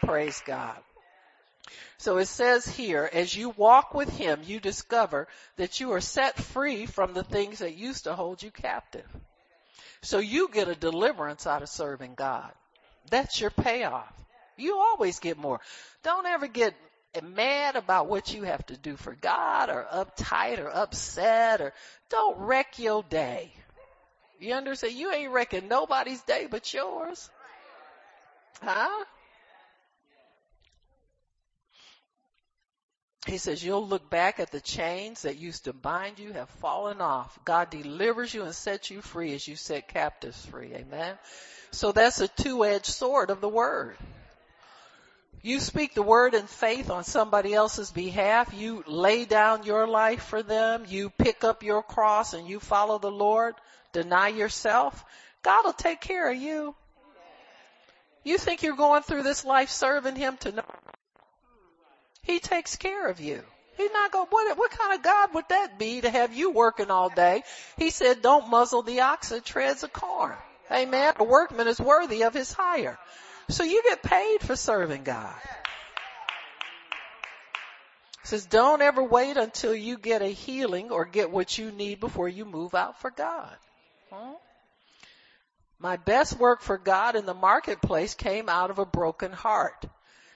praise 0.03 0.43
God. 0.47 0.77
So 2.03 2.19
it 2.19 2.27
says 2.27 2.67
here, 2.67 3.09
as 3.13 3.37
you 3.37 3.51
walk 3.51 3.95
with 3.95 4.09
him, 4.09 4.41
you 4.43 4.59
discover 4.59 5.29
that 5.55 5.79
you 5.79 5.93
are 5.93 6.01
set 6.01 6.37
free 6.37 6.85
from 6.85 7.15
the 7.15 7.23
things 7.23 7.61
that 7.61 7.77
used 7.77 8.05
to 8.05 8.15
hold 8.15 8.43
you 8.43 8.51
captive. 8.51 9.07
So 10.01 10.19
you 10.19 10.49
get 10.49 10.67
a 10.67 10.75
deliverance 10.75 11.47
out 11.47 11.63
of 11.63 11.69
serving 11.69 12.15
God. 12.15 12.51
That's 13.09 13.41
your 13.41 13.51
payoff. 13.51 14.13
You 14.57 14.79
always 14.79 15.21
get 15.21 15.39
more. 15.39 15.61
Don't 16.03 16.27
ever 16.27 16.49
get 16.49 16.75
mad 17.23 17.77
about 17.77 18.09
what 18.09 18.35
you 18.35 18.43
have 18.43 18.67
to 18.67 18.77
do 18.77 18.97
for 18.97 19.15
God 19.15 19.71
or 19.71 19.87
uptight 19.89 20.59
or 20.59 20.75
upset 20.75 21.61
or 21.61 21.73
don't 22.09 22.37
wreck 22.41 22.81
your 22.81 23.05
day. 23.05 23.53
You 24.41 24.55
understand? 24.55 24.95
You 24.95 25.13
ain't 25.13 25.31
wrecking 25.31 25.69
nobody's 25.69 26.23
day 26.23 26.49
but 26.51 26.75
yours. 26.75 27.31
Huh? 28.61 29.05
He 33.27 33.39
says, 33.39 33.65
you'll 33.65 33.87
look 33.87 34.11
back 34.11 34.41
at 34.41 34.51
the 34.51 34.61
chains 34.61 35.23
that 35.23 35.37
used 35.37 35.65
to 35.65 35.73
bind 35.73 36.19
you 36.19 36.33
have 36.33 36.51
fallen 36.51 37.01
off. 37.01 37.39
God 37.45 37.71
delivers 37.71 38.35
you 38.35 38.43
and 38.43 38.55
sets 38.55 38.91
you 38.91 39.01
free 39.01 39.33
as 39.35 39.47
you 39.47 39.55
set 39.55 39.87
captives 39.87 40.45
free. 40.47 40.73
Amen. 40.75 41.17
So 41.71 41.93
that's 41.93 42.21
a 42.21 42.27
two-edged 42.27 42.87
sword 42.87 43.31
of 43.31 43.41
the 43.41 43.49
word. 43.49 43.97
You 45.41 45.61
speak 45.61 45.95
the 45.95 46.03
word 46.03 46.35
in 46.35 46.47
faith 46.47 46.91
on 46.91 47.05
somebody 47.05 47.55
else's 47.55 47.91
behalf. 47.91 48.53
You 48.55 48.85
lay 48.87 49.25
down 49.25 49.65
your 49.65 49.87
life 49.87 50.23
for 50.25 50.43
them. 50.43 50.85
You 50.89 51.11
pick 51.11 51.45
up 51.45 51.63
your 51.63 51.83
cross 51.83 52.33
and 52.33 52.49
you 52.49 52.59
follow 52.61 52.99
the 52.99 53.11
Lord. 53.11 53.55
Deny 53.93 54.29
yourself. 54.29 55.05
God 55.43 55.65
will 55.65 55.73
take 55.73 56.01
care 56.01 56.31
of 56.31 56.37
you. 56.37 56.75
You 58.25 58.39
think 58.39 58.63
you're 58.63 58.77
going 58.77 59.03
through 59.03 59.25
this 59.25 59.45
life 59.45 59.69
serving 59.69 60.17
Him 60.17 60.37
to 60.39 60.53
know 60.53 60.65
he 62.23 62.39
takes 62.39 62.77
care 62.77 63.09
of 63.09 63.21
you. 63.21 63.43
He's 63.77 63.91
not 63.93 64.13
going, 64.13 64.27
what, 64.31 64.59
what 64.59 64.71
kind 64.71 64.95
of 64.95 65.03
God 65.03 65.35
would 65.35 65.49
that 65.49 65.79
be 65.79 66.01
to 66.03 66.11
have 66.11 66.35
you 66.35 66.51
working 66.51 66.91
all 66.91 67.09
day? 67.09 67.43
He 67.77 67.91
said, 67.91 68.23
don't 68.23 68.49
muzzle 68.51 68.83
the 68.83 69.01
ox 69.01 69.31
that 69.31 69.45
treads 69.45 69.83
a 69.83 69.89
corn. 69.89 70.35
Amen. 70.71 71.15
A 71.17 71.25
workman 71.25 71.69
is 71.69 71.81
worthy 71.81 72.23
of 72.23 72.35
his 72.35 72.53
hire. 72.53 72.99
So 73.49 73.65
you 73.65 73.83
get 73.83 74.03
paid 74.03 74.41
for 74.41 74.57
serving 74.57 75.03
God. 75.03 75.35
He 78.23 78.29
says, 78.29 78.47
don't 78.47 78.83
ever 78.83 79.03
wait 79.03 79.37
until 79.37 79.75
you 79.75 79.99
get 79.99 80.23
a 80.23 80.29
healing 80.29 80.91
or 80.91 81.05
get 81.05 81.31
what 81.31 81.59
you 81.59 81.73
need 81.73 81.99
before 81.99 82.29
you 82.29 82.45
move 82.45 82.75
out 82.75 83.01
for 83.01 83.11
God. 83.11 83.57
My 85.79 85.97
best 85.97 86.39
work 86.39 86.61
for 86.61 86.79
God 86.79 87.17
in 87.17 87.27
the 87.27 87.35
marketplace 87.35 88.15
came 88.15 88.49
out 88.49 88.71
of 88.71 88.79
a 88.79 88.87
broken 88.87 89.33
heart 89.33 89.85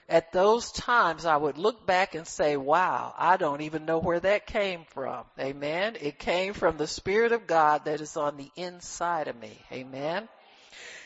at 0.09 0.31
those 0.31 0.71
times 0.71 1.25
I 1.25 1.35
would 1.35 1.57
look 1.57 1.85
back 1.85 2.15
and 2.15 2.25
say, 2.25 2.55
wow, 2.55 3.13
I 3.17 3.37
don't 3.37 3.61
even 3.61 3.85
know 3.85 3.99
where 3.99 4.19
that 4.19 4.47
came 4.47 4.85
from. 4.93 5.25
Amen. 5.39 5.97
It 5.99 6.17
came 6.17 6.53
from 6.53 6.77
the 6.77 6.87
Spirit 6.87 7.33
of 7.33 7.47
God 7.47 7.85
that 7.85 7.99
is 7.99 8.15
on 8.15 8.37
the 8.37 8.49
inside 8.55 9.27
of 9.27 9.39
me. 9.39 9.57
Amen. 9.71 10.29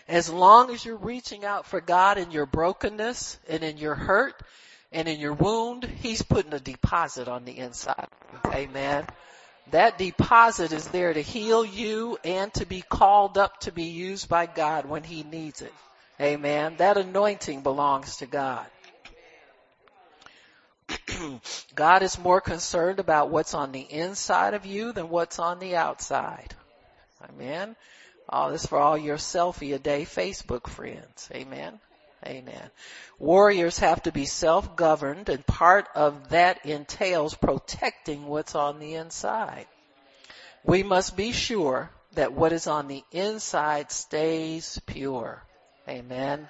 As 0.08 0.30
long 0.30 0.72
as 0.72 0.86
you're 0.86 0.97
reaching 0.97 1.45
out 1.45 1.66
for 1.66 1.82
God 1.82 2.18
in 2.18 2.32
your 2.32 2.45
brokenness 2.45 3.39
and 3.47 3.64
in 3.64 3.78
your 3.78 3.95
hurt 3.95 4.36
and 4.91 5.08
in 5.08 5.20
your 5.20 5.34
wound, 5.34 5.84
He's 5.84 6.22
putting 6.22 6.54
a 6.54 6.60
deposit 6.60 7.28
on 7.28 7.45
the 7.45 7.58
inside. 7.58 8.08
Amen. 8.47 9.06
That 9.72 9.97
deposit 9.97 10.74
is 10.74 10.88
there 10.89 11.14
to 11.14 11.22
heal 11.22 11.64
you 11.64 12.18
and 12.24 12.54
to 12.56 12.66
be 12.66 12.82
called 12.82 13.38
up 13.38 13.62
to 13.62 13.72
be 13.72 13.86
used 13.86 14.28
by 14.28 14.47
God 14.47 14.86
when 14.86 15.04
He 15.04 15.24
needs 15.24 15.62
it. 15.62 15.74
Amen. 16.20 16.76
That 16.78 16.97
anointing 16.97 17.62
belongs 17.62 18.18
to 18.18 18.26
God. 18.26 18.66
God 21.76 22.03
is 22.03 22.19
more 22.19 22.41
concerned 22.41 22.99
about 22.99 23.30
what's 23.30 23.53
on 23.53 23.72
the 23.72 23.82
inside 23.82 24.53
of 24.53 24.65
you 24.65 24.93
than 24.93 25.09
what's 25.09 25.39
on 25.39 25.59
the 25.59 25.76
outside. 25.76 26.53
Amen. 27.30 27.76
All 28.30 28.51
this 28.51 28.65
for 28.65 28.80
all 28.80 28.97
your 28.97 29.17
selfie 29.17 29.74
a 29.74 29.80
day 29.80 30.03
Facebook 30.03 30.67
friends. 30.67 31.30
Amen. 31.34 31.80
Amen. 32.26 32.69
Warriors 33.19 33.80
have 33.80 34.03
to 34.03 34.11
be 34.11 34.26
self-governed 34.26 35.30
and 35.30 35.45
part 35.45 35.88
of 35.95 36.30
that 36.30 36.65
entails 36.65 37.34
protecting 37.34 38.28
what's 38.28 38.55
on 38.55 38.80
the 38.80 38.95
inside. 38.95 39.65
We 40.63 40.84
must 40.84 41.17
be 41.17 41.32
sure 41.32 41.89
that 42.13 42.34
what 42.34 42.53
is 42.53 42.67
on 42.67 42.88
the 42.88 43.03
inside 43.11 43.91
stays 43.91 44.80
pure. 44.86 45.41
Amen. 45.88 46.47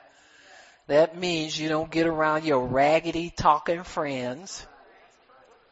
That 0.87 1.17
means 1.17 1.59
you 1.59 1.69
don't 1.69 1.91
get 1.91 2.07
around 2.07 2.43
your 2.43 2.65
raggedy 2.65 3.31
talking 3.35 3.83
friends. 3.83 4.65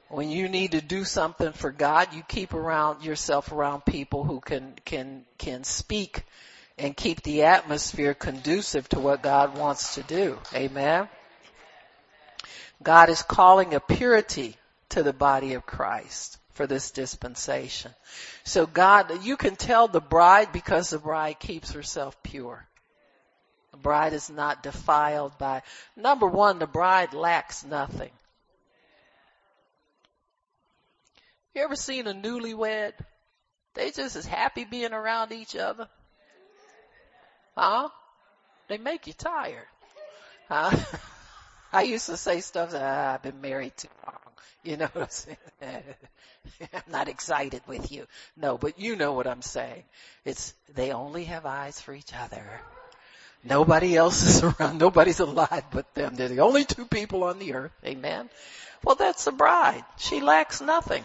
When 0.08 0.30
you 0.30 0.50
need 0.50 0.72
to 0.72 0.82
do 0.82 1.04
something 1.04 1.52
for 1.54 1.72
God, 1.72 2.14
you 2.14 2.24
keep 2.28 2.54
around 2.54 3.04
yourself 3.04 3.52
around 3.52 3.86
people 3.86 4.24
who 4.24 4.40
can, 4.40 4.74
can, 4.86 5.26
can 5.38 5.64
speak 5.64 6.24
and 6.80 6.96
keep 6.96 7.22
the 7.22 7.44
atmosphere 7.44 8.14
conducive 8.14 8.88
to 8.90 9.00
what 9.00 9.22
God 9.22 9.58
wants 9.58 9.96
to 9.96 10.04
do. 10.04 10.40
Amen. 10.56 11.08
God 12.82 13.10
is 13.10 13.22
calling 13.22 13.74
a 13.74 13.80
purity 13.80 14.56
to 14.90 15.04
the 15.04 15.14
body 15.14 15.54
of 15.54 15.66
Christ 15.66 16.40
for 16.54 16.66
this 16.66 16.92
dispensation. 16.92 17.92
So 18.44 18.66
God, 18.66 19.24
you 19.24 19.38
can 19.38 19.56
tell 19.56 19.88
the 19.88 20.02
bride 20.02 20.52
because 20.54 20.90
the 20.90 21.00
bride 21.00 21.40
keeps 21.40 21.72
herself 21.72 22.22
pure. 22.24 22.66
The 23.72 23.78
bride 23.78 24.14
is 24.14 24.30
not 24.30 24.64
defiled 24.64 25.38
by, 25.38 25.62
number 25.96 26.28
one, 26.28 26.60
the 26.60 26.68
bride 26.68 27.14
lacks 27.14 27.64
nothing. 27.64 28.12
You 31.54 31.64
ever 31.64 31.76
seen 31.76 32.08
a 32.08 32.14
newlywed? 32.14 32.94
They 33.74 33.92
just 33.92 34.16
as 34.16 34.26
happy 34.26 34.66
being 34.66 34.94
around 34.94 35.32
each 35.32 35.56
other. 35.56 35.88
Huh? 37.56 37.90
They 38.68 38.78
make 38.78 39.08
you 39.08 39.14
tired. 39.14 39.68
Huh? 40.48 40.72
I 41.74 41.84
used 41.84 42.08
to 42.08 42.18
say 42.18 42.42
stuff 42.42 42.72
that 42.72 42.82
ah, 42.82 43.14
I've 43.14 43.22
been 43.22 43.42
married 43.42 43.78
too 43.78 43.90
long. 44.06 44.16
You 44.64 44.78
know 44.78 44.88
what 44.94 45.04
I'm 45.04 45.10
saying? 45.10 45.38
I'm 46.74 46.92
not 46.92 47.08
excited 47.08 47.62
with 47.68 47.92
you. 47.92 48.08
No, 48.36 48.58
but 48.58 48.80
you 48.80 48.96
know 48.96 49.14
what 49.14 49.28
I'm 49.28 49.42
saying. 49.42 49.84
It's, 50.26 50.54
they 50.74 50.92
only 50.92 51.26
have 51.26 51.46
eyes 51.46 51.80
for 51.80 51.94
each 51.94 52.14
other. 52.14 52.44
Nobody 53.44 53.96
else 53.96 54.24
is 54.24 54.44
around. 54.60 54.78
Nobody's 54.78 55.20
alive 55.20 55.64
but 55.72 55.94
them. 55.94 56.16
They're 56.16 56.28
the 56.28 56.42
only 56.42 56.66
two 56.66 56.86
people 56.86 57.24
on 57.24 57.40
the 57.40 57.54
earth. 57.54 57.72
Amen. 57.86 58.30
Well, 58.84 58.96
that's 58.96 59.26
the 59.26 59.32
bride. 59.32 59.84
She 59.98 60.22
lacks 60.22 60.62
nothing. 60.62 61.04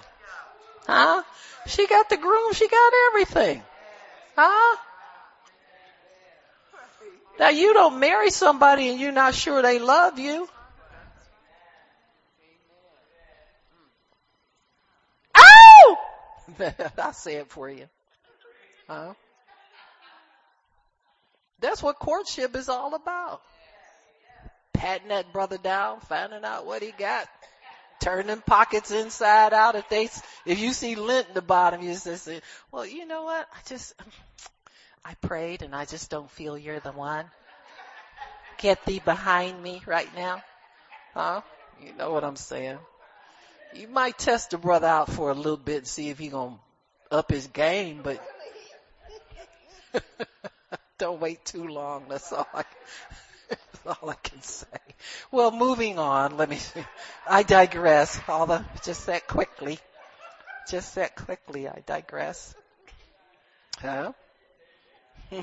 Huh? 0.87 1.23
She 1.67 1.87
got 1.87 2.09
the 2.09 2.17
groom. 2.17 2.53
She 2.53 2.69
got 2.69 2.93
everything. 3.09 3.63
Huh? 4.37 4.77
Now 7.39 7.49
you 7.49 7.73
don't 7.75 7.99
marry 7.99 8.31
somebody 8.31 8.91
and 8.91 9.01
you're 9.01 9.13
not 9.13 9.35
sure 9.35 9.61
they 9.63 9.79
love 9.79 10.19
you. 10.19 10.49
Oh! 15.35 15.97
I'll 16.99 17.13
say 17.13 17.37
it 17.37 17.49
for 17.49 17.69
you. 17.69 17.89
Huh? 18.89 19.15
That's 21.65 21.83
what 21.83 21.99
courtship 21.99 22.55
is 22.57 22.69
all 22.69 22.95
about. 22.95 23.41
Patting 24.75 25.09
that 25.09 25.33
brother 25.33 25.57
down, 25.57 26.01
finding 26.01 26.45
out 26.45 26.67
what 26.67 26.83
he 26.83 26.93
got, 26.93 27.27
turning 28.01 28.43
pockets 28.43 28.91
inside 28.91 29.55
out. 29.55 29.75
If 29.75 29.89
they, 29.89 30.11
if 30.45 30.59
you 30.59 30.75
see 30.75 30.95
lint 30.95 31.29
in 31.29 31.35
the 31.35 31.41
bottom, 31.41 31.81
you 31.81 31.95
just 31.95 32.25
say, 32.25 32.43
well, 32.71 32.85
you 32.85 33.07
know 33.07 33.23
what? 33.23 33.49
I 33.51 33.59
just, 33.67 33.95
I 35.03 35.15
prayed 35.23 35.63
and 35.63 35.75
I 35.75 35.87
just 35.87 36.11
don't 36.11 36.31
feel 36.31 36.59
you're 36.59 36.81
the 36.81 36.93
one. 36.93 37.25
Get 38.59 38.85
thee 38.85 39.01
behind 39.03 39.63
me 39.63 39.81
right 39.87 40.15
now. 40.15 40.43
Huh? 41.15 41.41
You 41.83 41.95
know 41.95 42.13
what 42.13 42.25
I'm 42.25 42.37
saying. 42.37 42.79
You 43.75 43.89
might 43.89 44.19
test 44.19 44.51
the 44.51 44.59
brother 44.59 44.87
out 44.87 45.11
for 45.11 45.31
a 45.31 45.35
little 45.35 45.57
bit 45.57 45.79
and 45.79 45.87
see 45.87 46.11
if 46.11 46.19
he 46.19 46.29
gonna 46.29 46.59
up 47.11 47.31
his 47.31 47.47
game, 47.47 48.03
but 48.03 48.23
don't 50.99 51.21
wait 51.21 51.45
too 51.45 51.69
long. 51.69 52.07
That's 52.09 52.33
all 52.33 52.47
I, 52.55 52.65
that's 53.49 53.87
all 53.87 54.11
I 54.11 54.15
can 54.15 54.43
say. 54.43 54.67
Well, 55.31 55.51
moving 55.51 55.99
on, 55.99 56.37
let 56.37 56.49
me, 56.49 56.59
I 57.29 57.43
digress. 57.43 58.21
All 58.29 58.47
the, 58.47 58.65
just 58.85 59.07
that 59.07 59.27
quickly. 59.27 59.79
Just 60.69 60.95
that 60.95 61.17
quickly, 61.17 61.69
I 61.69 61.83
digress. 61.85 62.55
Huh? 63.81 64.13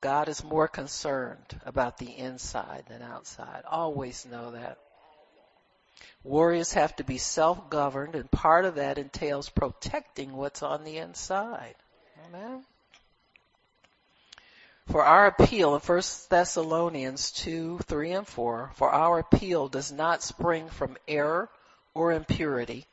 God 0.00 0.28
is 0.28 0.42
more 0.42 0.68
concerned 0.68 1.60
about 1.66 1.98
the 1.98 2.16
inside 2.16 2.84
than 2.88 3.02
outside. 3.02 3.64
Always 3.68 4.24
know 4.26 4.52
that. 4.52 4.78
Warriors 6.24 6.72
have 6.72 6.94
to 6.96 7.04
be 7.04 7.18
self-governed 7.18 8.14
and 8.14 8.30
part 8.30 8.64
of 8.64 8.76
that 8.76 8.98
entails 8.98 9.48
protecting 9.50 10.32
what's 10.32 10.62
on 10.62 10.84
the 10.84 10.98
inside. 10.98 11.74
Amen. 12.32 12.64
For 14.86 15.04
our 15.04 15.26
appeal 15.26 15.74
in 15.74 15.80
1 15.80 16.02
Thessalonians 16.28 17.32
2, 17.32 17.80
3 17.86 18.12
and 18.12 18.26
4, 18.26 18.70
for 18.74 18.90
our 18.90 19.18
appeal 19.18 19.68
does 19.68 19.90
not 19.90 20.22
spring 20.22 20.68
from 20.68 20.96
error 21.08 21.48
or 21.92 22.12
impurity 22.12 22.86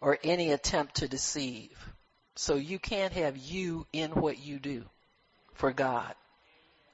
or 0.00 0.18
any 0.24 0.50
attempt 0.50 0.96
to 0.96 1.08
deceive. 1.08 1.70
So 2.36 2.54
you 2.54 2.78
can't 2.78 3.12
have 3.12 3.36
you 3.36 3.86
in 3.92 4.12
what 4.12 4.38
you 4.38 4.58
do 4.58 4.84
for 5.52 5.72
God. 5.72 6.14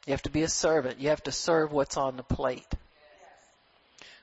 You 0.07 0.13
have 0.13 0.23
to 0.23 0.31
be 0.31 0.43
a 0.43 0.49
servant. 0.49 1.01
You 1.01 1.11
have 1.11 1.23
to 1.25 1.33
serve 1.33 1.73
what's 1.73 1.97
on 1.97 2.17
the 2.17 2.25
plate. 2.25 2.67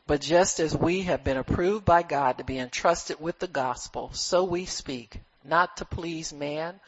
But 0.05 0.21
just 0.21 0.59
as 0.59 0.75
we 0.75 1.03
have 1.03 1.23
been 1.23 1.37
approved 1.37 1.85
by 1.85 2.03
God 2.03 2.37
to 2.37 2.43
be 2.43 2.59
entrusted 2.59 3.19
with 3.21 3.39
the 3.39 3.47
gospel, 3.47 4.11
so 4.13 4.43
we 4.43 4.65
speak, 4.65 5.19
not 5.43 5.77
to 5.77 5.85
please 5.85 6.33
man, 6.33 6.79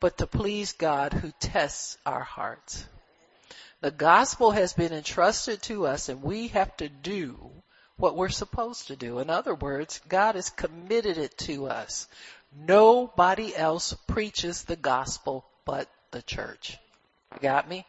but 0.00 0.18
to 0.18 0.26
please 0.26 0.72
God 0.72 1.12
who 1.12 1.32
tests 1.40 1.98
our 2.06 2.22
hearts. 2.22 2.86
The 3.80 3.90
gospel 3.90 4.50
has 4.50 4.72
been 4.72 4.92
entrusted 4.92 5.62
to 5.62 5.86
us 5.86 6.08
and 6.08 6.22
we 6.22 6.48
have 6.48 6.76
to 6.78 6.88
do 6.88 7.50
what 7.96 8.16
we're 8.16 8.28
supposed 8.28 8.88
to 8.88 8.96
do. 8.96 9.18
In 9.18 9.30
other 9.30 9.54
words, 9.54 10.00
God 10.08 10.34
has 10.34 10.50
committed 10.50 11.18
it 11.18 11.36
to 11.38 11.66
us. 11.66 12.08
Nobody 12.56 13.54
else 13.54 13.94
preaches 14.06 14.62
the 14.62 14.76
gospel 14.76 15.44
but 15.64 15.88
the 16.10 16.22
church. 16.22 16.78
You 17.34 17.40
got 17.40 17.68
me? 17.68 17.84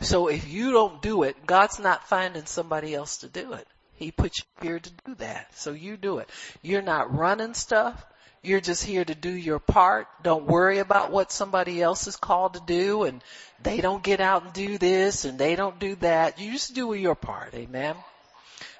So 0.00 0.28
if 0.28 0.48
you 0.48 0.72
don't 0.72 1.02
do 1.02 1.22
it, 1.24 1.46
God's 1.46 1.78
not 1.78 2.08
finding 2.08 2.46
somebody 2.46 2.94
else 2.94 3.18
to 3.18 3.28
do 3.28 3.52
it. 3.52 3.66
He 3.94 4.10
put 4.10 4.38
you 4.38 4.44
here 4.62 4.80
to 4.80 4.90
do 5.06 5.14
that. 5.16 5.56
So 5.56 5.72
you 5.72 5.96
do 5.96 6.18
it. 6.18 6.28
You're 6.62 6.82
not 6.82 7.14
running 7.14 7.54
stuff. 7.54 8.04
You're 8.44 8.60
just 8.60 8.84
here 8.84 9.04
to 9.04 9.14
do 9.14 9.30
your 9.30 9.60
part. 9.60 10.08
Don't 10.24 10.46
worry 10.46 10.78
about 10.78 11.12
what 11.12 11.30
somebody 11.30 11.80
else 11.80 12.08
is 12.08 12.16
called 12.16 12.54
to 12.54 12.60
do 12.66 13.04
and 13.04 13.22
they 13.62 13.80
don't 13.80 14.02
get 14.02 14.20
out 14.20 14.42
and 14.42 14.52
do 14.52 14.78
this 14.78 15.24
and 15.24 15.38
they 15.38 15.54
don't 15.54 15.78
do 15.78 15.94
that. 15.96 16.40
You 16.40 16.50
just 16.50 16.74
do 16.74 16.92
your 16.92 17.14
part. 17.14 17.54
Amen. 17.54 17.94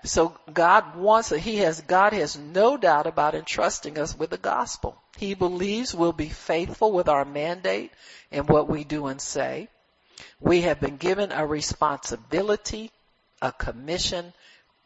So 0.05 0.37
God 0.53 0.97
wants. 0.97 1.31
He 1.31 1.59
has, 1.59 1.81
God 1.81 2.13
has 2.13 2.37
no 2.37 2.77
doubt 2.77 3.07
about 3.07 3.37
entrusting 3.37 3.99
us 3.99 4.19
with 4.19 4.31
the 4.31 4.39
gospel. 4.39 5.01
He 5.17 5.35
believes 5.35 5.95
we'll 5.95 6.13
be 6.13 6.29
faithful 6.29 6.91
with 6.91 7.09
our 7.09 7.25
mandate 7.25 7.93
and 8.33 8.49
what 8.49 8.69
we 8.69 8.83
do 8.83 9.07
and 9.07 9.21
say. 9.21 9.69
We 10.41 10.63
have 10.63 10.81
been 10.81 10.97
given 10.97 11.31
a 11.31 11.47
responsibility, 11.47 12.91
a 13.41 13.53
commission, 13.53 14.33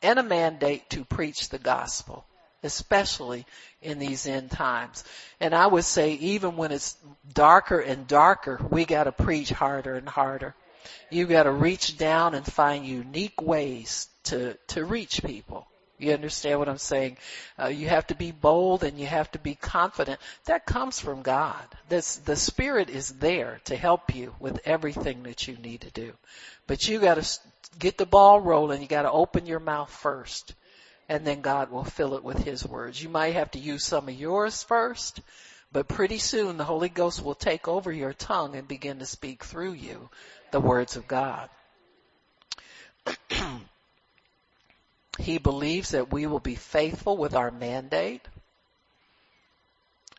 and 0.02 0.18
a 0.18 0.22
mandate 0.22 0.90
to 0.90 1.06
preach 1.06 1.48
the 1.48 1.58
gospel 1.58 2.26
especially 2.66 3.46
in 3.80 3.98
these 3.98 4.26
end 4.26 4.50
times. 4.50 5.04
And 5.40 5.54
I 5.54 5.66
would 5.66 5.84
say 5.84 6.12
even 6.14 6.56
when 6.56 6.72
it's 6.72 6.96
darker 7.32 7.80
and 7.80 8.06
darker, 8.06 8.60
we 8.70 8.84
gotta 8.84 9.12
preach 9.12 9.50
harder 9.50 9.94
and 9.94 10.08
harder. 10.08 10.54
You 11.10 11.26
gotta 11.26 11.50
reach 11.50 11.96
down 11.96 12.34
and 12.34 12.44
find 12.44 12.84
unique 12.84 13.40
ways 13.40 14.08
to, 14.24 14.58
to 14.68 14.84
reach 14.84 15.22
people. 15.22 15.66
You 15.98 16.12
understand 16.12 16.58
what 16.58 16.68
I'm 16.68 16.76
saying? 16.76 17.16
Uh, 17.58 17.68
you 17.68 17.88
have 17.88 18.06
to 18.08 18.14
be 18.14 18.30
bold 18.30 18.84
and 18.84 18.98
you 18.98 19.06
have 19.06 19.30
to 19.30 19.38
be 19.38 19.54
confident. 19.54 20.20
That 20.44 20.66
comes 20.66 21.00
from 21.00 21.22
God. 21.22 21.64
This, 21.88 22.16
the 22.16 22.36
Spirit 22.36 22.90
is 22.90 23.08
there 23.08 23.60
to 23.64 23.76
help 23.76 24.14
you 24.14 24.34
with 24.38 24.60
everything 24.66 25.22
that 25.22 25.48
you 25.48 25.56
need 25.56 25.82
to 25.82 25.90
do. 25.90 26.12
But 26.66 26.86
you 26.86 27.00
gotta 27.00 27.26
get 27.78 27.96
the 27.96 28.04
ball 28.04 28.40
rolling. 28.40 28.82
You 28.82 28.88
gotta 28.88 29.10
open 29.10 29.46
your 29.46 29.60
mouth 29.60 29.90
first 29.90 30.54
and 31.08 31.26
then 31.26 31.40
God 31.40 31.70
will 31.70 31.84
fill 31.84 32.14
it 32.14 32.24
with 32.24 32.38
His 32.38 32.64
words. 32.66 33.02
You 33.02 33.08
might 33.08 33.34
have 33.34 33.50
to 33.52 33.58
use 33.58 33.84
some 33.84 34.08
of 34.08 34.14
yours 34.14 34.62
first, 34.62 35.20
but 35.72 35.88
pretty 35.88 36.18
soon 36.18 36.56
the 36.56 36.64
Holy 36.64 36.88
Ghost 36.88 37.22
will 37.22 37.34
take 37.34 37.68
over 37.68 37.92
your 37.92 38.12
tongue 38.12 38.56
and 38.56 38.66
begin 38.66 38.98
to 38.98 39.06
speak 39.06 39.44
through 39.44 39.72
you 39.72 40.08
the 40.50 40.60
words 40.60 40.96
of 40.96 41.06
God. 41.06 41.48
he 45.18 45.38
believes 45.38 45.90
that 45.90 46.12
we 46.12 46.26
will 46.26 46.40
be 46.40 46.54
faithful 46.54 47.16
with 47.16 47.34
our 47.34 47.50
mandate 47.50 48.22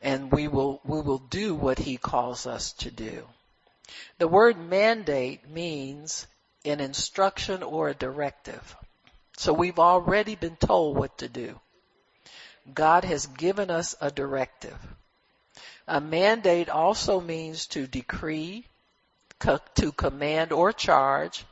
and 0.01 0.31
we 0.31 0.47
will, 0.47 0.79
we 0.83 1.01
will 1.01 1.17
do 1.17 1.55
what 1.55 1.79
he 1.79 1.97
calls 1.97 2.45
us 2.45 2.73
to 2.73 2.91
do. 2.91 3.25
The 4.19 4.27
word 4.27 4.57
mandate 4.57 5.49
means 5.49 6.27
an 6.65 6.79
instruction 6.79 7.63
or 7.63 7.89
a 7.89 7.93
directive. 7.93 8.75
So 9.37 9.53
we've 9.53 9.77
already 9.77 10.35
been 10.35 10.55
told 10.55 10.97
what 10.97 11.19
to 11.19 11.29
do. 11.29 11.59
God 12.73 13.03
has 13.03 13.27
given 13.27 13.69
us 13.69 13.95
a 14.01 14.09
directive. 14.09 14.77
A 15.87 16.01
mandate 16.01 16.69
also 16.69 17.21
means 17.21 17.67
to 17.67 17.85
decree, 17.85 18.65
co- 19.39 19.61
to 19.75 19.91
command 19.91 20.51
or 20.51 20.73
charge, 20.73 21.45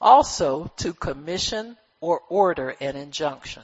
also 0.00 0.72
to 0.78 0.94
commission 0.94 1.76
or 2.00 2.22
order 2.30 2.70
an 2.80 2.96
injunction. 2.96 3.62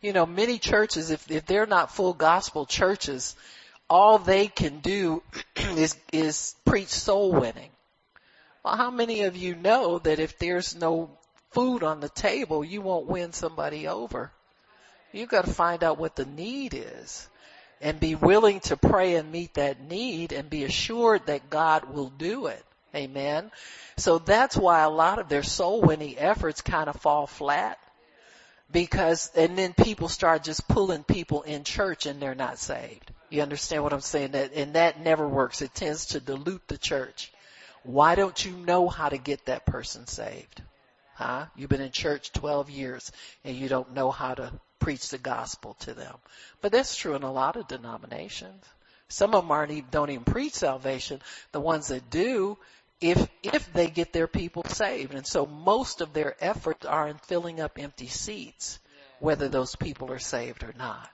You 0.00 0.12
know, 0.12 0.26
many 0.26 0.58
churches, 0.58 1.10
if, 1.10 1.30
if 1.30 1.46
they're 1.46 1.66
not 1.66 1.94
full 1.94 2.12
gospel 2.12 2.66
churches, 2.66 3.36
all 3.88 4.18
they 4.18 4.48
can 4.48 4.80
do 4.80 5.22
is, 5.56 5.96
is 6.12 6.56
preach 6.64 6.88
soul 6.88 7.32
winning. 7.32 7.70
Well, 8.64 8.76
how 8.76 8.90
many 8.90 9.22
of 9.22 9.36
you 9.36 9.54
know 9.54 10.00
that 10.00 10.18
if 10.18 10.38
there's 10.38 10.74
no 10.74 11.18
food 11.52 11.82
on 11.82 12.00
the 12.00 12.08
table, 12.08 12.64
you 12.64 12.80
won't 12.80 13.06
win 13.06 13.32
somebody 13.32 13.86
over. 13.88 14.32
You've 15.12 15.28
got 15.28 15.44
to 15.44 15.52
find 15.52 15.84
out 15.84 15.98
what 15.98 16.16
the 16.16 16.24
need 16.24 16.74
is 16.74 17.28
and 17.80 17.98
be 18.00 18.14
willing 18.14 18.60
to 18.60 18.76
pray 18.76 19.16
and 19.16 19.30
meet 19.30 19.54
that 19.54 19.80
need 19.80 20.32
and 20.32 20.48
be 20.48 20.64
assured 20.64 21.26
that 21.26 21.50
God 21.50 21.92
will 21.92 22.10
do 22.10 22.46
it. 22.46 22.64
Amen. 22.94 23.50
So 23.96 24.18
that's 24.18 24.56
why 24.56 24.80
a 24.80 24.90
lot 24.90 25.18
of 25.18 25.28
their 25.28 25.42
soul 25.42 25.82
winning 25.82 26.18
efforts 26.18 26.60
kind 26.60 26.88
of 26.88 26.96
fall 26.96 27.26
flat 27.26 27.78
because, 28.70 29.30
and 29.34 29.58
then 29.58 29.72
people 29.74 30.08
start 30.08 30.44
just 30.44 30.66
pulling 30.68 31.04
people 31.04 31.42
in 31.42 31.64
church 31.64 32.06
and 32.06 32.20
they're 32.20 32.34
not 32.34 32.58
saved. 32.58 33.10
You 33.28 33.42
understand 33.42 33.82
what 33.82 33.92
I'm 33.92 34.00
saying? 34.00 34.32
That, 34.32 34.52
and 34.54 34.74
that 34.74 35.00
never 35.00 35.26
works. 35.26 35.62
It 35.62 35.74
tends 35.74 36.06
to 36.06 36.20
dilute 36.20 36.68
the 36.68 36.78
church. 36.78 37.32
Why 37.82 38.14
don't 38.14 38.44
you 38.44 38.52
know 38.52 38.88
how 38.88 39.08
to 39.08 39.18
get 39.18 39.46
that 39.46 39.66
person 39.66 40.06
saved? 40.06 40.62
Huh? 41.14 41.46
You've 41.56 41.70
been 41.70 41.80
in 41.80 41.92
church 41.92 42.32
12 42.32 42.70
years 42.70 43.12
and 43.44 43.56
you 43.56 43.68
don't 43.68 43.94
know 43.94 44.10
how 44.10 44.34
to 44.34 44.52
preach 44.78 45.10
the 45.10 45.18
gospel 45.18 45.74
to 45.80 45.94
them. 45.94 46.14
But 46.60 46.72
that's 46.72 46.96
true 46.96 47.14
in 47.14 47.22
a 47.22 47.32
lot 47.32 47.56
of 47.56 47.68
denominations. 47.68 48.64
Some 49.08 49.34
of 49.34 49.44
them 49.44 49.50
aren't 49.50 49.72
even, 49.72 49.90
don't 49.90 50.10
even 50.10 50.24
preach 50.24 50.54
salvation. 50.54 51.20
The 51.52 51.60
ones 51.60 51.88
that 51.88 52.10
do, 52.10 52.56
if, 53.00 53.28
if 53.42 53.72
they 53.72 53.88
get 53.88 54.12
their 54.12 54.26
people 54.26 54.64
saved. 54.64 55.14
And 55.14 55.26
so 55.26 55.44
most 55.44 56.00
of 56.00 56.12
their 56.12 56.34
efforts 56.40 56.86
are 56.86 57.08
in 57.08 57.18
filling 57.18 57.60
up 57.60 57.78
empty 57.78 58.08
seats, 58.08 58.78
whether 59.20 59.48
those 59.48 59.76
people 59.76 60.10
are 60.10 60.18
saved 60.18 60.64
or 60.64 60.72
not. 60.78 61.10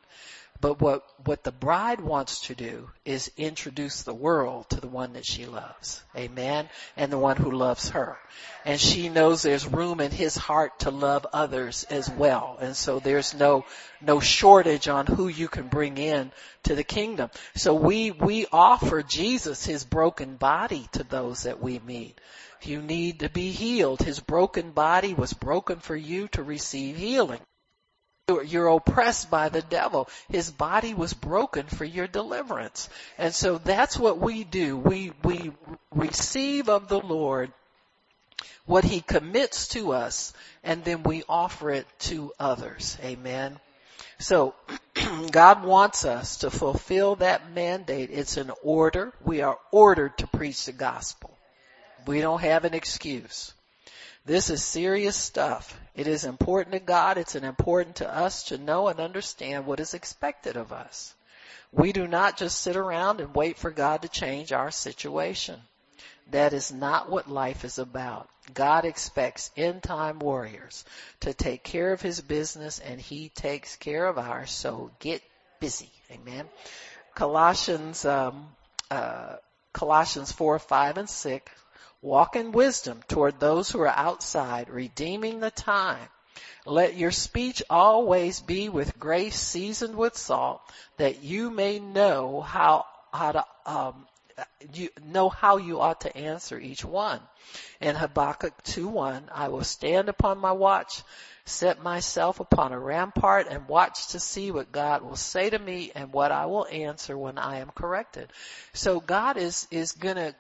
But 0.61 0.80
what, 0.80 1.04
what 1.24 1.44
the 1.44 1.52
bride 1.52 2.00
wants 2.00 2.40
to 2.48 2.54
do 2.56 2.90
is 3.04 3.30
introduce 3.36 4.02
the 4.02 4.14
world 4.14 4.68
to 4.70 4.80
the 4.80 4.88
one 4.88 5.12
that 5.12 5.24
she 5.24 5.46
loves. 5.46 6.02
Amen. 6.16 6.68
And 6.96 7.12
the 7.12 7.18
one 7.18 7.36
who 7.36 7.52
loves 7.52 7.90
her. 7.90 8.18
And 8.64 8.80
she 8.80 9.09
knows 9.09 9.42
there's 9.42 9.66
room 9.66 10.00
in 10.00 10.11
his 10.11 10.36
heart 10.36 10.80
to 10.80 10.90
love 10.90 11.26
others 11.32 11.84
as 11.90 12.11
well. 12.11 12.59
And 12.61 12.76
so 12.76 12.98
there's 12.98 13.34
no, 13.34 13.66
no 14.00 14.18
shortage 14.18 14.88
on 14.88 15.06
who 15.06 15.28
you 15.28 15.46
can 15.46 15.68
bring 15.68 15.96
in 15.96 16.32
to 16.64 16.74
the 16.74 16.84
kingdom. 16.84 17.30
So 17.54 17.74
we, 17.74 18.11
we 18.11 18.46
offer 18.50 19.04
Jesus 19.04 19.64
his 19.64 19.84
broken 19.84 20.36
body 20.36 20.88
to 20.92 21.04
those 21.04 21.44
that 21.44 21.61
we 21.61 21.78
meet. 21.78 22.20
If 22.61 22.66
you 22.66 22.82
need 22.82 23.20
to 23.20 23.28
be 23.28 23.52
healed, 23.52 24.02
his 24.02 24.18
broken 24.18 24.72
body 24.72 25.14
was 25.14 25.32
broken 25.32 25.78
for 25.78 25.94
you 25.94 26.26
to 26.28 26.42
receive 26.42 26.96
healing. 26.96 27.40
You're 28.29 28.68
oppressed 28.68 29.31
by 29.31 29.49
the 29.49 29.62
devil. 29.62 30.09
His 30.29 30.51
body 30.51 30.93
was 30.93 31.14
broken 31.14 31.66
for 31.66 31.85
your 31.85 32.07
deliverance. 32.07 32.89
And 33.16 33.35
so 33.35 33.59
that's 33.59 33.99
what 33.99 34.18
we 34.18 34.45
do. 34.45 34.76
We, 34.76 35.12
we 35.24 35.53
receive 35.93 36.68
of 36.68 36.89
the 36.89 37.01
Lord 37.01 37.53
what 38.66 38.85
he 38.85 39.01
commits 39.01 39.68
to 39.68 39.93
us 39.93 40.35
and 40.62 40.85
then 40.85 41.03
we 41.03 41.24
offer 41.29 41.70
it 41.70 41.87
to 42.01 42.33
others. 42.39 42.99
Amen. 43.03 43.59
So 44.18 44.55
God 45.31 45.64
wants 45.64 46.05
us 46.05 46.39
to 46.39 46.51
fulfill 46.51 47.16
that 47.16 47.53
mandate. 47.53 48.11
It's 48.12 48.37
an 48.37 48.53
order. 48.62 49.12
We 49.24 49.41
are 49.41 49.59
ordered 49.70 50.18
to 50.18 50.26
preach 50.26 50.66
the 50.66 50.72
gospel. 50.72 51.37
We 52.07 52.20
don't 52.20 52.41
have 52.41 52.64
an 52.64 52.74
excuse. 52.74 53.55
This 54.29 54.51
is 54.51 54.62
serious 54.62 55.16
stuff. 55.16 55.81
It 55.95 56.07
is 56.07 56.26
important 56.26 56.74
to 56.74 56.81
God. 56.81 57.16
It's 57.16 57.35
important 57.35 57.97
to 57.97 58.14
us 58.14 58.43
to 58.49 58.59
know 58.59 58.89
and 58.89 59.01
understand 59.01 59.64
what 59.64 59.81
is 59.81 59.95
expected 59.95 60.59
of 60.59 60.70
us. 60.70 61.14
We 61.72 61.95
do 61.95 62.07
not 62.07 62.37
just 62.37 62.61
sit 62.61 62.76
around 62.76 63.22
and 63.22 63.35
wait 63.35 63.57
for 63.57 63.70
God 63.70 64.03
to 64.03 64.09
change 64.11 64.53
our 64.53 64.70
situation. 64.70 65.59
That 66.31 66.53
is 66.53 66.70
not 66.70 67.11
what 67.11 67.31
life 67.31 67.64
is 67.64 67.79
about. 67.79 68.29
God 68.53 68.85
expects 68.85 69.51
end 69.57 69.83
time 69.83 70.18
warriors 70.18 70.85
to 71.20 71.33
take 71.33 71.64
care 71.64 71.95
of 71.95 72.03
his 72.03 72.20
business 72.20 72.81
and 72.81 73.01
he 73.01 73.31
takes 73.31 73.76
care 73.76 74.05
of 74.05 74.18
ours. 74.18 74.51
So 74.51 74.91
get 74.99 75.22
busy. 75.59 75.91
Amen. 76.11 76.45
Colossians, 77.14 78.05
um, 78.05 78.47
uh, 78.91 79.37
Colossians 79.72 80.33
4, 80.33 80.59
5, 80.59 80.99
and 80.99 81.09
6. 81.09 81.51
Walk 82.01 82.36
in 82.36 82.53
wisdom 82.53 83.03
toward 83.09 83.40
those 83.40 83.70
who 83.70 83.80
are 83.80 83.88
outside, 83.88 84.70
redeeming 84.70 85.40
the 85.40 85.51
time. 85.51 86.09
Let 86.64 86.96
your 86.96 87.11
speech 87.11 87.62
always 87.68 88.40
be 88.40 88.68
with 88.68 88.99
grace 88.99 89.38
seasoned 89.38 89.96
with 89.96 90.16
salt, 90.16 90.61
that 90.99 91.22
you 91.22 91.51
may 91.51 91.80
know 91.80 92.40
how, 92.40 92.86
how 93.12 93.32
to, 93.32 93.44
um, 93.66 94.07
you 94.72 94.90
know 95.03 95.28
how 95.28 95.57
you 95.57 95.80
ought 95.80 96.03
to 96.03 96.16
answer 96.16 96.59
each 96.59 96.84
one. 96.84 97.20
In 97.80 97.96
Habakkuk 97.96 98.62
2:1, 98.62 99.28
I 99.32 99.49
will 99.49 99.64
stand 99.64 100.09
upon 100.09 100.38
my 100.38 100.53
watch, 100.53 101.03
set 101.44 101.82
myself 101.82 102.38
upon 102.38 102.72
a 102.72 102.78
rampart 102.78 103.49
and 103.49 103.66
watch 103.66 104.09
to 104.09 104.20
see 104.20 104.51
what 104.51 104.70
God 104.70 105.03
will 105.03 105.16
say 105.16 105.51
to 105.51 105.59
me 105.59 105.90
and 105.94 106.12
what 106.12 106.30
I 106.30 106.46
will 106.46 106.66
answer 106.66 107.16
when 107.18 107.38
I 107.38 107.59
am 107.59 107.70
corrected. 107.70 108.32
So 108.72 109.01
God 109.01 109.36
is, 109.36 109.66
is 109.70 109.92
gonna 109.92 110.34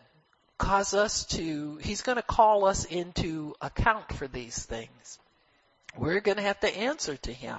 cause 0.58 0.92
us 0.92 1.24
to, 1.24 1.76
He's 1.76 2.02
gonna 2.02 2.22
call 2.22 2.66
us 2.66 2.84
into 2.84 3.54
account 3.60 4.12
for 4.12 4.28
these 4.28 4.58
things. 4.64 5.18
We're 5.96 6.20
going 6.20 6.36
to 6.36 6.42
have 6.42 6.60
to 6.60 6.78
answer 6.78 7.16
to 7.16 7.32
Him 7.32 7.58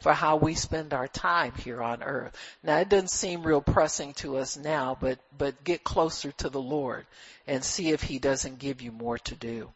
for 0.00 0.12
how 0.12 0.36
we 0.36 0.54
spend 0.54 0.94
our 0.94 1.08
time 1.08 1.52
here 1.52 1.82
on 1.82 2.02
earth. 2.02 2.34
Now 2.62 2.78
it 2.78 2.88
doesn't 2.88 3.10
seem 3.10 3.42
real 3.42 3.60
pressing 3.60 4.14
to 4.14 4.38
us 4.38 4.56
now, 4.56 4.96
but, 4.98 5.18
but 5.36 5.64
get 5.64 5.84
closer 5.84 6.32
to 6.32 6.48
the 6.48 6.62
Lord 6.62 7.04
and 7.46 7.64
see 7.64 7.90
if 7.90 8.02
He 8.02 8.18
doesn't 8.18 8.58
give 8.58 8.80
you 8.80 8.92
more 8.92 9.18
to 9.18 9.34
do. 9.34 9.70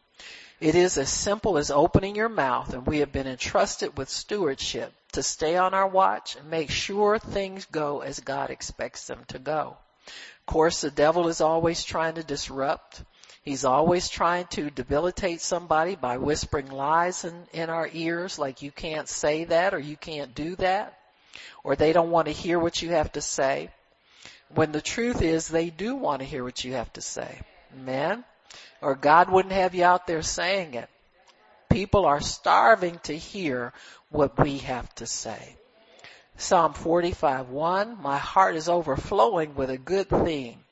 It 0.60 0.74
is 0.74 0.96
as 0.96 1.10
simple 1.10 1.58
as 1.58 1.70
opening 1.70 2.16
your 2.16 2.28
mouth 2.28 2.72
and 2.72 2.86
we 2.86 2.98
have 2.98 3.12
been 3.12 3.26
entrusted 3.26 3.98
with 3.98 4.08
stewardship 4.08 4.92
to 5.12 5.22
stay 5.22 5.56
on 5.56 5.74
our 5.74 5.86
watch 5.86 6.36
and 6.36 6.50
make 6.50 6.70
sure 6.70 7.18
things 7.18 7.66
go 7.66 8.00
as 8.00 8.20
God 8.20 8.50
expects 8.50 9.06
them 9.06 9.24
to 9.28 9.38
go. 9.38 9.76
Of 10.08 10.46
course, 10.46 10.80
the 10.80 10.90
devil 10.90 11.28
is 11.28 11.40
always 11.40 11.84
trying 11.84 12.14
to 12.14 12.22
disrupt. 12.22 13.02
He's 13.42 13.64
always 13.64 14.08
trying 14.08 14.46
to 14.48 14.70
debilitate 14.70 15.40
somebody 15.40 15.96
by 15.96 16.18
whispering 16.18 16.70
lies 16.70 17.24
in, 17.24 17.46
in 17.52 17.70
our 17.70 17.88
ears 17.92 18.38
like 18.38 18.62
you 18.62 18.70
can't 18.70 19.08
say 19.08 19.44
that 19.44 19.74
or 19.74 19.78
you 19.78 19.96
can't 19.96 20.34
do 20.34 20.56
that 20.56 20.98
or 21.64 21.76
they 21.76 21.92
don't 21.92 22.10
want 22.10 22.26
to 22.26 22.32
hear 22.32 22.58
what 22.58 22.82
you 22.82 22.90
have 22.90 23.12
to 23.12 23.20
say. 23.20 23.70
When 24.54 24.72
the 24.72 24.80
truth 24.80 25.22
is 25.22 25.48
they 25.48 25.70
do 25.70 25.96
want 25.96 26.20
to 26.20 26.26
hear 26.26 26.42
what 26.42 26.64
you 26.64 26.74
have 26.74 26.92
to 26.94 27.00
say. 27.00 27.40
Amen? 27.74 28.24
Or 28.80 28.94
God 28.94 29.30
wouldn't 29.30 29.52
have 29.52 29.74
you 29.74 29.84
out 29.84 30.06
there 30.06 30.22
saying 30.22 30.74
it. 30.74 30.88
People 31.68 32.06
are 32.06 32.20
starving 32.20 32.98
to 33.04 33.16
hear 33.16 33.74
what 34.08 34.38
we 34.38 34.58
have 34.58 34.92
to 34.96 35.06
say. 35.06 35.56
Psalm 36.40 36.72
45:1 36.72 38.00
my 38.00 38.16
heart 38.16 38.54
is 38.54 38.68
overflowing 38.68 39.56
with 39.56 39.70
a 39.70 39.76
good 39.76 40.08
theme. 40.08 40.64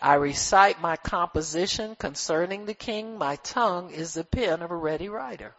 I 0.00 0.14
recite 0.16 0.82
my 0.82 0.96
composition 0.96 1.96
concerning 1.96 2.66
the 2.66 2.74
king. 2.74 3.16
My 3.16 3.36
tongue 3.36 3.90
is 3.90 4.12
the 4.12 4.24
pen 4.24 4.60
of 4.60 4.70
a 4.70 4.76
ready 4.76 5.08
writer. 5.08 5.54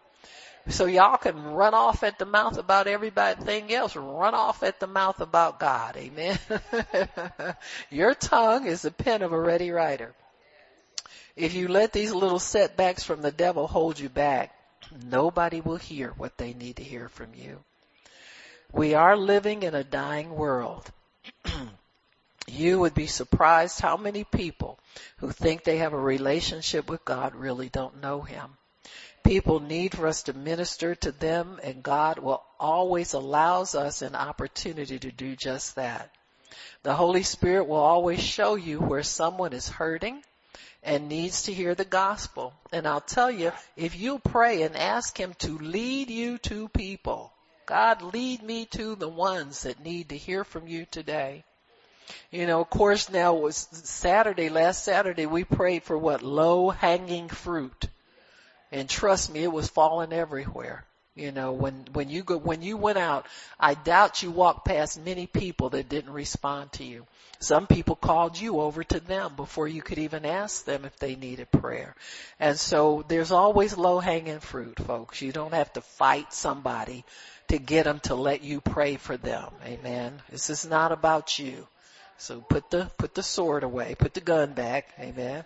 So 0.69 0.85
y'all 0.85 1.17
can 1.17 1.43
run 1.43 1.73
off 1.73 2.03
at 2.03 2.19
the 2.19 2.27
mouth 2.27 2.59
about 2.59 2.85
everything 2.85 3.73
else. 3.73 3.95
Run 3.95 4.35
off 4.35 4.61
at 4.61 4.79
the 4.79 4.85
mouth 4.85 5.19
about 5.19 5.59
God. 5.59 5.97
Amen. 5.97 6.37
Your 7.89 8.13
tongue 8.13 8.67
is 8.67 8.83
the 8.83 8.91
pen 8.91 9.23
of 9.23 9.31
a 9.31 9.39
ready 9.39 9.71
writer. 9.71 10.13
If 11.35 11.55
you 11.55 11.69
let 11.69 11.91
these 11.91 12.13
little 12.13 12.39
setbacks 12.39 13.03
from 13.03 13.23
the 13.23 13.31
devil 13.31 13.65
hold 13.65 13.97
you 13.97 14.09
back, 14.09 14.53
nobody 15.03 15.59
will 15.59 15.77
hear 15.77 16.13
what 16.17 16.37
they 16.37 16.53
need 16.53 16.75
to 16.75 16.83
hear 16.83 17.09
from 17.09 17.33
you. 17.33 17.63
We 18.71 18.93
are 18.93 19.15
living 19.15 19.63
in 19.63 19.75
a 19.75 19.83
dying 19.83 20.35
world. 20.35 20.91
you 22.47 22.79
would 22.79 22.93
be 22.93 23.07
surprised 23.07 23.79
how 23.79 23.97
many 23.97 24.23
people 24.23 24.79
who 25.17 25.31
think 25.31 25.63
they 25.63 25.77
have 25.77 25.93
a 25.93 25.99
relationship 25.99 26.89
with 26.89 27.05
God 27.05 27.35
really 27.35 27.69
don't 27.69 28.01
know 28.01 28.21
Him. 28.21 28.57
People 29.23 29.59
need 29.59 29.95
for 29.95 30.07
us 30.07 30.23
to 30.23 30.33
minister 30.33 30.93
to 30.95 31.11
them 31.11 31.59
and 31.63 31.81
God 31.81 32.19
will 32.19 32.43
always 32.59 33.13
allows 33.13 33.73
us 33.73 34.01
an 34.01 34.15
opportunity 34.15 34.99
to 34.99 35.11
do 35.11 35.35
just 35.35 35.75
that. 35.75 36.11
The 36.83 36.93
Holy 36.93 37.23
Spirit 37.23 37.67
will 37.67 37.77
always 37.77 38.21
show 38.21 38.53
you 38.53 38.79
where 38.79 39.01
someone 39.01 39.53
is 39.53 39.67
hurting 39.67 40.23
and 40.83 41.09
needs 41.09 41.43
to 41.43 41.53
hear 41.53 41.73
the 41.73 41.85
gospel. 41.85 42.53
And 42.71 42.87
I'll 42.87 43.01
tell 43.01 43.31
you, 43.31 43.51
if 43.75 43.99
you 43.99 44.19
pray 44.19 44.61
and 44.61 44.77
ask 44.77 45.19
Him 45.19 45.33
to 45.39 45.57
lead 45.57 46.11
you 46.11 46.37
to 46.39 46.69
people, 46.69 47.33
God 47.65 48.01
lead 48.01 48.43
me 48.43 48.65
to 48.71 48.95
the 48.95 49.09
ones 49.09 49.63
that 49.63 49.83
need 49.83 50.09
to 50.09 50.17
hear 50.17 50.43
from 50.43 50.67
you 50.67 50.85
today. 50.85 51.43
You 52.31 52.45
know, 52.45 52.61
of 52.61 52.69
course 52.69 53.09
now 53.09 53.33
was 53.33 53.67
Saturday, 53.71 54.49
last 54.49 54.83
Saturday 54.83 55.25
we 55.25 55.43
prayed 55.43 55.83
for 55.83 55.97
what? 55.97 56.21
Low 56.21 56.69
hanging 56.69 57.29
fruit. 57.29 57.87
And 58.71 58.89
trust 58.89 59.31
me, 59.33 59.43
it 59.43 59.51
was 59.51 59.67
falling 59.67 60.13
everywhere. 60.13 60.85
You 61.15 61.31
know, 61.31 61.53
when, 61.53 61.85
when 61.93 62.09
you 62.09 62.23
go, 62.23 62.37
when 62.37 62.61
you 62.61 62.75
went 62.75 62.97
out, 62.97 63.25
I 63.57 63.73
doubt 63.73 64.21
you 64.21 64.31
walked 64.31 64.65
past 64.65 64.99
many 65.01 65.27
people 65.27 65.69
that 65.69 65.87
didn't 65.87 66.11
respond 66.11 66.73
to 66.73 66.83
you. 66.83 67.07
Some 67.39 67.67
people 67.67 67.95
called 67.95 68.37
you 68.37 68.59
over 68.59 68.83
to 68.83 68.99
them 68.99 69.33
before 69.37 69.65
you 69.65 69.81
could 69.81 69.97
even 69.97 70.25
ask 70.25 70.65
them 70.65 70.83
if 70.83 70.97
they 70.97 71.15
needed 71.15 71.49
prayer. 71.51 71.95
And 72.37 72.59
so 72.59 73.05
there's 73.07 73.31
always 73.31 73.77
low 73.77 73.99
hanging 73.99 74.41
fruit, 74.41 74.77
folks. 74.77 75.21
You 75.21 75.31
don't 75.31 75.53
have 75.53 75.71
to 75.73 75.81
fight 75.81 76.33
somebody 76.33 77.05
to 77.47 77.59
get 77.59 77.85
them 77.85 78.01
to 78.01 78.15
let 78.15 78.43
you 78.43 78.59
pray 78.59 78.97
for 78.97 79.15
them. 79.15 79.53
Amen. 79.65 80.21
This 80.29 80.49
is 80.49 80.65
not 80.65 80.91
about 80.91 81.39
you. 81.39 81.65
So 82.17 82.41
put 82.41 82.69
the, 82.71 82.91
put 82.97 83.15
the 83.15 83.23
sword 83.23 83.63
away, 83.63 83.95
put 83.97 84.13
the 84.13 84.21
gun 84.21 84.51
back. 84.51 84.89
Amen. 84.99 85.45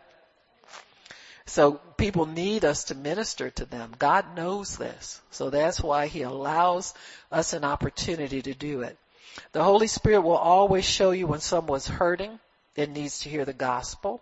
So 1.50 1.74
people 1.98 2.26
need 2.26 2.64
us 2.64 2.86
to 2.86 2.96
minister 2.96 3.50
to 3.50 3.66
them. 3.66 3.92
God 3.98 4.36
knows 4.36 4.78
this. 4.78 5.22
So 5.32 5.50
that's 5.50 5.82
why 5.82 6.08
He 6.08 6.22
allows 6.22 6.94
us 7.32 7.54
an 7.54 7.64
opportunity 7.64 8.42
to 8.44 8.54
do 8.54 8.82
it. 8.82 8.98
The 9.52 9.64
Holy 9.64 9.88
Spirit 9.88 10.22
will 10.22 10.38
always 10.38 10.86
show 10.86 11.12
you 11.12 11.28
when 11.28 11.40
someone's 11.40 11.88
hurting 11.88 12.40
and 12.78 12.94
needs 12.94 13.22
to 13.22 13.30
hear 13.30 13.46
the 13.46 13.54
gospel. 13.54 14.22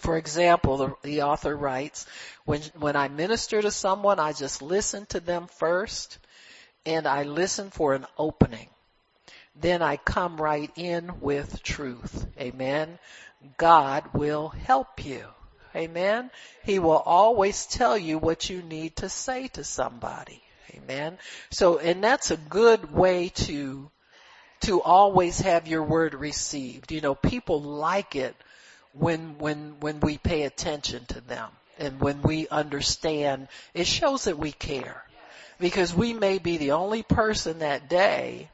For 0.00 0.16
example, 0.16 0.76
the, 0.76 0.94
the 1.02 1.22
author 1.22 1.56
writes, 1.56 2.06
when, 2.44 2.60
when 2.78 2.96
I 2.96 3.08
minister 3.08 3.62
to 3.62 3.70
someone, 3.70 4.18
I 4.18 4.32
just 4.32 4.62
listen 4.62 5.06
to 5.06 5.20
them 5.20 5.46
first 5.46 6.18
and 6.84 7.06
I 7.06 7.22
listen 7.22 7.70
for 7.70 7.94
an 7.94 8.06
opening 8.18 8.68
then 9.54 9.82
I 9.82 9.96
come 9.98 10.38
right 10.38 10.70
in 10.76 11.20
with 11.20 11.62
truth. 11.62 12.26
Amen. 12.40 12.98
God 13.58 14.04
will 14.14 14.48
help 14.48 15.04
you. 15.04 15.26
Amen. 15.74 16.30
He 16.64 16.78
will 16.78 16.98
always 16.98 17.66
tell 17.66 17.96
you 17.96 18.18
what 18.18 18.50
you 18.50 18.62
need 18.62 18.96
to 18.96 19.08
say 19.08 19.48
to 19.48 19.64
somebody. 19.64 20.42
Amen. 20.74 21.18
So, 21.50 21.78
and 21.78 22.02
that's 22.02 22.30
a 22.30 22.36
good 22.36 22.92
way 22.92 23.30
to, 23.30 23.90
to 24.60 24.82
always 24.82 25.40
have 25.40 25.66
your 25.66 25.82
word 25.82 26.14
received. 26.14 26.92
You 26.92 27.00
know, 27.00 27.14
people 27.14 27.62
like 27.62 28.16
it 28.16 28.36
when, 28.92 29.38
when, 29.38 29.80
when 29.80 30.00
we 30.00 30.18
pay 30.18 30.42
attention 30.42 31.04
to 31.06 31.20
them 31.20 31.50
and 31.78 32.00
when 32.00 32.22
we 32.22 32.48
understand, 32.48 33.48
it 33.74 33.86
shows 33.86 34.24
that 34.24 34.38
we 34.38 34.52
care. 34.52 35.02
Because 35.58 35.94
we 35.94 36.12
may 36.12 36.38
be 36.38 36.56
the 36.56 36.72
only 36.72 37.02
person 37.02 37.60
that 37.60 37.88
day 37.88 38.48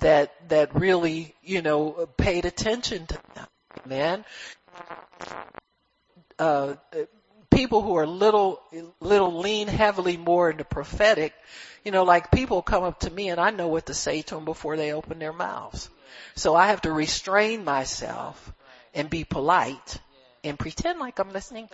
that 0.00 0.32
that 0.48 0.74
really 0.74 1.34
you 1.42 1.62
know 1.62 2.08
paid 2.16 2.44
attention 2.44 3.06
to 3.06 3.18
them. 3.34 3.46
Man, 3.86 4.24
uh, 6.40 6.74
people 7.50 7.82
who 7.82 7.96
are 7.96 8.06
little 8.06 8.60
little 9.00 9.40
lean 9.40 9.68
heavily 9.68 10.16
more 10.16 10.50
into 10.50 10.64
prophetic, 10.64 11.34
you 11.84 11.92
know, 11.92 12.04
like 12.04 12.30
people 12.30 12.62
come 12.62 12.82
up 12.82 13.00
to 13.00 13.10
me 13.10 13.28
and 13.28 13.38
I 13.40 13.50
know 13.50 13.68
what 13.68 13.86
to 13.86 13.94
say 13.94 14.22
to 14.22 14.34
them 14.34 14.44
before 14.44 14.76
they 14.76 14.92
open 14.92 15.18
their 15.18 15.32
mouths. 15.32 15.90
So 16.34 16.56
I 16.56 16.68
have 16.68 16.80
to 16.82 16.92
restrain 16.92 17.64
myself 17.64 18.52
and 18.94 19.10
be 19.10 19.24
polite 19.24 19.98
and 20.42 20.58
pretend 20.58 20.98
like 20.98 21.18
I'm 21.18 21.32
listening. 21.32 21.68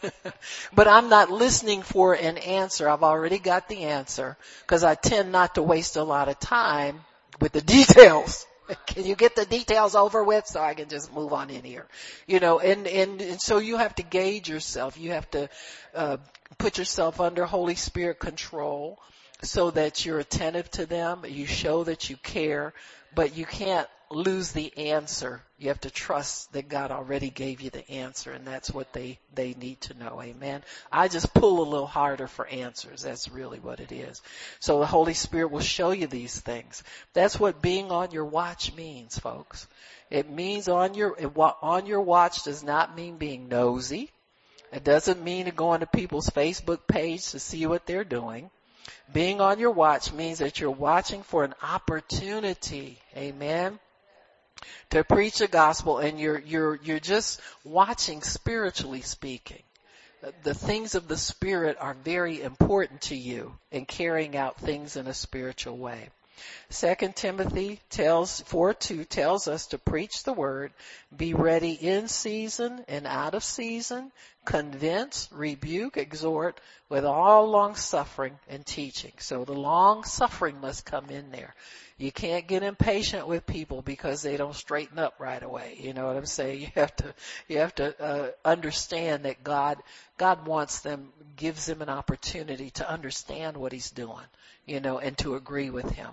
but 0.72 0.86
I'm 0.86 1.08
not 1.08 1.30
listening 1.30 1.82
for 1.82 2.14
an 2.14 2.38
answer. 2.38 2.88
I've 2.88 3.02
already 3.02 3.38
got 3.38 3.68
the 3.68 3.84
answer 3.84 4.36
because 4.62 4.84
I 4.84 4.94
tend 4.94 5.32
not 5.32 5.56
to 5.56 5.62
waste 5.62 5.96
a 5.96 6.04
lot 6.04 6.28
of 6.28 6.38
time 6.38 7.00
with 7.40 7.52
the 7.52 7.60
details. 7.76 8.46
Can 8.86 9.04
you 9.04 9.14
get 9.14 9.36
the 9.36 9.44
details 9.44 9.94
over 9.94 10.22
with 10.22 10.46
so 10.46 10.60
I 10.60 10.74
can 10.74 10.88
just 10.88 11.12
move 11.12 11.32
on 11.32 11.50
in 11.50 11.64
here? 11.64 11.86
You 12.26 12.40
know, 12.40 12.58
and, 12.58 12.86
and, 12.86 13.20
and 13.20 13.40
so 13.40 13.58
you 13.58 13.76
have 13.76 13.94
to 13.96 14.02
gauge 14.02 14.48
yourself. 14.48 14.98
You 14.98 15.12
have 15.12 15.30
to, 15.32 15.48
uh, 15.94 16.18
put 16.58 16.78
yourself 16.78 17.20
under 17.20 17.44
Holy 17.44 17.74
Spirit 17.74 18.18
control 18.18 18.98
so 19.42 19.70
that 19.70 20.04
you're 20.04 20.18
attentive 20.18 20.70
to 20.72 20.86
them. 20.86 21.24
You 21.26 21.46
show 21.46 21.84
that 21.84 22.10
you 22.10 22.16
care, 22.16 22.74
but 23.14 23.36
you 23.36 23.46
can't 23.46 23.88
lose 24.10 24.52
the 24.52 24.90
answer. 24.90 25.42
You 25.58 25.68
have 25.68 25.80
to 25.82 25.90
trust 25.90 26.52
that 26.52 26.68
God 26.68 26.90
already 26.90 27.30
gave 27.30 27.60
you 27.60 27.70
the 27.70 27.88
answer 27.90 28.32
and 28.32 28.46
that's 28.46 28.70
what 28.70 28.92
they, 28.92 29.18
they 29.34 29.54
need 29.54 29.80
to 29.82 29.94
know. 29.94 30.20
Amen. 30.22 30.62
I 30.90 31.08
just 31.08 31.34
pull 31.34 31.60
a 31.60 31.68
little 31.68 31.86
harder 31.86 32.26
for 32.26 32.46
answers. 32.46 33.02
That's 33.02 33.28
really 33.28 33.58
what 33.60 33.80
it 33.80 33.92
is. 33.92 34.22
So 34.60 34.78
the 34.78 34.86
Holy 34.86 35.14
Spirit 35.14 35.50
will 35.50 35.60
show 35.60 35.90
you 35.90 36.06
these 36.06 36.38
things. 36.38 36.82
That's 37.12 37.38
what 37.38 37.60
being 37.60 37.90
on 37.90 38.10
your 38.10 38.24
watch 38.24 38.74
means, 38.74 39.18
folks. 39.18 39.66
It 40.10 40.30
means 40.30 40.68
on 40.68 40.94
your, 40.94 41.16
on 41.62 41.86
your 41.86 42.00
watch 42.00 42.44
does 42.44 42.64
not 42.64 42.96
mean 42.96 43.18
being 43.18 43.48
nosy. 43.48 44.10
It 44.72 44.84
doesn't 44.84 45.22
mean 45.22 45.46
to 45.46 45.50
going 45.50 45.80
to 45.80 45.86
people's 45.86 46.30
Facebook 46.30 46.86
page 46.86 47.30
to 47.30 47.38
see 47.38 47.66
what 47.66 47.86
they're 47.86 48.04
doing. 48.04 48.50
Being 49.12 49.40
on 49.40 49.58
your 49.58 49.70
watch 49.70 50.12
means 50.12 50.38
that 50.38 50.60
you're 50.60 50.70
watching 50.70 51.22
for 51.22 51.44
an 51.44 51.54
opportunity. 51.62 52.98
Amen 53.16 53.78
to 54.90 55.04
preach 55.04 55.38
the 55.38 55.48
gospel 55.48 55.98
and 55.98 56.18
you're, 56.18 56.38
you're, 56.38 56.76
you're 56.82 57.00
just 57.00 57.40
watching 57.64 58.22
spiritually 58.22 59.02
speaking. 59.02 59.62
The 60.42 60.54
things 60.54 60.94
of 60.94 61.06
the 61.06 61.16
spirit 61.16 61.76
are 61.80 61.94
very 61.94 62.42
important 62.42 63.02
to 63.02 63.14
you 63.14 63.56
in 63.70 63.86
carrying 63.86 64.36
out 64.36 64.58
things 64.58 64.96
in 64.96 65.06
a 65.06 65.14
spiritual 65.14 65.78
way. 65.78 66.08
Second 66.70 67.16
Timothy 67.16 67.80
tells, 67.90 68.40
4 68.42 68.74
2 68.74 69.04
tells 69.04 69.48
us 69.48 69.66
to 69.68 69.78
preach 69.78 70.24
the 70.24 70.32
word, 70.32 70.72
be 71.16 71.34
ready 71.34 71.72
in 71.72 72.08
season 72.08 72.84
and 72.88 73.06
out 73.06 73.34
of 73.34 73.44
season, 73.44 74.12
convince, 74.44 75.28
rebuke, 75.30 75.96
exhort 75.96 76.60
with 76.88 77.04
all 77.04 77.48
long 77.48 77.74
suffering 77.74 78.38
and 78.48 78.64
teaching. 78.64 79.12
So 79.18 79.44
the 79.44 79.52
long 79.52 80.04
suffering 80.04 80.60
must 80.60 80.86
come 80.86 81.10
in 81.10 81.30
there. 81.30 81.54
You 81.98 82.12
can't 82.12 82.46
get 82.46 82.62
impatient 82.62 83.26
with 83.26 83.44
people 83.44 83.82
because 83.82 84.22
they 84.22 84.36
don't 84.36 84.54
straighten 84.54 84.98
up 84.98 85.14
right 85.18 85.42
away. 85.42 85.78
You 85.80 85.92
know 85.92 86.06
what 86.06 86.16
I'm 86.16 86.26
saying? 86.26 86.60
You 86.74 86.80
have 86.80 86.96
to, 86.96 87.14
you 87.48 87.58
have 87.58 87.74
to 87.74 88.02
uh, 88.02 88.30
understand 88.44 89.24
that 89.24 89.42
God, 89.42 89.78
God 90.16 90.46
wants 90.46 90.80
them, 90.80 91.08
gives 91.36 91.66
them 91.66 91.82
an 91.82 91.88
opportunity 91.88 92.70
to 92.70 92.88
understand 92.88 93.56
what 93.56 93.72
He's 93.72 93.90
doing, 93.90 94.24
you 94.64 94.80
know, 94.80 94.98
and 94.98 95.18
to 95.18 95.34
agree 95.34 95.70
with 95.70 95.90
Him. 95.90 96.10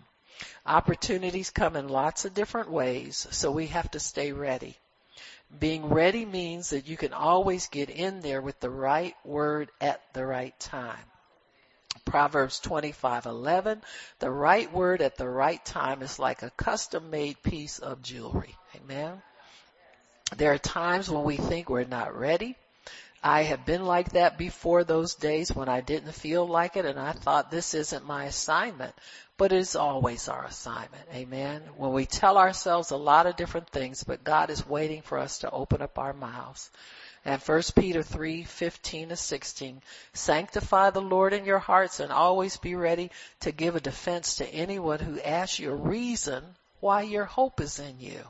Opportunities 0.66 1.50
come 1.50 1.76
in 1.76 1.90
lots 1.90 2.26
of 2.26 2.34
different 2.34 2.70
ways, 2.70 3.28
so 3.32 3.52
we 3.52 3.68
have 3.68 3.90
to 3.92 4.00
stay 4.00 4.32
ready. 4.32 4.78
Being 5.60 5.88
ready 5.90 6.26
means 6.26 6.72
that 6.72 6.88
you 6.88 6.98
can 6.98 7.14
always 7.14 7.68
get 7.68 7.90
in 7.90 8.22
there 8.22 8.42
with 8.42 8.60
the 8.60 8.70
right 8.70 9.16
word 9.24 9.72
at 9.80 10.02
the 10.14 10.26
right 10.26 10.60
time. 10.60 11.06
Proverbs 12.04 12.60
25:11, 12.60 13.82
the 14.20 14.30
right 14.30 14.72
word 14.72 15.02
at 15.02 15.18
the 15.18 15.30
right 15.30 15.64
time 15.66 16.02
is 16.02 16.20
like 16.20 16.44
a 16.44 16.52
custom-made 16.52 17.42
piece 17.42 17.80
of 17.80 18.02
jewelry. 18.02 18.56
Amen. 18.76 19.22
There 20.36 20.52
are 20.52 20.58
times 20.58 21.10
when 21.10 21.24
we 21.24 21.38
think 21.38 21.70
we're 21.70 21.86
not 21.86 22.16
ready. 22.16 22.58
I 23.28 23.42
have 23.42 23.66
been 23.66 23.88
like 23.88 24.12
that 24.12 24.38
before 24.38 24.84
those 24.84 25.16
days 25.16 25.52
when 25.52 25.68
I 25.68 25.82
didn't 25.82 26.12
feel 26.12 26.48
like 26.48 26.78
it 26.78 26.86
and 26.86 27.00
I 27.00 27.12
thought 27.12 27.50
this 27.50 27.74
isn't 27.74 28.06
my 28.06 28.26
assignment, 28.26 28.94
but 29.36 29.52
it 29.52 29.58
is 29.58 29.76
always 29.76 30.28
our 30.28 30.46
assignment. 30.46 31.08
Amen. 31.12 31.64
When 31.76 31.92
we 31.92 32.06
tell 32.06 32.38
ourselves 32.38 32.92
a 32.92 32.98
lot 32.98 33.26
of 33.26 33.36
different 33.36 33.72
things, 33.72 34.04
but 34.04 34.24
God 34.24 34.52
is 34.52 34.68
waiting 34.68 35.02
for 35.02 35.18
us 35.18 35.40
to 35.40 35.50
open 35.50 35.82
up 35.82 35.98
our 35.98 36.14
mouths. 36.14 36.70
And 37.26 37.42
1 37.42 37.62
Peter 37.76 38.04
3, 38.04 38.44
15 38.44 39.10
to 39.10 39.16
16, 39.16 39.82
sanctify 40.14 40.92
the 40.92 41.02
Lord 41.02 41.34
in 41.34 41.46
your 41.46 41.58
hearts 41.58 42.00
and 42.00 42.12
always 42.12 42.58
be 42.58 42.76
ready 42.76 43.10
to 43.40 43.52
give 43.52 43.76
a 43.76 43.80
defense 43.80 44.36
to 44.36 44.48
anyone 44.48 45.00
who 45.00 45.20
asks 45.20 45.58
you 45.58 45.72
a 45.72 45.76
reason 45.76 46.44
why 46.80 47.02
your 47.02 47.26
hope 47.26 47.60
is 47.60 47.80
in 47.80 48.00
you. 48.00 48.22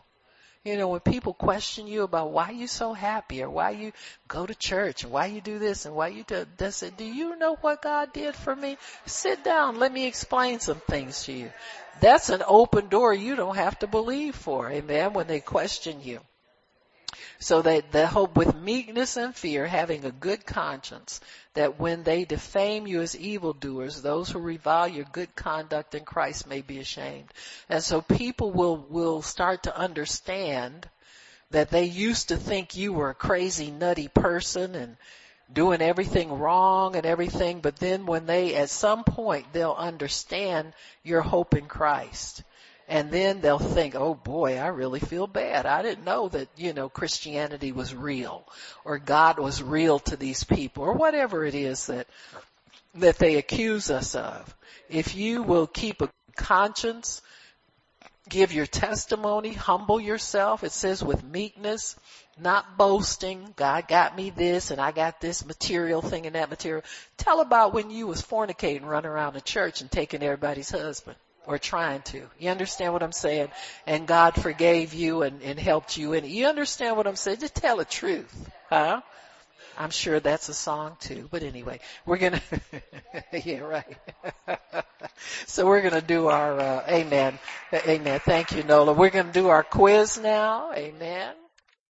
You 0.65 0.77
know, 0.77 0.87
when 0.87 0.99
people 0.99 1.35
question 1.35 1.85
you 1.85 2.01
about 2.01 2.31
why 2.31 2.49
you 2.49 2.65
so 2.65 2.93
happy 2.93 3.43
or 3.43 3.49
why 3.51 3.69
you 3.69 3.91
go 4.27 4.47
to 4.47 4.55
church 4.55 5.03
and 5.03 5.13
why 5.13 5.27
you 5.27 5.39
do 5.39 5.59
this 5.59 5.85
and 5.85 5.93
why 5.95 6.07
you 6.07 6.23
do 6.23 6.43
this, 6.57 6.83
do 6.97 7.05
you 7.05 7.37
know 7.37 7.55
what 7.61 7.83
God 7.83 8.11
did 8.11 8.33
for 8.33 8.55
me? 8.55 8.77
Sit 9.05 9.43
down. 9.43 9.77
Let 9.77 9.93
me 9.93 10.07
explain 10.07 10.59
some 10.59 10.81
things 10.89 11.25
to 11.25 11.33
you. 11.33 11.51
That's 12.01 12.29
an 12.29 12.41
open 12.47 12.87
door 12.87 13.13
you 13.13 13.35
don't 13.35 13.57
have 13.57 13.77
to 13.79 13.87
believe 13.87 14.35
for. 14.35 14.67
Amen. 14.71 15.13
When 15.13 15.27
they 15.27 15.39
question 15.39 16.01
you. 16.01 16.19
So 17.39 17.61
that 17.61 17.91
they 17.91 18.05
hope 18.05 18.35
with 18.35 18.55
meekness 18.55 19.17
and 19.17 19.35
fear, 19.35 19.67
having 19.67 20.05
a 20.05 20.11
good 20.11 20.45
conscience, 20.45 21.19
that 21.53 21.79
when 21.79 22.03
they 22.03 22.25
defame 22.25 22.87
you 22.87 23.01
as 23.01 23.15
evildoers, 23.17 24.01
those 24.01 24.29
who 24.29 24.39
revile 24.39 24.87
your 24.87 25.05
good 25.11 25.35
conduct 25.35 25.95
in 25.95 26.05
Christ 26.05 26.47
may 26.47 26.61
be 26.61 26.79
ashamed. 26.79 27.33
And 27.69 27.83
so 27.83 28.01
people 28.01 28.51
will, 28.51 28.77
will 28.77 29.21
start 29.21 29.63
to 29.63 29.77
understand 29.77 30.89
that 31.51 31.69
they 31.69 31.85
used 31.85 32.29
to 32.29 32.37
think 32.37 32.75
you 32.75 32.93
were 32.93 33.11
a 33.11 33.15
crazy 33.15 33.71
nutty 33.71 34.07
person 34.07 34.75
and 34.75 34.97
doing 35.51 35.81
everything 35.81 36.39
wrong 36.39 36.95
and 36.95 37.05
everything, 37.05 37.61
but 37.61 37.77
then 37.77 38.05
when 38.05 38.25
they, 38.25 38.55
at 38.55 38.69
some 38.69 39.03
point, 39.03 39.53
they'll 39.53 39.71
understand 39.77 40.73
your 41.03 41.21
hope 41.21 41.53
in 41.53 41.67
Christ 41.67 42.43
and 42.87 43.09
then 43.09 43.41
they'll 43.41 43.57
think, 43.57 43.95
oh 43.95 44.13
boy, 44.13 44.57
I 44.57 44.67
really 44.67 44.99
feel 44.99 45.25
bad. 45.25 45.65
I 45.65 45.81
didn't 45.81 46.05
know 46.05 46.29
that, 46.29 46.49
you 46.55 46.73
know, 46.73 46.87
Christianity 46.87 47.71
was 47.71 47.95
real 47.95 48.47
or 48.83 48.99
God 48.99 49.39
was 49.39 49.63
real 49.63 49.99
to 49.99 50.15
these 50.15 50.43
people 50.43 50.83
or 50.83 50.93
whatever 50.93 51.45
it 51.45 51.55
is 51.55 51.87
that, 51.87 52.07
that 52.95 53.17
they 53.17 53.37
accuse 53.37 53.89
us 53.89 54.13
of. 54.13 54.55
If 54.87 55.15
you 55.15 55.41
will 55.41 55.65
keep 55.65 56.03
a 56.03 56.11
conscience, 56.35 57.23
give 58.29 58.53
your 58.53 58.67
testimony, 58.67 59.53
humble 59.53 59.99
yourself, 59.99 60.63
it 60.63 60.71
says 60.71 61.03
with 61.03 61.23
meekness, 61.23 61.95
not 62.39 62.77
boasting, 62.77 63.51
God 63.55 63.87
got 63.87 64.15
me 64.15 64.29
this 64.29 64.69
and 64.69 64.79
I 64.79 64.91
got 64.91 65.19
this 65.19 65.43
material 65.43 66.03
thing 66.03 66.27
and 66.27 66.35
that 66.35 66.51
material. 66.51 66.83
Tell 67.17 67.41
about 67.41 67.73
when 67.73 67.89
you 67.89 68.05
was 68.05 68.21
fornicating, 68.21 68.85
running 68.85 69.09
around 69.09 69.33
the 69.33 69.41
church 69.41 69.81
and 69.81 69.89
taking 69.89 70.21
everybody's 70.21 70.69
husband 70.69 71.17
or 71.47 71.57
trying 71.57 72.01
to. 72.03 72.23
You 72.39 72.49
understand 72.49 72.93
what 72.93 73.03
I'm 73.03 73.11
saying? 73.11 73.49
And 73.85 74.07
God 74.07 74.35
forgave 74.35 74.93
you 74.93 75.23
and, 75.23 75.41
and 75.41 75.59
helped 75.59 75.97
you. 75.97 76.13
And 76.13 76.25
you 76.25 76.47
understand 76.47 76.97
what 76.97 77.07
I'm 77.07 77.15
saying? 77.15 77.39
Just 77.39 77.55
tell 77.55 77.77
the 77.77 77.85
truth. 77.85 78.49
Huh? 78.69 79.01
I'm 79.77 79.89
sure 79.89 80.19
that's 80.19 80.49
a 80.49 80.53
song 80.53 80.97
too. 80.99 81.27
But 81.29 81.43
anyway, 81.43 81.79
we're 82.05 82.17
gonna, 82.17 82.41
yeah, 83.43 83.59
right. 83.59 83.97
so 85.47 85.65
we're 85.65 85.81
gonna 85.81 86.01
do 86.01 86.27
our, 86.27 86.59
uh, 86.59 86.83
amen. 86.87 87.37
Amen. 87.73 88.19
Thank 88.23 88.53
you, 88.53 88.63
Nola. 88.63 88.93
We're 88.93 89.09
gonna 89.09 89.33
do 89.33 89.49
our 89.49 89.63
quiz 89.63 90.19
now. 90.19 90.71
Amen. 90.73 91.35